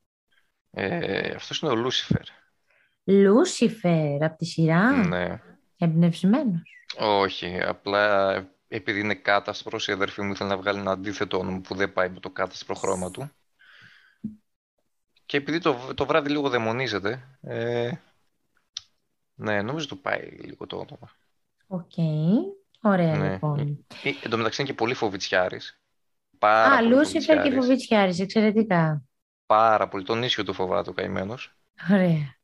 Ε, 0.71 1.35
αυτός 1.35 1.61
είναι 1.61 1.71
ο 1.71 1.75
Λούσιφερ. 1.75 2.42
Λούσιφερ, 3.05 4.23
από 4.25 4.37
τη 4.37 4.45
σειρά, 4.45 5.07
Ναι. 5.07 5.41
εμπνευσμένος. 5.79 6.63
Όχι, 6.99 7.61
απλά 7.63 8.35
επειδή 8.69 9.01
είναι 9.01 9.15
κάτασπρος, 9.15 9.89
η 9.89 9.93
αδερφή 9.93 10.23
μου 10.23 10.33
ήθελε 10.33 10.49
να 10.49 10.57
βγάλει 10.57 10.79
ένα 10.79 10.91
αντίθετο 10.91 11.39
όνομα 11.39 11.61
που 11.61 11.75
δεν 11.75 11.93
πάει 11.93 12.09
με 12.09 12.21
το 12.21 12.31
κάτασπρο 12.31 12.75
χρώμα 12.75 13.11
του. 13.11 13.31
Και 15.27 15.37
επειδή 15.37 15.59
το, 15.59 15.95
το 15.95 16.07
βράδυ 16.07 16.31
λίγο 16.31 16.49
δαιμονίζεται, 16.49 17.39
ε, 17.41 17.91
ναι, 19.35 19.63
νομίζω 19.63 19.87
το 19.89 19.97
πάει 19.97 20.21
λίγο 20.45 20.67
το 20.67 20.77
όνομα. 20.77 21.11
Οκ, 21.67 21.93
ωραία 22.83 23.17
Ναι. 23.17 23.33
λοιπόν. 23.33 23.59
Ε, 24.05 24.11
Εν 24.23 24.31
τω 24.31 24.37
μεταξύ 24.37 24.61
είναι 24.63 24.71
και 24.71 24.77
πολύ 24.77 24.95
φοβιτσιάρης. 24.95 25.81
Πάρα 26.39 26.75
Α, 26.75 26.77
πολύ 26.79 26.89
Λούσιφερ 26.89 27.21
και 27.21 27.33
φοβιτσιάρης. 27.35 27.65
Φοβιτσιάρης, 27.65 28.21
εξαιρετικά. 28.21 29.03
Πάρα 29.47 29.89
πολύ. 29.89 30.05
Τον 30.05 30.23
ίσκιο 30.23 30.45
του 30.45 30.53
φοβάται 30.53 30.91
ο 30.91 30.93
καημένος. 30.93 31.57
Ωραία. 31.91 32.37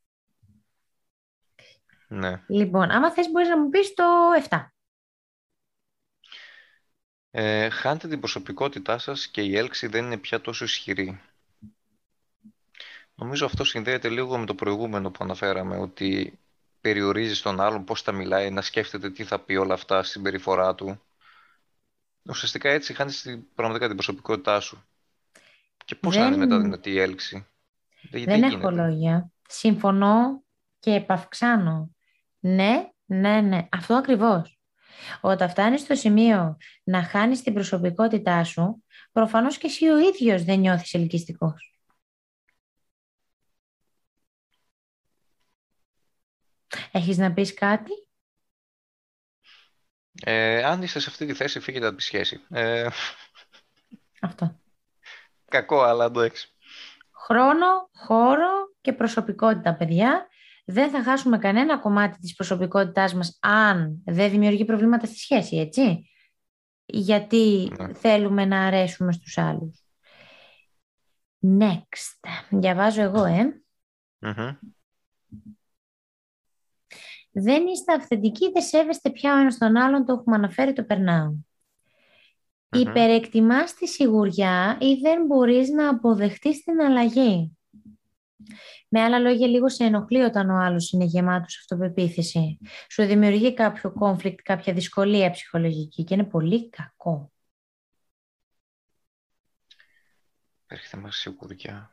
Ναι. 2.08 2.42
Λοιπόν, 2.46 2.90
άμα 2.90 3.12
θες 3.12 3.30
μπορείς 3.30 3.48
να 3.48 3.58
μου 3.58 3.68
πεις 3.68 3.94
το 3.94 4.04
7. 4.48 4.72
Ε, 7.30 7.68
χάνετε 7.68 8.08
την 8.08 8.20
προσωπικότητά 8.20 8.98
σας 8.98 9.26
και 9.28 9.42
η 9.42 9.56
έλξη 9.56 9.86
δεν 9.86 10.04
είναι 10.04 10.18
πια 10.18 10.40
τόσο 10.40 10.64
ισχυρή. 10.64 11.20
Νομίζω 13.14 13.44
αυτό 13.46 13.64
συνδέεται 13.64 14.08
λίγο 14.08 14.38
με 14.38 14.46
το 14.46 14.54
προηγούμενο 14.54 15.10
που 15.10 15.24
αναφέραμε, 15.24 15.76
ότι 15.76 16.38
περιορίζεις 16.80 17.42
τον 17.42 17.60
άλλον 17.60 17.84
πώς 17.84 18.02
θα 18.02 18.12
μιλάει, 18.12 18.50
να 18.50 18.62
σκέφτεται 18.62 19.10
τι 19.10 19.24
θα 19.24 19.38
πει 19.38 19.56
όλα 19.56 19.74
αυτά 19.74 20.02
στην 20.02 20.22
περιφορά 20.22 20.74
του. 20.74 21.02
Ουσιαστικά 22.22 22.68
έτσι 22.70 22.94
χάνεις 22.94 23.22
την, 23.22 23.54
πραγματικά 23.54 23.86
την 23.86 23.94
προσωπικότητά 23.96 24.60
σου. 24.60 24.84
Και 25.84 25.94
πώς 25.94 26.16
να 26.16 26.26
είναι 26.26 26.36
Δεν- 26.36 26.48
μετά 26.48 26.60
δυνατή 26.60 26.90
η 26.90 26.98
έλξη; 26.98 27.46
Δεν, 28.10 28.24
Δεν 28.24 28.42
έχω 28.42 28.56
γίνεται. 28.56 28.74
λόγια. 28.74 29.30
Συμφωνώ 29.48 30.42
και 30.78 30.90
επαυξάνω. 30.94 31.96
Ναι, 32.54 32.88
ναι, 33.04 33.40
ναι. 33.40 33.68
Αυτό 33.70 33.94
ακριβώς. 33.94 34.58
Όταν 35.20 35.48
φτάνεις 35.50 35.80
στο 35.80 35.94
σημείο 35.94 36.56
να 36.84 37.02
χάνεις 37.02 37.42
την 37.42 37.54
προσωπικότητά 37.54 38.44
σου, 38.44 38.84
προφανώς 39.12 39.58
και 39.58 39.66
εσύ 39.66 39.88
ο 39.88 39.98
ίδιος 39.98 40.44
δεν 40.44 40.58
νιώθεις 40.58 40.94
ελκυστικός. 40.94 41.72
Έχεις 46.92 47.16
να 47.16 47.32
πεις 47.32 47.54
κάτι; 47.54 47.92
Ε, 50.24 50.64
αν 50.64 50.82
είστε 50.82 50.98
σε 50.98 51.10
αυτή 51.10 51.26
τη 51.26 51.34
θέση, 51.34 51.60
φύγετε 51.60 51.86
από 51.86 51.96
τη 51.96 52.02
σχέση. 52.02 52.40
Ε, 52.50 52.88
Αυτό. 54.20 54.60
κακό, 55.48 55.82
αλλά 55.82 56.04
εντάξει. 56.04 56.48
Χρόνο, 57.12 57.90
χώρο 57.92 58.50
και 58.80 58.92
προσωπικότητα, 58.92 59.74
παιδιά. 59.76 60.28
Δεν 60.70 60.90
θα 60.90 61.02
χάσουμε 61.02 61.38
κανένα 61.38 61.78
κομμάτι 61.78 62.18
της 62.18 62.34
προσωπικότητάς 62.34 63.14
μας 63.14 63.38
αν 63.40 64.02
δεν 64.04 64.30
δημιουργεί 64.30 64.64
προβλήματα 64.64 65.06
στη 65.06 65.16
σχέση, 65.18 65.56
έτσι; 65.56 66.10
Γιατί 66.84 67.72
Ναι. 67.78 67.94
θέλουμε 67.94 68.44
να 68.44 68.66
αρέσουμε 68.66 69.12
στους 69.12 69.38
άλλους. 69.38 69.82
Next. 71.58 72.28
Διαβάζω 72.50 73.02
εγώ, 73.02 73.24
ε. 73.24 73.62
Μμμ. 74.18 74.56
Δεν 77.30 77.66
είστε 77.66 77.92
αυθεντικοί, 77.92 78.50
δεν 78.52 78.62
σέβεστε 78.62 79.10
πια 79.10 79.34
ο 79.34 79.38
ένας 79.38 79.58
τον 79.58 79.76
άλλον, 79.76 80.04
το 80.04 80.12
έχουμε 80.12 80.36
αναφέρει, 80.36 80.72
το 80.72 80.84
περνάω. 80.84 81.26
Μμμ. 81.26 82.80
Υπερεκτιμάς 82.80 83.74
τη 83.74 83.86
σιγουριά 83.86 84.78
ή 84.80 84.94
δεν 84.94 85.26
μπορείς 85.26 85.68
να 85.68 85.88
αποδεχτείς 85.88 86.62
την 86.64 86.80
αλλαγή; 86.80 87.57
Με 88.88 89.00
άλλα 89.00 89.18
λόγια, 89.18 89.46
λίγο 89.46 89.68
σε 89.68 89.84
ενοχλεί 89.84 90.22
όταν 90.22 90.50
ο 90.50 90.56
άλλος 90.56 90.92
είναι 90.92 91.04
γεμάτος 91.04 91.58
αυτοπεποίθηση. 91.58 92.58
Σου 92.90 93.02
δημιουργεί 93.02 93.54
κάποιο 93.54 93.92
conflict, 94.00 94.34
κάποια 94.42 94.72
δυσκολία 94.72 95.30
ψυχολογική 95.30 96.04
και 96.04 96.14
είναι 96.14 96.24
πολύ 96.24 96.68
κακό. 96.68 97.32
Έρχεται 100.66 100.96
μας 100.96 101.16
σιγουριά. 101.16 101.92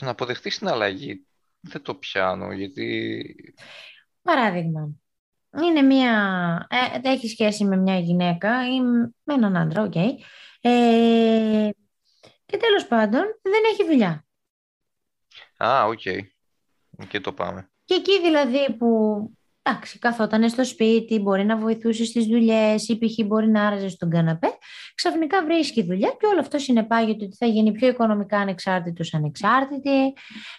Να 0.00 0.10
αποδεχτείς 0.10 0.58
την 0.58 0.68
αλλαγή 0.68 1.26
δεν 1.60 1.82
το 1.82 1.94
πιάνω, 1.94 2.52
γιατί 2.52 3.34
Παράδειγμα, 4.22 4.90
είναι 5.62 5.82
μια, 5.82 6.66
ε, 6.70 7.08
έχει 7.08 7.28
σχέση 7.28 7.64
με 7.64 7.76
μια 7.76 7.98
γυναίκα 7.98 8.68
ή 8.68 8.80
με 8.80 9.34
έναν 9.34 9.56
άντρα, 9.56 9.82
οκ. 9.82 9.94
Ε, 10.60 11.70
και 12.46 12.56
τέλος 12.56 12.86
πάντων 12.86 13.22
δεν 13.42 13.62
έχει 13.72 13.84
δουλειά. 13.84 14.26
Α, 15.56 15.84
οκ. 15.84 16.04
Εκεί 16.98 17.20
το 17.20 17.32
πάμε. 17.32 17.70
Και 17.84 17.94
εκεί 17.94 18.20
δηλαδή 18.20 18.72
που 18.72 18.88
εντάξει, 19.62 19.98
καθόταν 19.98 20.48
στο 20.48 20.64
σπίτι, 20.64 21.18
μπορεί 21.18 21.44
να 21.44 21.56
βοηθούσε 21.56 22.04
στις 22.04 22.26
δουλειές 22.26 22.88
ή 22.88 22.98
π.χ. 22.98 23.26
μπορεί 23.26 23.48
να 23.48 23.66
άραζε 23.66 23.88
στον 23.88 24.10
καναπέ, 24.10 24.48
ξαφνικά 24.94 25.44
βρίσκει 25.44 25.82
δουλειά 25.82 26.08
και 26.20 26.26
όλο 26.26 26.40
αυτό 26.40 26.58
συνεπάγεται 26.58 27.24
ότι 27.24 27.36
θα 27.36 27.46
γίνει 27.46 27.72
πιο 27.72 27.88
οικονομικά 27.88 28.38
ανεξάρτητος 28.38 29.14
ανεξάρτητη, 29.14 30.12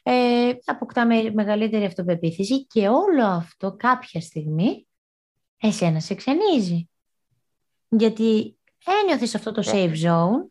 ε, 0.04 0.52
αποκτά 0.66 1.06
με- 1.06 1.32
μεγαλύτερη 1.34 1.86
αυτοπεποίθηση 1.86 2.66
και 2.66 2.88
όλο 2.88 3.26
αυτό 3.26 3.76
κάποια 3.76 4.22
στιγμή 4.22 4.88
εσένα 5.58 6.00
σε 6.00 6.16
ξενίζει. 6.16 6.90
Γιατί 7.90 8.58
ένιωθες 9.02 9.36
αυτό 9.36 9.52
το 9.52 9.62
safe 9.66 9.94
zone 10.06 10.50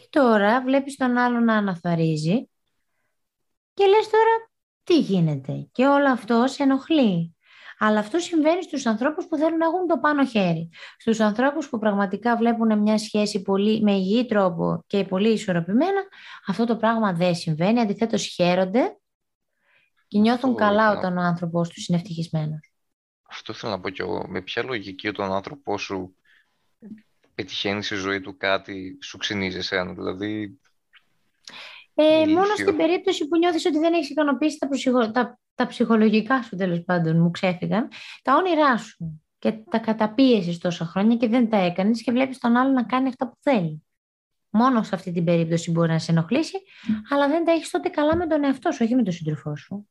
και 0.00 0.06
τώρα 0.10 0.62
βλέπεις 0.62 0.96
τον 0.96 1.16
άλλο 1.16 1.40
να 1.40 1.56
αναθαρίζει 1.56 2.50
και 3.74 3.86
λες 3.86 4.08
τώρα 4.08 4.50
τι 4.84 4.90
τι 4.90 4.98
γίνεται. 4.98 5.68
Και 5.72 5.86
όλο 5.86 6.10
αυτό 6.10 6.44
σε 6.46 6.62
ενοχλεί. 6.62 7.36
Αλλά 7.78 7.98
αυτό 7.98 8.18
συμβαίνει 8.18 8.62
στους 8.62 8.86
ανθρώπους 8.86 9.26
που 9.26 9.36
θέλουν 9.36 9.58
να 9.58 9.66
έχουν 9.66 9.86
το 9.86 9.98
πάνω 9.98 10.26
χέρι. 10.26 10.70
Στους 10.98 11.20
ανθρώπους 11.20 11.68
που 11.68 11.78
πραγματικά 11.78 12.36
βλέπουν 12.36 12.78
μια 12.78 12.98
σχέση 12.98 13.42
πολύ, 13.42 13.82
με 13.82 13.92
υγιή 13.92 14.26
τρόπο 14.26 14.84
και 14.86 15.04
πολύ 15.04 15.32
ισορροπημένα, 15.32 16.02
αυτό 16.46 16.64
το 16.64 16.76
πράγμα 16.76 17.12
δεν 17.12 17.34
συμβαίνει. 17.34 17.80
Αντιθέτως 17.80 18.26
χαίρονται 18.26 18.96
και 20.08 20.18
νιώθουν 20.18 20.54
καλά 20.54 20.90
όταν 20.98 21.18
ο 21.18 21.20
άνθρωπός 21.20 21.68
τους 21.68 21.86
είναι 21.86 21.98
ευτυχισμένος. 21.98 22.72
Αυτό 23.30 23.52
θέλω 23.52 23.72
να 23.72 23.80
πω 23.80 23.90
κι 23.90 24.00
εγώ. 24.00 24.26
Με 24.28 24.40
ποια 24.42 24.62
λογική 24.62 25.08
όταν 25.08 25.30
ο 25.30 25.34
άνθρωπός 25.34 25.82
σου 25.82 26.16
πετυχαίνει 27.34 27.82
στη 27.82 27.94
ζωή 27.94 28.20
του 28.20 28.36
κάτι, 28.36 28.98
σου 29.02 29.18
ξυνίζει 29.18 29.58
εσένα. 29.58 29.92
Δηλαδή, 29.92 30.60
ε, 31.94 32.26
μόνο 32.26 32.54
στην 32.54 32.76
περίπτωση 32.76 33.28
που 33.28 33.38
νιώθεις 33.38 33.64
ότι 33.64 33.78
δεν 33.78 33.92
έχεις 33.92 34.10
ικανοποιήσει 34.10 34.58
τα, 34.58 35.10
τα, 35.10 35.38
τα 35.54 35.66
ψυχολογικά 35.66 36.42
σου 36.42 36.56
τέλος 36.56 36.82
πάντων 36.84 37.20
μου 37.20 37.30
ξέφυγαν, 37.30 37.88
τα 38.22 38.34
όνειρά 38.34 38.76
σου 38.76 39.22
και 39.38 39.52
τα 39.52 39.78
καταπίεσες 39.78 40.58
τόσα 40.58 40.84
χρόνια 40.84 41.16
και 41.16 41.28
δεν 41.28 41.48
τα 41.48 41.56
έκανες 41.56 42.02
και 42.02 42.12
βλέπεις 42.12 42.38
τον 42.38 42.56
άλλο 42.56 42.72
να 42.72 42.84
κάνει 42.84 43.08
αυτά 43.08 43.28
που 43.28 43.36
θέλει. 43.40 43.84
Μόνο 44.50 44.82
σε 44.82 44.94
αυτή 44.94 45.12
την 45.12 45.24
περίπτωση 45.24 45.70
μπορεί 45.70 45.90
να 45.90 45.98
σε 45.98 46.10
ενοχλήσει, 46.10 46.56
αλλά 47.10 47.28
δεν 47.28 47.44
τα 47.44 47.52
έχεις 47.52 47.70
τότε 47.70 47.88
καλά 47.88 48.16
με 48.16 48.26
τον 48.26 48.44
εαυτό 48.44 48.70
σου, 48.70 48.84
όχι 48.84 48.94
με 48.94 49.02
τον 49.02 49.12
σύντροφό 49.12 49.56
σου. 49.56 49.88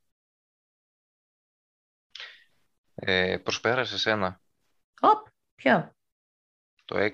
Ε, 2.96 3.38
προσπέρασες 3.38 4.06
ένα. 4.06 4.42
Οπ, 5.02 5.28
ποιο; 5.56 5.96
Το 6.90 6.98
6. 6.98 7.10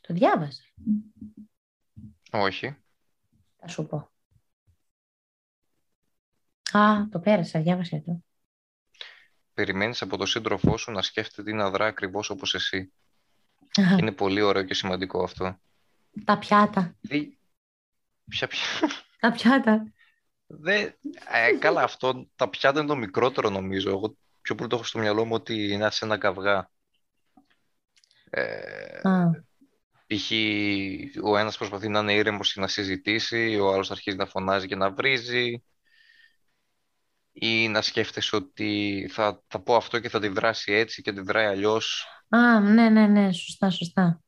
Το 0.00 0.14
διάβασα. 0.14 0.62
Όχι. 2.30 2.76
Θα 3.56 3.68
σου 3.68 3.86
πω. 3.86 4.10
Α, 6.78 7.08
το 7.10 7.18
πέρασα, 7.18 7.60
διάβασε 7.60 8.02
το. 8.06 8.24
Περιμένεις 9.54 10.02
από 10.02 10.16
τον 10.16 10.26
σύντροφό 10.26 10.76
σου 10.76 10.90
να 10.90 11.02
σκέφτεται 11.02 11.50
ή 11.50 11.54
να 11.54 11.70
δρά 11.70 11.86
ακριβώς 11.86 12.30
όπως 12.30 12.54
εσύ. 12.54 12.92
Είναι 13.98 14.12
πολύ 14.12 14.40
ωραίο 14.40 14.62
και 14.62 14.74
σημαντικό 14.74 15.22
αυτό. 15.22 15.58
Τα 16.24 16.38
πιάτα. 16.38 16.96
Δι... 17.00 17.38
Ποια 18.28 18.46
πια... 18.46 18.66
Τα 19.20 19.32
πιάτα. 19.32 19.92
Δε... 20.46 20.90
Ε, 21.30 21.52
καλά, 21.58 21.82
αυτό 21.82 22.28
τα 22.36 22.48
πιάτα 22.48 22.78
είναι 22.78 22.88
το 22.88 22.96
μικρότερο 22.96 23.50
νομίζω. 23.50 23.90
Εγώ 23.90 24.16
πιο 24.40 24.54
πολύ 24.54 24.68
το 24.68 24.76
έχω 24.76 24.84
στο 24.84 24.98
μυαλό 24.98 25.24
μου 25.24 25.34
ότι 25.34 25.72
είναι 25.72 25.90
σε 25.90 26.04
ένα 26.04 26.18
καυγά. 26.18 26.70
Ε, 28.36 29.00
π.χ. 30.06 30.30
ο 31.22 31.36
ένας 31.36 31.56
προσπαθεί 31.56 31.88
να 31.88 31.98
είναι 31.98 32.14
ήρεμος 32.14 32.52
και 32.52 32.60
να 32.60 32.68
συζητήσει, 32.68 33.58
ο 33.58 33.72
άλλος 33.72 33.90
αρχίζει 33.90 34.16
να 34.16 34.26
φωνάζει 34.26 34.66
και 34.66 34.76
να 34.76 34.90
βρίζει 34.90 35.62
ή 37.32 37.68
να 37.68 37.82
σκέφτεσαι 37.82 38.36
ότι 38.36 39.08
θα, 39.12 39.42
θα 39.46 39.60
πω 39.60 39.76
αυτό 39.76 39.98
και 39.98 40.08
θα 40.08 40.20
τη 40.20 40.28
δράσει 40.28 40.72
έτσι 40.72 41.02
και 41.02 41.12
τη 41.12 41.20
δράει 41.20 41.46
αλλιώς. 41.46 42.06
Α, 42.28 42.60
ναι, 42.60 42.88
ναι, 42.88 43.06
ναι, 43.06 43.32
σωστά, 43.32 43.70
σωστά. 43.70 44.20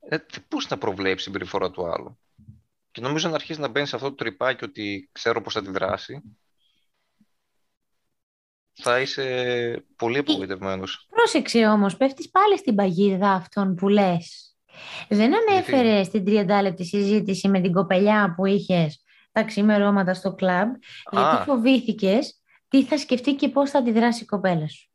Ε, 0.00 0.16
πώς 0.48 0.68
να 0.68 0.78
προβλέψει 0.78 1.24
την 1.24 1.32
περιφορά 1.32 1.70
του 1.70 1.86
άλλου; 1.86 2.18
Και 2.90 3.00
νομίζω 3.00 3.28
να 3.28 3.34
αρχίσει 3.34 3.60
να 3.60 3.68
μπαίνει 3.68 3.86
σε 3.86 3.96
αυτό 3.96 4.08
το 4.08 4.14
τρυπάκι 4.14 4.64
ότι 4.64 5.08
ξέρω 5.12 5.42
πώς 5.42 5.52
θα 5.52 5.62
τη 5.62 5.70
δράσει. 5.70 6.22
Θα 8.82 9.00
είσαι 9.00 9.84
πολύ 9.96 10.18
απογοητευμένος. 10.18 11.06
Πρόσεξε 11.10 11.66
όμως, 11.66 11.96
πέφτεις 11.96 12.30
πάλι 12.30 12.58
στην 12.58 12.74
παγίδα 12.74 13.32
αυτών 13.32 13.74
που 13.74 13.88
λες. 13.88 14.54
Δεν 15.08 15.32
ανέφερες 15.34 16.06
στην 16.06 16.24
30 16.26 16.62
λεπτή 16.62 16.84
συζήτηση 16.84 17.48
με 17.48 17.60
την 17.60 17.72
κοπελιά 17.72 18.34
που 18.36 18.46
είχες 18.46 19.04
τα 19.32 19.42
ξημερώματα 19.42 20.14
στο 20.14 20.34
κλαμπ, 20.34 20.74
γιατί 21.10 21.44
φοβήθηκες 21.44 22.42
τι 22.68 22.84
θα 22.84 22.98
σκεφτεί 22.98 23.34
και 23.34 23.48
πώς 23.48 23.70
θα 23.70 23.78
αντιδράσει 23.78 24.22
η 24.22 24.26
κοπέλα 24.26 24.68
σου. 24.68 24.90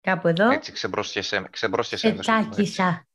Κάπου 0.00 0.28
εδώ. 0.28 0.50
Έτσι 0.50 0.72
ξεμπρόστιασε. 0.72 1.48
Σε 1.96 2.12
τσάκισα. 2.12 3.06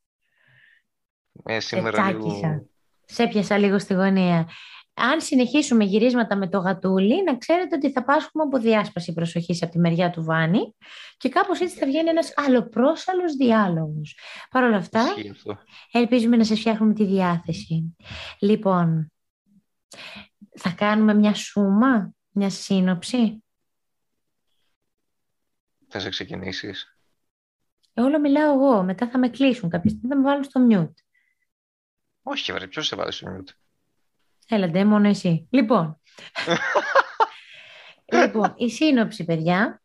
Ε, 1.44 1.60
σήμερα 1.60 2.06
σε 2.06 2.12
λίγο... 2.12 2.68
Σε 3.06 3.28
πιάσα 3.28 3.58
λίγο 3.58 3.80
στη 3.80 3.94
γωνία. 3.94 4.50
Αν 4.98 5.22
συνεχίσουμε 5.22 5.84
γυρίσματα 5.84 6.36
με 6.36 6.50
το 6.50 6.58
γατούλι, 6.58 7.24
να 7.24 7.38
ξέρετε 7.38 7.76
ότι 7.76 7.92
θα 7.92 8.04
πάσχουμε 8.04 8.44
από 8.44 8.58
διάσπαση 8.58 9.14
προσοχής 9.14 9.64
από 9.64 9.72
τη 9.72 9.80
μεριά 9.80 10.10
του 10.10 10.24
Βάνη 10.24 10.76
και 11.18 11.30
κάπως 11.30 11.60
έτσι 11.60 11.78
θα 11.78 11.86
βγαίνει 11.86 12.10
ένας 12.10 12.34
αλλοπρόσαλος 12.36 13.34
διάλογος. 13.34 14.20
Παρ' 14.50 14.64
όλα 14.64 14.78
αυτά, 14.78 15.06
ελπίζουμε 15.92 16.38
να 16.38 16.44
σας 16.44 16.60
φτιάχνουμε 16.60 16.94
τη 16.94 17.06
διάθεση. 17.06 17.96
Λοιπόν, 18.40 19.12
θα 20.56 20.70
κάνουμε 20.70 21.14
μια 21.14 21.34
σούμα, 21.34 22.14
μια 22.32 22.50
σύνοψη. 22.50 23.44
Θα 25.88 26.00
σε 26.00 26.10
ξεκινήσεις. 26.10 26.98
Ε, 27.94 28.02
όλο 28.02 28.20
μιλάω 28.20 28.54
εγώ. 28.54 28.84
Μετά 28.84 29.10
θα 29.10 29.18
με 29.18 29.30
κλείσουν 29.30 29.70
κάποια 29.70 29.90
στιγμή, 29.90 30.10
θα 30.10 30.16
με 30.16 30.24
βάλουν 30.24 30.44
στο 30.44 30.60
μιούτ. 30.60 30.98
Όχι, 32.24 32.54
βρε, 32.54 32.68
ποιος 32.68 32.88
σε 32.88 32.96
βάλει 32.96 33.12
στο 33.12 33.44
μιούτ. 34.50 34.64
Έλατε, 34.64 34.86
μόνο 34.86 35.08
εσύ. 35.08 35.48
Λοιπόν. 35.52 36.02
λοιπόν, 38.24 38.54
η 38.58 38.70
σύνοψη, 38.70 39.26
παιδιά. 39.26 39.82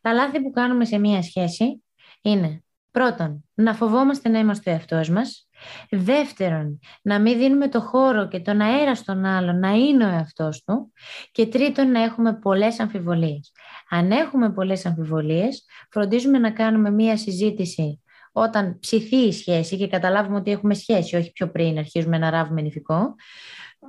Τα 0.00 0.12
λάθη 0.12 0.42
που 0.42 0.50
κάνουμε 0.50 0.84
σε 0.84 0.98
μία 0.98 1.22
σχέση 1.22 1.84
είναι 2.20 2.64
πρώτον, 2.96 3.44
να 3.54 3.74
φοβόμαστε 3.74 4.28
να 4.28 4.38
είμαστε 4.38 4.70
ο 4.70 4.72
εαυτός 4.72 5.08
μας. 5.08 5.48
Δεύτερον, 5.90 6.78
να 7.02 7.20
μην 7.20 7.38
δίνουμε 7.38 7.68
το 7.68 7.80
χώρο 7.80 8.28
και 8.28 8.40
τον 8.40 8.60
αέρα 8.60 8.94
στον 8.94 9.24
άλλο 9.24 9.52
να 9.52 9.70
είναι 9.70 10.04
ο 10.04 10.08
εαυτός 10.08 10.62
του. 10.64 10.92
Και 11.32 11.46
τρίτον, 11.46 11.90
να 11.90 12.02
έχουμε 12.02 12.34
πολλές 12.34 12.80
αμφιβολίες. 12.80 13.52
Αν 13.90 14.10
έχουμε 14.10 14.52
πολλές 14.52 14.86
αμφιβολίες, 14.86 15.64
φροντίζουμε 15.90 16.38
να 16.38 16.50
κάνουμε 16.50 16.90
μία 16.90 17.16
συζήτηση 17.16 18.00
όταν 18.32 18.78
ψηθεί 18.78 19.16
η 19.16 19.32
σχέση 19.32 19.76
και 19.76 19.88
καταλάβουμε 19.88 20.36
ότι 20.36 20.50
έχουμε 20.50 20.74
σχέση, 20.74 21.16
όχι 21.16 21.32
πιο 21.32 21.50
πριν 21.50 21.78
αρχίζουμε 21.78 22.18
να 22.18 22.30
ράβουμε 22.30 22.60
νηφικό, 22.60 23.14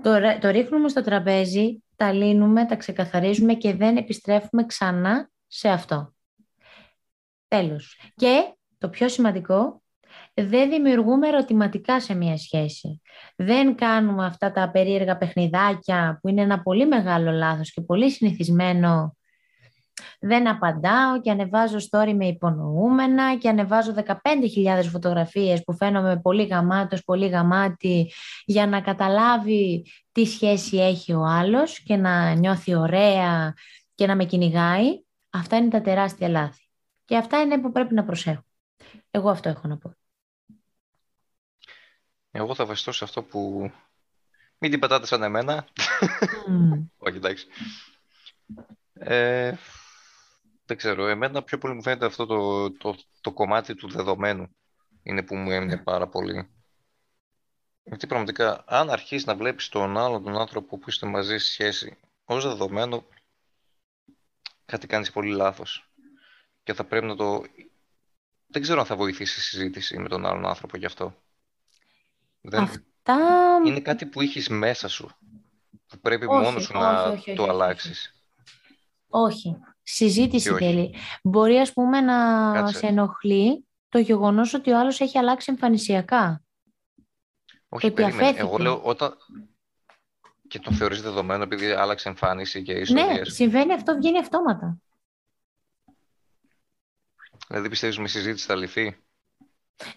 το, 0.04 0.38
το 0.39 0.50
ρίχνουμε 0.50 0.89
στο 0.89 1.04
τραπέζι, 1.04 1.84
τα 1.95 2.12
λύνουμε, 2.14 2.66
τα 2.66 2.76
ξεκαθαρίζουμε 2.76 3.54
και 3.54 3.76
δεν 3.76 3.98
επιστρέφουμε 3.98 4.66
ξανά 4.66 5.30
σε 5.48 5.70
αυτό. 5.70 6.14
Τέλος. 7.48 8.00
Και 8.16 8.56
το 8.78 8.89
πιο 8.89 9.10
σημαντικό, 9.10 9.82
δεν 10.34 10.70
δημιουργούμε 10.70 11.28
ερωτηματικά 11.28 12.02
σε 12.02 12.14
μία 12.14 12.38
σχέση. 12.38 13.02
Δεν 13.36 13.76
κάνουμε 13.76 14.26
αυτά 14.26 14.52
τα 14.52 14.72
περίεργα 14.72 15.18
παιχνιδάκια 15.18 16.20
που 16.22 16.28
είναι 16.28 16.41
ένα 16.41 16.62
πολύ 16.62 16.88
μεγάλο 16.88 17.32
λάθος 17.32 17.72
και 17.74 17.82
πολύ 17.82 18.12
συνηθισμένο. 18.12 19.16
Δεν 20.20 20.47
απαντάω 20.47 21.22
και 21.22 21.32
ανεβάζω 21.32 21.78
story 21.91 22.13
με 22.13 22.28
υπονοούμενα 22.28 23.38
και 23.38 23.49
ανεβάζω 23.49 23.93
15.000 24.05 24.84
φωτογραφίες 24.91 25.63
που 25.63 25.76
φαίνομαι 25.76 26.20
πολύ 26.20 26.45
γαμάτος, 26.45 27.03
πολύ 27.03 27.28
γαμάτη 27.28 28.11
για 28.45 28.68
να 28.68 28.82
καταλάβει 28.82 29.86
τι 30.11 30.26
σχέση 30.26 30.78
έχει 30.78 31.13
ο 31.13 31.24
άλλος 31.24 31.80
και 31.80 31.95
να 31.95 32.34
νιώθει 32.34 32.76
ωραία 32.76 33.53
και 33.95 34.07
να 34.07 34.15
με 34.15 34.26
κυνηγάει. 34.26 35.03
Αυτά 35.30 35.57
είναι 35.57 35.70
τα 35.70 35.82
τεράστια 35.82 36.30
λάθη. 36.30 36.70
Και 37.05 37.18
αυτά 37.18 37.41
είναι 37.41 37.59
που 37.59 37.72
πρέπει 37.72 37.93
να 37.93 38.03
προσέχω. 38.03 38.45
Εγώ 39.11 39.30
αυτό 39.30 39.49
έχω 39.49 39.68
να 39.68 39.78
πω. 39.78 39.93
Εγώ 42.32 42.55
θα 42.55 42.65
βασιστώ 42.65 42.91
σε 42.91 43.03
αυτό 43.03 43.24
που... 43.24 43.72
Μην 44.57 44.72
την 44.72 44.80
πατάτε 44.80 45.05
σαν 45.05 45.24
εμένα. 45.24 45.68
Όχι, 47.07 47.18
εντάξει. 47.18 47.47
Ε, 48.93 49.55
δεν 50.68 50.78
ξέρω. 50.78 51.07
Εμένα 51.07 51.43
πιο 51.43 51.57
πολύ 51.57 51.74
μου 51.74 51.82
φαίνεται 51.82 52.05
αυτό 52.05 52.26
το, 52.26 52.72
το, 52.72 52.95
το 53.22 53.32
κομμάτι 53.32 53.76
του 53.76 53.89
δεδομένου 53.89 54.55
είναι 55.03 55.24
που 55.24 55.36
μου 55.36 55.51
έμεινε 55.51 55.78
πάρα 55.78 56.07
πολύ. 56.07 56.49
Γιατί 57.84 58.07
πραγματικά, 58.07 58.63
αν 58.68 58.89
αρχίσεις 58.89 59.26
να 59.26 59.36
βλέπεις 59.36 59.70
τον 59.70 59.97
άλλον 59.97 60.24
τον 60.24 60.38
άνθρωπο 60.38 60.78
που 60.78 60.89
είστε 60.89 61.07
μαζί 61.07 61.38
στη 61.38 61.49
σχέση 61.49 61.97
ως 62.26 62.43
δεδομένο, 62.43 63.05
κάτι 64.65 64.88
κάνεις 64.88 65.11
πολύ 65.11 65.32
λάθος. 65.32 65.91
Και 66.63 66.74
θα 66.74 66.84
πρέπει 66.84 67.05
να 67.05 67.15
το... 67.15 67.43
Δεν 68.47 68.61
ξέρω 68.61 68.80
αν 68.80 68.86
θα 68.86 68.95
βοηθήσει 68.95 69.39
η 69.39 69.41
συζήτηση 69.41 69.97
με 69.97 70.07
τον 70.07 70.26
άλλον 70.26 70.45
άνθρωπο 70.45 70.78
γι' 70.78 70.86
αυτό. 70.86 71.15
Δεν... 72.41 72.61
Αυτά... 72.61 73.18
Είναι 73.65 73.80
κάτι 73.80 74.05
που 74.05 74.22
έχεις 74.22 74.49
μέσα 74.49 74.88
σου. 74.88 75.11
Που 75.88 75.99
πρέπει 75.99 76.26
όχι, 76.26 76.43
μόνος 76.43 76.63
σου 76.63 76.74
να 76.74 77.03
όχι, 77.03 77.36
το 77.36 77.43
αλλάξεις. 77.43 78.24
Όχι. 79.07 79.57
Συζήτηση 79.90 80.54
θέλει. 80.54 80.96
Μπορεί, 81.24 81.58
ας 81.58 81.74
πούμε, 81.74 82.02
να 82.02 82.52
Κάτσε. 82.54 82.78
σε 82.78 82.88
ενοχλεί 82.88 83.66
το 83.90 84.00
γεγονός 84.00 84.54
ότι 84.54 84.72
ο 84.72 84.80
άλλος 84.80 85.00
έχει 85.00 85.18
αλλάξει 85.18 85.52
εμφανισιακά. 85.52 86.42
Όχι, 87.70 87.92
περίμενε. 87.92 88.38
Εγώ 88.38 88.58
λέω 88.58 88.82
όταν... 88.82 89.18
Και 90.48 90.60
το 90.60 90.72
θεωρείς 90.72 91.02
δεδομένο 91.02 91.44
επειδή 91.44 91.72
άλλαξε 91.72 92.10
εμφάνιση 92.10 92.64
και 92.64 92.72
ιστορίες. 92.72 93.18
Ναι, 93.18 93.24
συμβαίνει 93.24 93.74
αυτό, 93.74 93.96
βγαίνει 93.96 94.20
αυτόματα. 94.20 94.78
Δηλαδή 97.48 97.70
πιστεύεις 97.70 97.98
με 97.98 98.08
συζήτηση 98.08 98.46
θα 98.46 98.56
λυθεί; 98.56 98.98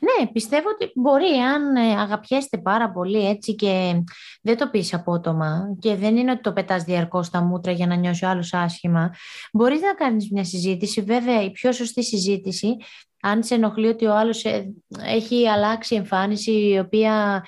Ναι, 0.01 0.27
πιστεύω 0.27 0.69
ότι 0.69 0.93
μπορεί 0.95 1.27
αν 1.27 1.77
ε, 1.77 2.01
αγαπιέστε 2.01 2.59
πάρα 2.59 2.91
πολύ 2.91 3.29
έτσι 3.29 3.55
και 3.55 4.03
δεν 4.43 4.57
το 4.57 4.69
πεις 4.71 4.95
απότομα 4.95 5.77
και 5.79 5.95
δεν 5.97 6.17
είναι 6.17 6.31
ότι 6.31 6.41
το 6.41 6.53
πετάς 6.53 6.85
διαρκώς 6.85 7.27
στα 7.27 7.43
μούτρα 7.43 7.73
για 7.73 7.87
να 7.87 7.95
νιώσει 7.95 8.25
ο 8.25 8.29
άλλος 8.29 8.53
άσχημα, 8.55 9.15
μπορείς 9.53 9.81
να 9.81 9.95
κάνεις 9.95 10.31
μια 10.31 10.45
συζήτηση. 10.45 11.03
Βέβαια, 11.03 11.43
η 11.43 11.51
πιο 11.51 11.73
σωστή 11.73 12.05
συζήτηση, 12.05 12.77
αν 13.21 13.43
σε 13.43 13.55
ενοχλεί 13.55 13.87
ότι 13.87 14.07
ο 14.07 14.17
άλλος 14.17 14.45
ε, 14.45 14.73
έχει 14.99 15.49
αλλάξει 15.49 15.95
εμφάνιση 15.95 16.53
η 16.53 16.79
οποία 16.79 17.45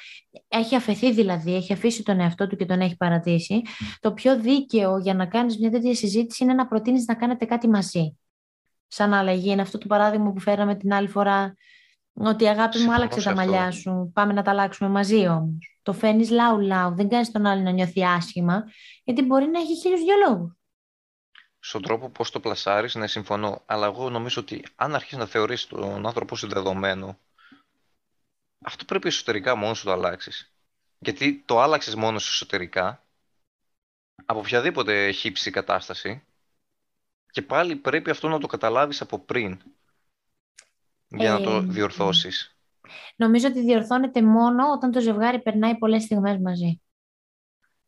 έχει 0.49 0.77
αφαιθεί 0.77 1.13
δηλαδή, 1.13 1.55
έχει 1.55 1.73
αφήσει 1.73 2.03
τον 2.03 2.21
εαυτό 2.21 2.47
του 2.47 2.57
και 2.57 2.67
τον 2.67 2.81
έχει 2.81 2.97
παρατήσει, 2.97 3.63
το 4.01 4.13
πιο 4.13 4.41
δίκαιο 4.41 4.99
για 4.99 5.15
να 5.15 5.27
κάνεις 5.27 5.59
μια 5.59 5.71
τέτοια 5.71 5.95
συζήτηση 5.95 6.45
είναι 6.45 6.55
να 6.55 6.67
προτείνεις 6.67 7.07
να 7.07 7.15
κάνετε 7.15 7.45
κάτι 7.45 7.69
μαζί. 7.69 8.17
Σαν 8.89 9.13
αλλαγή, 9.13 9.51
είναι 9.51 9.63
αυτό 9.63 9.79
το 9.79 9.87
παράδειγμα 9.87 10.33
που 10.33 10.41
φέραμε 10.41 10.75
την 10.75 10.93
άλλη 10.93 11.09
φορά 11.09 11.55
ότι 12.13 12.49
αγάπη 12.49 12.79
μου 12.79 12.93
άλλαξε 12.93 13.23
τα 13.23 13.35
μαλλιά 13.35 13.71
σου. 13.71 14.11
Πάμε 14.15 14.33
να 14.33 14.43
τα 14.43 14.51
αλλάξουμε 14.51 14.91
μαζί 14.91 15.29
όμως. 15.29 15.79
Το 15.83 15.93
φαίνεις 15.93 16.31
λαου 16.31 16.61
λαου. 16.61 16.95
Δεν 16.95 17.09
κάνεις 17.09 17.31
τον 17.31 17.47
άλλο 17.47 17.63
να 17.63 17.71
νιώθει 17.71 18.05
άσχημα, 18.05 18.65
γιατί 19.05 19.23
μπορεί 19.23 19.47
να 19.47 19.61
έχει 19.61 19.77
χίλιους 19.77 20.01
δυο 20.01 20.15
λόγους. 20.29 20.57
Στον 21.59 21.83
τρόπο 21.83 22.09
πώς 22.09 22.31
το 22.31 22.41
πλασάρεις, 22.41 22.95
ναι, 22.95 23.07
συμφωνώ. 23.07 23.63
Αλλά 23.67 23.87
εγώ 23.87 24.11
νομίζω 24.11 24.41
ότι 24.41 24.65
αν 24.75 24.95
αρχίσεις 24.95 25.19
να 25.19 25.27
θεωρήσει 25.27 25.69
τον 25.69 26.07
άνθρωπό 26.07 26.37
σου 26.37 26.49
δεδομένο, 26.49 27.19
αυτό 28.65 28.85
πρέπει 28.85 29.09
εσωτερικά 29.09 29.55
μόνος 29.55 29.79
σου 29.79 29.85
το 29.85 29.93
αλλάξεις. 29.93 30.55
Γιατί 30.99 31.43
το 31.47 31.61
άλλαξες 31.61 31.95
μόνος 31.95 32.23
σου 32.23 32.31
εσωτερικά, 32.33 33.05
από 34.25 34.39
οποιαδήποτε 34.39 35.11
χύψη 35.11 35.51
κατάσταση, 35.51 36.25
και 37.31 37.43
πάλι 37.43 37.77
πρέπει 37.77 38.11
αυτό 38.11 38.29
να 38.29 38.39
το 38.39 38.47
καταλάβεις 38.47 39.01
από 39.01 39.19
πριν 39.19 39.61
για 41.15 41.33
να 41.33 41.41
το 41.41 41.61
διορθώσεις. 41.61 42.57
Νομίζω 43.17 43.49
ότι 43.49 43.61
διορθώνεται 43.61 44.23
μόνο 44.23 44.71
όταν 44.73 44.91
το 44.91 45.01
ζευγάρι 45.01 45.43
περνάει 45.43 45.79
πολλές 45.79 46.03
στιγμές 46.03 46.39
μαζί 46.39 46.81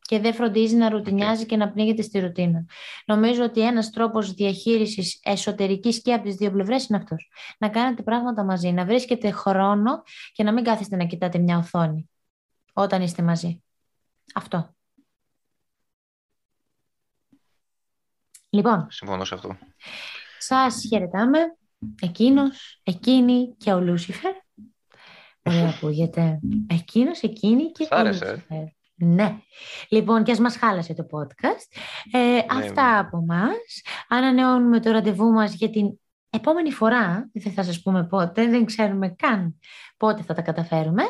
και 0.06 0.20
δεν 0.20 0.34
φροντίζει 0.34 0.76
να 0.76 0.88
ρουτινιάζει 0.88 1.46
και 1.46 1.56
να 1.56 1.72
πνίγεται 1.72 2.02
στη 2.02 2.18
ρουτίνα. 2.18 2.64
Νομίζω 3.06 3.44
ότι 3.44 3.60
ένας 3.60 3.90
τρόπος 3.90 4.32
διαχείρισης 4.32 5.20
εσωτερικής 5.22 6.02
και 6.02 6.12
από 6.12 6.24
τις 6.24 6.34
δύο 6.34 6.50
πλευρές 6.50 6.86
είναι 6.86 6.98
αυτός. 6.98 7.30
Να 7.58 7.68
κάνετε 7.68 8.02
πράγματα 8.02 8.44
μαζί, 8.44 8.72
να 8.72 8.84
βρίσκετε 8.84 9.30
χρόνο 9.30 10.02
και 10.32 10.42
να 10.42 10.52
μην 10.52 10.64
κάθεστε 10.64 10.96
να 10.96 11.04
κοιτάτε 11.04 11.38
μια 11.38 11.58
οθόνη 11.58 12.10
όταν 12.72 13.02
είστε 13.02 13.22
μαζί. 13.22 13.62
Αυτό. 14.34 14.74
Λοιπόν. 18.50 18.86
Συμφωνώ 18.90 19.24
σε 19.24 19.34
αυτό. 19.34 19.58
Σας 20.38 20.84
χαιρετάμε 20.88 21.38
εκείνος, 22.02 22.80
εκείνη 22.82 23.54
και 23.56 23.72
ο 23.72 23.80
Λούσιφερ. 23.80 24.32
Ωραία 25.42 25.68
ακούγεται. 25.68 26.40
Εκείνος, 26.66 27.22
εκείνη 27.22 27.70
και 27.70 27.88
ο 27.90 28.04
Λούσιφερ. 28.06 28.36
Ναι. 28.94 29.38
Λοιπόν, 29.88 30.24
και 30.24 30.32
ας 30.32 30.38
μας 30.38 30.56
χάλασε 30.56 30.94
το 30.94 31.06
podcast. 31.10 31.78
Ε, 32.12 32.18
ναι, 32.18 32.44
αυτά 32.50 32.92
ναι. 32.92 32.98
από 32.98 33.24
μας. 33.26 33.82
Ανανεώνουμε 34.08 34.80
το 34.80 34.90
ραντεβού 34.90 35.30
μας 35.30 35.54
για 35.54 35.70
την 35.70 35.98
επόμενη 36.30 36.70
φορά. 36.70 37.30
Δεν 37.32 37.52
θα 37.52 37.62
σας 37.62 37.82
πούμε 37.82 38.06
πότε, 38.06 38.48
δεν 38.48 38.64
ξέρουμε 38.64 39.08
καν 39.08 39.58
πότε 39.96 40.22
θα 40.22 40.34
τα 40.34 40.42
καταφέρουμε. 40.42 41.02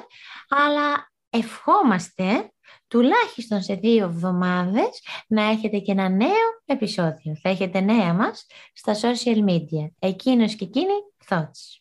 Αλλά 0.48 1.12
ευχόμαστε 1.30 2.52
τουλάχιστον 2.88 3.62
σε 3.62 3.74
δύο 3.74 4.04
εβδομάδες 4.04 5.02
να 5.26 5.42
έχετε 5.42 5.78
και 5.78 5.92
ένα 5.92 6.08
νέο 6.08 6.62
επεισόδιο. 6.64 7.36
Θα 7.42 7.48
έχετε 7.48 7.80
νέα 7.80 8.14
μας 8.14 8.46
στα 8.72 8.94
social 8.94 9.48
media. 9.48 9.90
Εκείνος 9.98 10.54
και 10.54 10.64
εκείνη, 10.64 10.92
thoughts. 11.28 11.80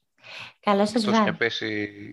Καλό 0.59 0.85
σας 0.85 1.05
βράδυ. 1.05 1.29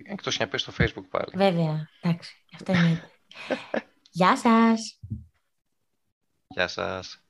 Εκτός 0.05 0.39
να 0.39 0.49
πέσει 0.49 0.71
στο 0.71 0.85
facebook 0.85 1.09
πάλι. 1.11 1.31
Βέβαια, 1.35 1.89
εντάξει, 2.01 2.45
αυτό 2.55 2.73
είναι. 2.73 3.11
Γεια 4.11 4.37
σας. 4.37 5.01
Γεια 6.47 6.69
σας. 6.69 7.25